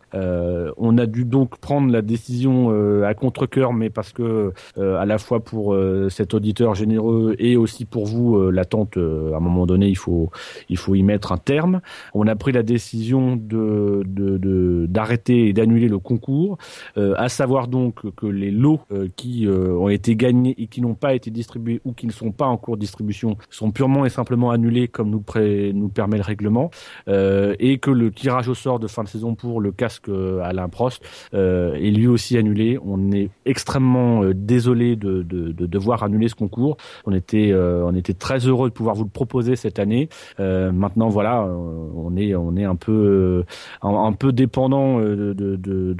[0.78, 2.70] On a dû donc prendre la décision
[3.04, 5.76] à contre-cœur, mais parce que à la fois pour
[6.08, 10.30] cet auditeur généreux et aussi pour vous, l'attente à un moment donné, il faut
[10.68, 11.80] il faut y mettre un terme.
[12.14, 16.58] On a pris la décision de de- de- d'arrêter et d'annuler le concours,
[16.96, 18.80] à savoir donc que les lots
[19.16, 22.46] qui ont été gagnés et qui n'ont pas été distribués ou qui ne sont pas
[22.46, 26.22] en cours de distribution sont purement et simplement annulés comme nous, pré- nous permet le
[26.22, 26.70] règlement
[27.08, 30.40] euh, et que le tirage au sort de fin de saison pour le casque euh,
[30.42, 31.02] Alain Prost
[31.34, 32.78] euh, est lui aussi annulé.
[32.84, 36.76] On est extrêmement euh, désolé de, de, de devoir annuler ce concours.
[37.06, 40.08] On était, euh, on était très heureux de pouvoir vous le proposer cette année.
[40.38, 43.44] Maintenant, voilà, on est, on est un peu,
[43.82, 45.94] un, un peu dépendant de, de, de,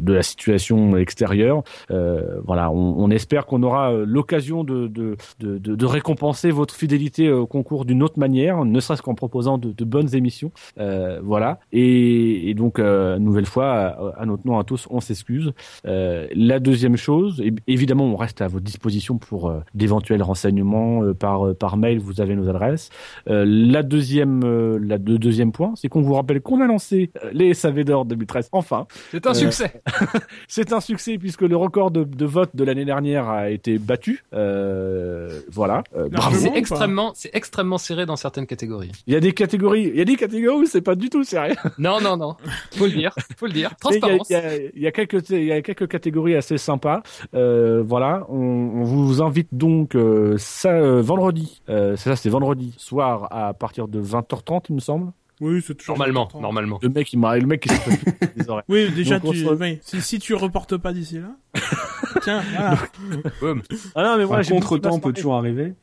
[0.00, 1.62] de la situation extérieure.
[1.90, 6.50] Euh, voilà, on, on espère qu'on aura euh, l'occasion de, de, de, de, de récompenser
[6.50, 10.50] votre fidélité au concours d'une autre manière, ne serait-ce qu'en proposant de, bonnes émissions.
[10.78, 11.58] Euh, voilà.
[11.72, 15.52] Et, et donc, euh, nouvelle fois, à, à notre nom à tous, on s'excuse.
[15.86, 21.14] Euh, la deuxième chose, évidemment, on reste à votre disposition pour euh, d'éventuels renseignements euh,
[21.14, 21.98] par euh, par mail.
[21.98, 22.90] Vous avez nos adresses.
[23.28, 27.10] Euh, la deuxième, euh, la le deuxième point, c'est qu'on vous rappelle qu'on a lancé
[27.24, 28.48] euh, les SAV d'or 2013.
[28.52, 29.82] Enfin, C'est un Euh, succès.
[30.48, 34.24] c'est un succès puisque le record de, de vote de l'année dernière a été battu.
[34.34, 35.82] Euh, voilà.
[35.96, 36.36] Euh, bravo.
[36.36, 38.92] C'est extrêmement, c'est extrêmement serré dans certaines catégories.
[39.06, 41.24] Il y a des catégories, il y a des catégories où c'est pas du tout
[41.24, 41.56] sérieux.
[41.78, 42.36] Non, non, non.
[42.72, 43.14] Faut le dire.
[43.36, 43.70] Faut le dire.
[43.90, 44.30] Il y a, Transparence.
[44.30, 47.02] il y a- il y a quelques, il y a quelques catégories assez sympas.
[47.34, 51.62] Euh, voilà, on, on vous invite donc euh, ça euh, vendredi.
[51.68, 55.12] Euh, c'est ça, c'est vendredi soir à partir de 20h30, il me semble.
[55.40, 55.96] Oui, c'est toujours.
[55.96, 56.40] Normalement, important.
[56.40, 56.78] normalement.
[56.82, 58.64] Le mec, il m'a, le mec qui s'est fait les oreilles.
[58.68, 59.44] Oui, déjà, Donc, on tu...
[59.44, 61.36] se- oui, si, si tu reportes pas d'ici là.
[62.22, 62.76] Tiens, voilà.
[63.94, 65.74] Ah non, mais voilà, beaucoup contre-temps peut toujours arriver.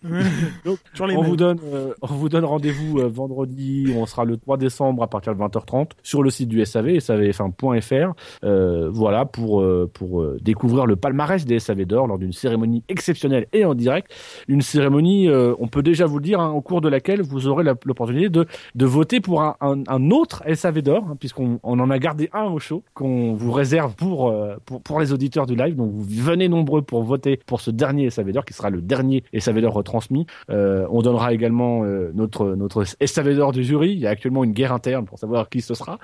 [0.65, 1.29] Donc, Toujours les on mêmes.
[1.29, 3.93] vous donne, euh, on vous donne rendez-vous euh, vendredi.
[3.95, 8.13] On sera le 3 décembre à partir de 20h30 sur le site du SAV, savf1.fr.
[8.43, 12.83] Euh, voilà pour euh, pour euh, découvrir le palmarès des SAV d'or lors d'une cérémonie
[12.89, 14.11] exceptionnelle et en direct.
[14.47, 17.47] Une cérémonie, euh, on peut déjà vous le dire, hein, au cours de laquelle vous
[17.47, 18.45] aurez l'opportunité de
[18.75, 22.45] de voter pour un un, autre SAV d'or, hein, puisqu'on on en a gardé un
[22.45, 25.75] au show, qu'on vous réserve pour, euh, pour, pour les auditeurs du live.
[25.75, 29.23] Donc vous venez nombreux pour voter pour ce dernier SAV d'or, qui sera le dernier
[29.37, 30.25] SAV d'or retransmis.
[30.49, 33.91] Euh, on donnera également euh, notre, notre SAV d'or du jury.
[33.91, 35.99] Il y a actuellement une guerre interne pour savoir qui ce sera.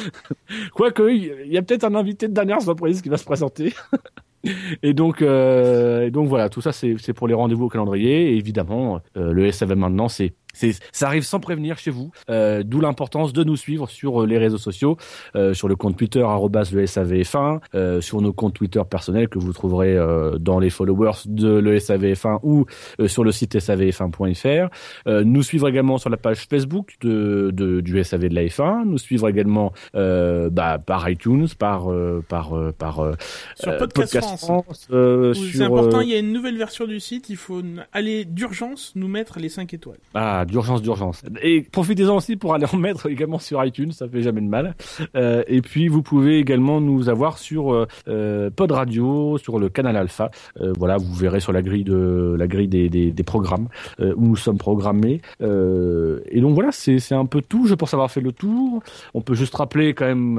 [0.74, 3.74] Quoique, il y a peut-être un invité de dernière surprise qui va se présenter.
[4.82, 8.32] Et donc, et donc voilà, tout ça c'est pour les rendez-vous au calendrier.
[8.32, 12.10] Et évidemment, le SAV maintenant, c'est ça arrive sans prévenir chez vous.
[12.30, 14.96] Euh, D'où l'importance de nous suivre sur euh, les réseaux sociaux,
[15.36, 19.38] euh, sur le compte Twitter arrobas le SAVF1, euh, sur nos comptes Twitter personnels que
[19.38, 22.66] vous trouverez euh, dans les followers de le SAVF1 ou
[23.00, 24.68] euh, sur le site savf1.fr.
[25.06, 28.84] Euh, nous suivre également sur la page Facebook de, de du SAV de la F1.
[28.84, 33.12] Nous suivre également euh, bah, par iTunes, par euh, par euh, par euh,
[33.56, 34.88] Sur euh, Podcast, France.
[34.92, 37.62] euh, sur, C'est important, il y a une nouvelle version du site, il faut
[37.92, 39.98] aller d'urgence nous mettre les 5 étoiles.
[40.14, 41.22] Ah, d'urgence, d'urgence.
[41.42, 44.74] Et profitez-en aussi pour aller en mettre également sur iTunes, ça fait jamais de mal.
[45.16, 49.68] Euh, et puis vous pouvez également nous avoir sur euh, euh, Pod Radio, sur le
[49.68, 50.30] canal Alpha.
[50.60, 53.68] Euh, voilà, vous verrez sur la grille de la grille des, des, programmes
[54.00, 55.20] où nous sommes programmés.
[55.40, 57.66] Et donc voilà, c'est un peu tout.
[57.66, 58.82] Je pense avoir fait le tour.
[59.14, 60.38] On peut juste rappeler quand même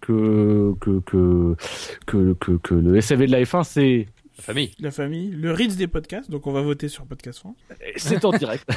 [0.00, 1.54] que, que que
[2.06, 4.06] que que que le SAV de la F1 c'est
[4.38, 4.70] La famille.
[4.80, 7.56] La famille, le Ritz des podcasts, donc on va voter sur Podcast France.
[7.96, 8.68] c'est en direct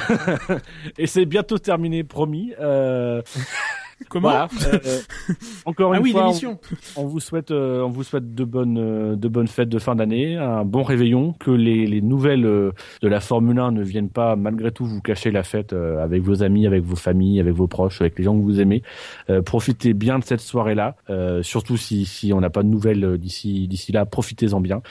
[0.98, 2.52] et c'est bientôt terminé, promis.
[2.60, 3.22] Euh,
[4.10, 4.48] Comment Voilà.
[4.66, 4.98] Euh,
[5.64, 6.58] encore Ah une oui, fois, l'émission.
[6.96, 9.78] on, on vous souhaite, euh, on vous souhaite de bonnes, euh, de bonnes fêtes de
[9.78, 13.82] fin d'année, un bon réveillon, que les, les nouvelles euh, de la Formule 1 ne
[13.82, 17.40] viennent pas malgré tout vous cacher la fête euh, avec vos amis, avec vos familles,
[17.40, 18.82] avec vos proches, avec les gens que vous aimez.
[19.30, 23.04] Euh, profitez bien de cette soirée-là, euh, surtout si, si on n'a pas de nouvelles
[23.04, 24.82] euh, d'ici, d'ici là, profitez-en bien.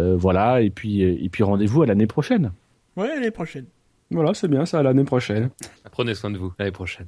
[0.00, 2.52] Euh, voilà, et puis, euh, et puis rendez-vous à l'année prochaine.
[2.96, 3.66] Ouais, l'année prochaine.
[4.10, 5.50] Voilà, c'est bien ça, à l'année prochaine.
[5.92, 7.06] Prenez soin de vous, l'année prochaine.